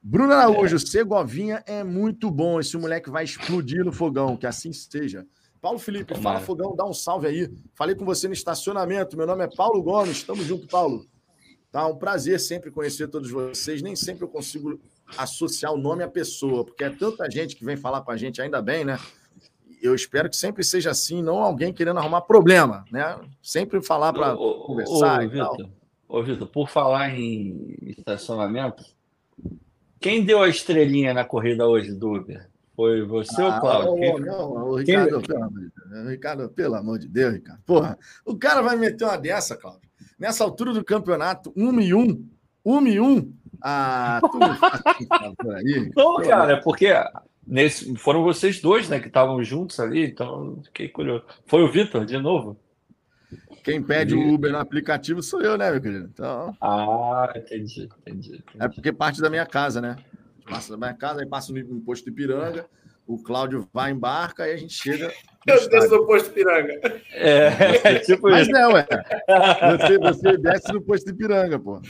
[0.02, 2.58] Bruno Araújo, Segovinha é muito bom.
[2.58, 5.26] Esse moleque vai explodir no fogão, que assim seja.
[5.60, 7.52] Paulo Felipe, fala fogão, dá um salve aí.
[7.74, 9.16] Falei com você no estacionamento.
[9.16, 10.22] Meu nome é Paulo Gomes.
[10.22, 11.04] Tamo junto, Paulo.
[11.70, 13.82] Tá um prazer sempre conhecer todos vocês.
[13.82, 14.80] Nem sempre eu consigo
[15.18, 18.40] associar o nome à pessoa, porque é tanta gente que vem falar com a gente,
[18.40, 18.98] ainda bem, né?
[19.82, 23.18] Eu espero que sempre seja assim, não alguém querendo arrumar problema, né?
[23.42, 25.24] Sempre falar para conversar.
[25.24, 25.70] Ô, Vitor,
[26.08, 28.82] ô, Vitor, por falar em estacionamento,
[30.00, 32.48] quem deu a estrelinha na corrida hoje do Uber?
[32.74, 33.94] Foi você ah, ou Cláudio?
[33.96, 34.20] Quem...
[34.20, 36.08] Não, o Ricardo, pelo amor de Deus.
[36.08, 37.62] Ricardo, pelo amor de Deus, Ricardo.
[37.66, 39.88] Porra, o cara vai meter uma dessa, Cláudio.
[40.18, 42.28] Nessa altura do campeonato, 1 e 1.
[42.64, 43.32] 1 e 1.
[43.62, 44.38] Ah, tu
[45.52, 45.90] aí.
[45.94, 46.94] Não, cara, é porque
[47.46, 51.24] nesse, foram vocês dois, né, que estavam juntos ali, então fiquei curioso.
[51.46, 52.56] Foi o Vitor, de novo?
[53.62, 56.08] Quem pede o Uber no aplicativo sou eu, né, meu querido?
[56.12, 56.56] Então...
[56.60, 58.44] Ah, entendi, entendi, entendi.
[58.58, 59.96] É porque parte da minha casa, né?
[60.48, 62.66] Passa da minha casa, aí passa no posto de Piranga,
[63.06, 65.12] o Cláudio vai, embarca, aí a gente chega.
[65.46, 67.02] Eu desço no posto de Piranga.
[67.12, 68.50] É, tipo Mas isso.
[68.52, 68.86] não, é.
[69.78, 71.80] Você, você desce no posto de Piranga, pô.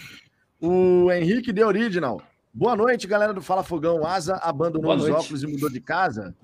[0.60, 2.20] O Henrique de Original.
[2.52, 4.04] Boa noite, galera do Fala Fogão.
[4.04, 6.34] Asa abandonou os óculos e mudou de casa.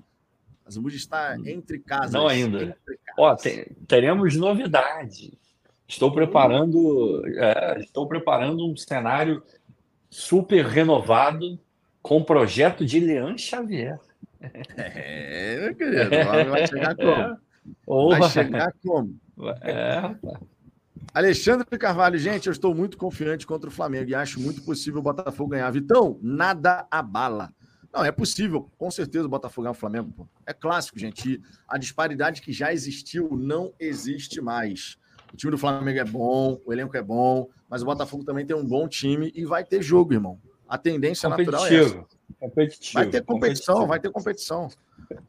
[0.67, 2.11] A Zambuja está entre casas.
[2.11, 2.75] Não ainda.
[3.17, 5.37] Ó, tem, teremos novidade.
[5.87, 9.41] Estou preparando, é, estou preparando um cenário
[10.09, 11.57] super renovado
[12.01, 13.97] com projeto de Leão Xavier.
[14.75, 16.09] É, meu querido,
[16.49, 16.95] vai chegar
[17.85, 18.09] como?
[18.09, 19.15] Vai chegar como?
[19.61, 20.15] É,
[21.13, 25.03] Alexandre Carvalho, gente, eu estou muito confiante contra o Flamengo e acho muito possível o
[25.03, 25.71] Botafogo ganhar.
[25.71, 27.53] Vitão, nada abala.
[27.93, 30.11] Não, é possível, com certeza o Botafogo é o Flamengo.
[30.11, 30.27] Pô.
[30.45, 31.33] É clássico, gente.
[31.33, 34.97] E a disparidade que já existiu não existe mais.
[35.33, 38.55] O time do Flamengo é bom, o elenco é bom, mas o Botafogo também tem
[38.55, 40.39] um bom time e vai ter jogo, irmão.
[40.67, 42.05] A tendência natural é essa.
[42.39, 42.93] Competitivo.
[42.93, 44.69] Vai ter competição, vai ter competição.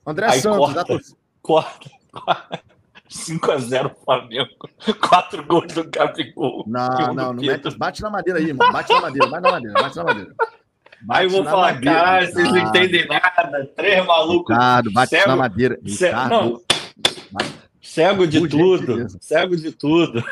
[0.06, 1.00] André Aí Santos, corta, da...
[1.42, 2.62] corta, corta.
[3.08, 4.50] 5x0 Flamengo.
[5.08, 6.64] 4 gols do Gabigol.
[6.66, 8.72] Não, não, não mete, bate na madeira aí, mano.
[8.72, 10.34] Bate na madeira, bate na madeira, bate na madeira.
[11.10, 11.96] Aí eu vou falar, madeira.
[11.96, 13.70] caralho, vocês não entendem nada.
[13.76, 14.56] Três malucos.
[14.92, 15.78] Bate cego, na madeira.
[15.84, 16.30] Ricardo.
[16.30, 16.62] Não,
[17.80, 19.06] cego de tudo.
[19.20, 20.24] Cego de tudo.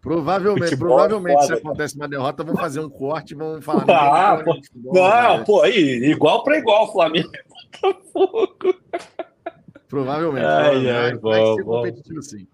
[0.00, 3.84] Provavelmente, Futebol provavelmente, se acontece uma derrota, vão fazer um corte, vão falar.
[3.88, 7.30] Ah, pô, não, pô, aí, igual para igual, Flamengo
[9.88, 10.46] Provavelmente.
[10.46, 12.22] Ai, ai, vai ser competitivo, bom.
[12.22, 12.46] sim.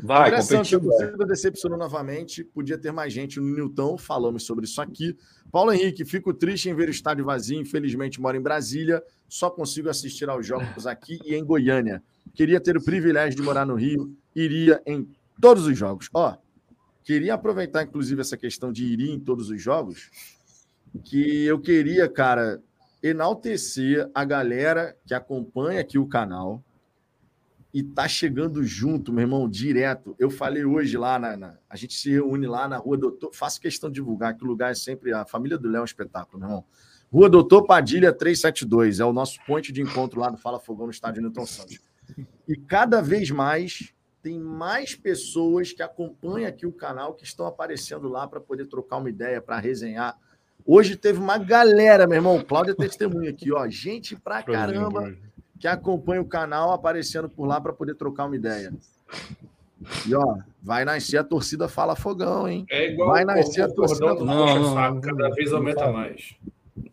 [0.00, 0.82] Vai, André competitivo.
[0.82, 2.44] Santos, a torcida decepcionou novamente.
[2.44, 3.96] Podia ter mais gente no Newton.
[3.96, 5.16] Falamos sobre isso aqui.
[5.50, 7.60] Paulo Henrique, fico triste em ver o estádio vazio.
[7.60, 9.02] Infelizmente, moro em Brasília.
[9.28, 12.02] Só consigo assistir aos jogos aqui e em Goiânia.
[12.34, 14.14] Queria ter o privilégio de morar no Rio.
[14.34, 15.08] Iria em
[15.40, 16.08] todos os jogos.
[16.12, 16.36] Ó,
[17.04, 20.10] queria aproveitar, inclusive, essa questão de ir em todos os jogos.
[21.04, 22.60] Que eu queria, cara,
[23.02, 26.62] enaltecer a galera que acompanha aqui o canal
[27.74, 30.14] e tá chegando junto, meu irmão, direto.
[30.16, 33.60] Eu falei hoje lá, na, na, a gente se reúne lá na Rua Doutor, faço
[33.60, 36.38] questão de divulgar que o lugar é sempre a família do Léo é um espetáculo,
[36.38, 36.64] meu irmão.
[37.12, 40.92] Rua Doutor Padilha 372, é o nosso ponto de encontro lá do Fala Fogão no
[40.92, 41.80] estádio Newton Santos.
[42.46, 43.92] E cada vez mais
[44.22, 48.98] tem mais pessoas que acompanham aqui o canal que estão aparecendo lá para poder trocar
[48.98, 50.16] uma ideia, para resenhar.
[50.64, 55.12] Hoje teve uma galera, meu irmão, Cláudia é testemunha aqui, ó, gente pra caramba
[55.64, 58.70] que acompanha o canal aparecendo por lá para poder trocar uma ideia.
[60.06, 62.66] E ó, vai nascer a torcida Fala Fogão, hein?
[62.70, 66.36] É igual vai nascer a torcida do não, não, não, cada vez aumenta mais.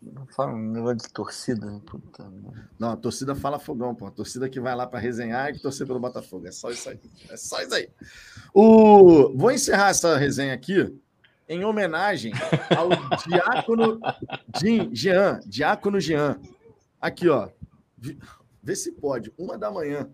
[0.00, 1.82] Não fala um negócio de torcida.
[1.84, 2.26] Puta,
[2.78, 4.06] não, a torcida fala fogão, pô.
[4.06, 6.48] A torcida que vai lá para resenhar e que torcer pelo Botafogo.
[6.48, 6.98] É só isso aí.
[7.28, 7.90] É só isso aí.
[8.54, 9.36] O...
[9.36, 10.98] Vou encerrar essa resenha aqui
[11.46, 12.32] em homenagem
[12.74, 12.88] ao
[13.28, 14.00] Diácono
[14.94, 16.40] Jean, Diácono Jean.
[16.98, 17.50] Aqui, ó.
[18.62, 19.32] Vê se pode.
[19.36, 20.08] Uma da manhã.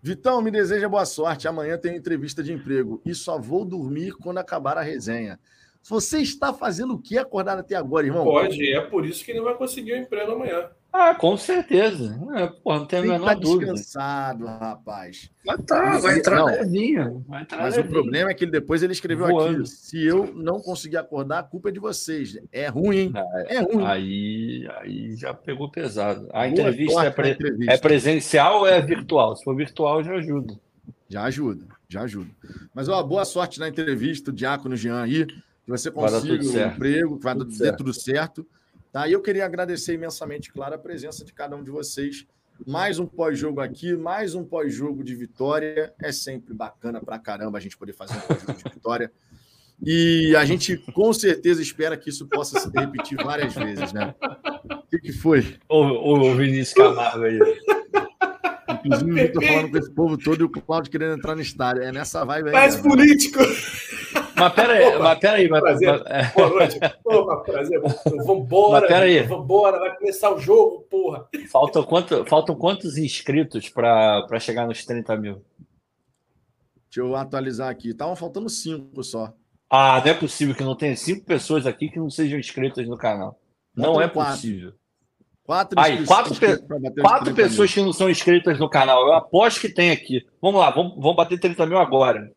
[0.00, 1.48] Vitão, me deseja boa sorte.
[1.48, 5.40] Amanhã tem entrevista de emprego e só vou dormir quando acabar a resenha.
[5.82, 8.24] Você está fazendo o que acordado até agora, irmão?
[8.24, 10.70] Pode, é por isso que ele vai conseguir o emprego amanhã.
[10.92, 12.18] Ah, com certeza.
[12.34, 13.72] É, porra, não tem a menor tá dúvida.
[13.72, 15.30] descansado, rapaz.
[15.44, 17.24] Mas tá, vai entrar levinho.
[17.28, 17.90] Vai entrar Mas levinho.
[17.90, 19.60] o problema é que ele, depois ele escreveu Voando.
[19.60, 22.38] aqui: se eu não conseguir acordar, a culpa é de vocês.
[22.50, 23.12] É ruim.
[23.14, 23.84] Ah, é ruim.
[23.84, 26.26] Aí, aí já pegou pesado.
[26.32, 27.30] A entrevista é, pre...
[27.30, 29.36] entrevista é, presencial ou é virtual?
[29.36, 30.58] Se for virtual, já ajuda.
[31.06, 32.30] Já ajuda, já ajuda.
[32.74, 35.26] Mas ó, boa sorte na entrevista, o Diácono Jean aí.
[35.26, 38.46] Que você consiga o um emprego, que vai tudo dar tudo certo.
[38.92, 39.06] Tá?
[39.06, 42.26] E eu queria agradecer imensamente, claro, a presença de cada um de vocês.
[42.66, 45.94] Mais um pós-jogo aqui, mais um pós-jogo de vitória.
[46.02, 49.12] É sempre bacana pra caramba a gente poder fazer um pós-jogo de vitória.
[49.80, 54.12] E a gente com certeza espera que isso possa se repetir várias vezes, né?
[54.72, 55.56] O que, que foi?
[55.68, 57.38] O, o Vinícius Camargo aí.
[58.84, 61.82] Inclusive, eu estou falando com esse povo todo e o Claudio querendo entrar no estádio.
[61.82, 62.54] É nessa vibe aí.
[62.54, 63.38] Mais político!
[64.38, 65.48] Mas pera aí, Opa, mas pera aí.
[65.48, 66.04] Mas, prazer.
[66.04, 66.78] Mas, Boa noite.
[67.04, 67.80] Opa, prazer.
[68.24, 68.80] Vambora.
[68.80, 69.22] Mas pera aí.
[69.22, 71.26] Vambora, vai começar o jogo, porra.
[71.50, 75.44] Faltam, quanto, faltam quantos inscritos para chegar nos 30 mil?
[76.90, 77.90] Deixa eu atualizar aqui.
[77.90, 79.32] Estavam faltando cinco só.
[79.70, 82.96] Ah, não é possível que não tenha cinco pessoas aqui que não sejam inscritas no
[82.96, 83.38] canal.
[83.76, 84.32] Não, não é quatro.
[84.32, 84.72] possível.
[85.44, 86.58] Quatro, Aí, quatro, pe
[87.00, 87.74] quatro pessoas mil.
[87.74, 89.06] que não são inscritas no canal.
[89.06, 90.26] Eu aposto que tem aqui.
[90.42, 92.30] Vamos lá, vamos, vamos bater 30 mil agora.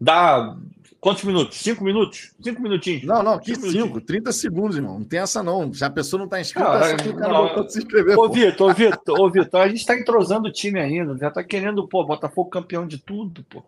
[0.00, 0.56] Dá
[1.00, 1.58] Quantos minutos?
[1.58, 2.34] Cinco minutos?
[2.40, 3.04] Cinco minutinhos?
[3.04, 3.70] Não, não, que cinco?
[3.70, 4.98] cinco 30 segundos, irmão.
[4.98, 5.72] Não tem essa, não.
[5.72, 8.18] Se a pessoa não está inscrita, ah, é só não, se inscrever.
[8.18, 11.16] Ô, Vitor, ô, Vitor, ô, Vitor, a gente está entrosando o time ainda.
[11.18, 13.62] Já está querendo, pô, Botafogo campeão de tudo, pô.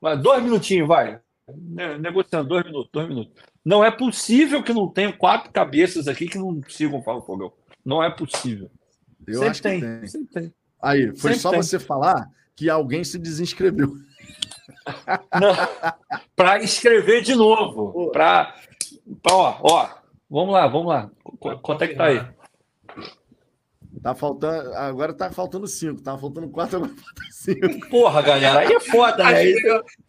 [0.00, 1.18] Vai, dois minutinhos, vai.
[2.00, 3.32] Negociando, dois minutos, dois minutos.
[3.64, 7.52] Não é possível que não tenham quatro cabeças aqui que não sigam o Fala Fogão.
[7.84, 8.70] Não é possível.
[9.26, 9.80] Eu Sempre acho tem.
[9.80, 10.06] que tem.
[10.06, 10.54] Sempre tem.
[10.80, 11.62] Aí, foi Sempre só tem.
[11.62, 13.96] você falar que alguém se desinscreveu.
[16.36, 18.10] Para escrever de novo.
[18.10, 18.54] Para.
[19.30, 19.88] Ó, ó,
[20.28, 21.10] vamos lá, vamos lá.
[21.62, 22.24] Quanto é que tá aí?
[24.02, 24.74] Tá faltando.
[24.74, 26.02] Agora tá faltando cinco.
[26.02, 27.88] Tá faltando quatro, agora falta cinco.
[27.88, 29.44] Porra, galera, aí é foda, né?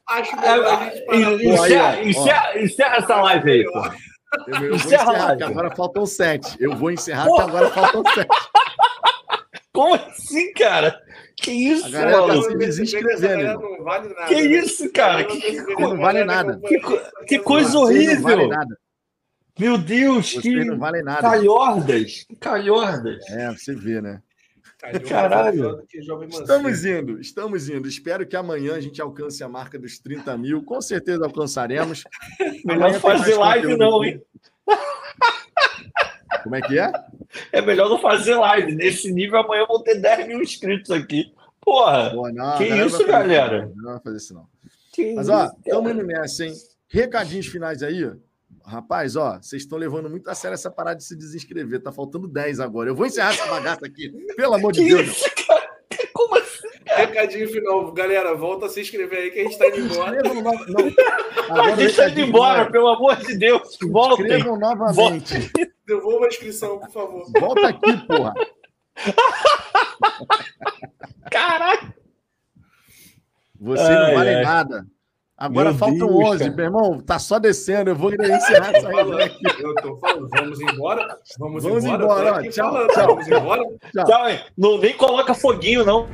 [0.08, 0.94] Acho, melhor
[1.42, 4.08] encerra, encerra, encerra, essa live aí, pô.
[4.48, 6.58] Eu, eu encerra vou encerrar, agora faltam sete.
[6.60, 8.28] Eu vou encerrar, porque agora faltam sete.
[9.78, 11.00] Como assim, cara?
[11.36, 13.62] Que isso, a galera tá se desinscrevendo.
[13.62, 14.58] Não vale nada, que né?
[14.58, 15.24] isso, cara?
[15.24, 16.60] Que, que, não vale nada.
[16.62, 16.82] Que,
[17.28, 18.16] que coisa horrível.
[18.16, 18.80] Não vale nada.
[19.60, 21.22] Meu Deus, você que não vale nada.
[21.22, 22.24] calhordas.
[22.28, 23.24] Que calhordas.
[23.30, 24.20] É, você vê, né?
[25.08, 25.84] Caralho.
[26.28, 27.88] Estamos indo, estamos indo.
[27.88, 30.64] Espero que amanhã a gente alcance a marca dos 30 mil.
[30.64, 32.04] Com certeza alcançaremos.
[32.66, 34.20] Melhor fazer live, não, hein?
[36.44, 36.92] Como é que é?
[37.52, 38.76] É melhor não fazer live.
[38.76, 41.34] Nesse nível, amanhã vão ter 10 mil inscritos aqui.
[41.62, 42.10] Porra!
[42.12, 43.72] Boa, não, que isso, galera?
[43.76, 44.48] Não vai fazer isso, não.
[44.94, 46.54] Que Mas, ó, estamos indo nessa, hein?
[46.88, 48.10] Recadinhos finais aí.
[48.66, 51.82] Rapaz, ó, vocês estão levando muito a sério essa parada de se desinscrever.
[51.82, 52.90] Tá faltando 10 agora.
[52.90, 54.10] Eu vou encerrar essa bagaça aqui.
[54.36, 55.24] Pelo amor de Deus.
[57.06, 60.22] Recadinho final, galera, volta a se inscrever aí que a gente tá indo embora.
[60.24, 60.52] Não, não.
[61.50, 63.78] Agora a gente tá indo embora, pelo amor de Deus.
[63.82, 64.26] Voltem.
[64.26, 65.52] Escrevam novamente.
[65.86, 67.26] Devolva a inscrição, por favor.
[67.40, 68.34] Volta aqui, porra.
[71.32, 71.94] Caralho.
[73.60, 74.44] Você ai, não vale ai.
[74.44, 74.88] nada.
[75.38, 76.56] Agora Meu faltam Deus, 11, cara.
[76.56, 77.00] meu irmão.
[77.00, 77.92] Tá só descendo.
[77.92, 78.90] Eu vou encerrar essa.
[78.90, 81.20] Eu tô falando, vamos embora.
[81.38, 82.04] Vamos, vamos embora.
[82.04, 82.50] embora.
[82.50, 83.08] Tchau, tchau.
[83.08, 83.62] Vamos embora.
[83.94, 84.06] Tchau.
[84.06, 84.26] tchau
[84.58, 86.08] não, nem coloca foguinho, não.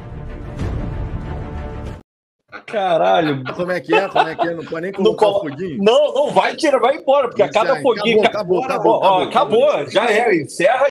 [2.66, 3.44] Caralho.
[3.56, 4.08] Como é que é?
[4.08, 4.54] Como é que é?
[4.54, 5.84] Não pode nem colocar não, foguinho?
[5.84, 8.24] Não, não vai tirar, vai embora, porque a cada foguinho.
[8.24, 10.82] Acabou, acabou, acabou, acabou, acabou, acabou, já é, encerra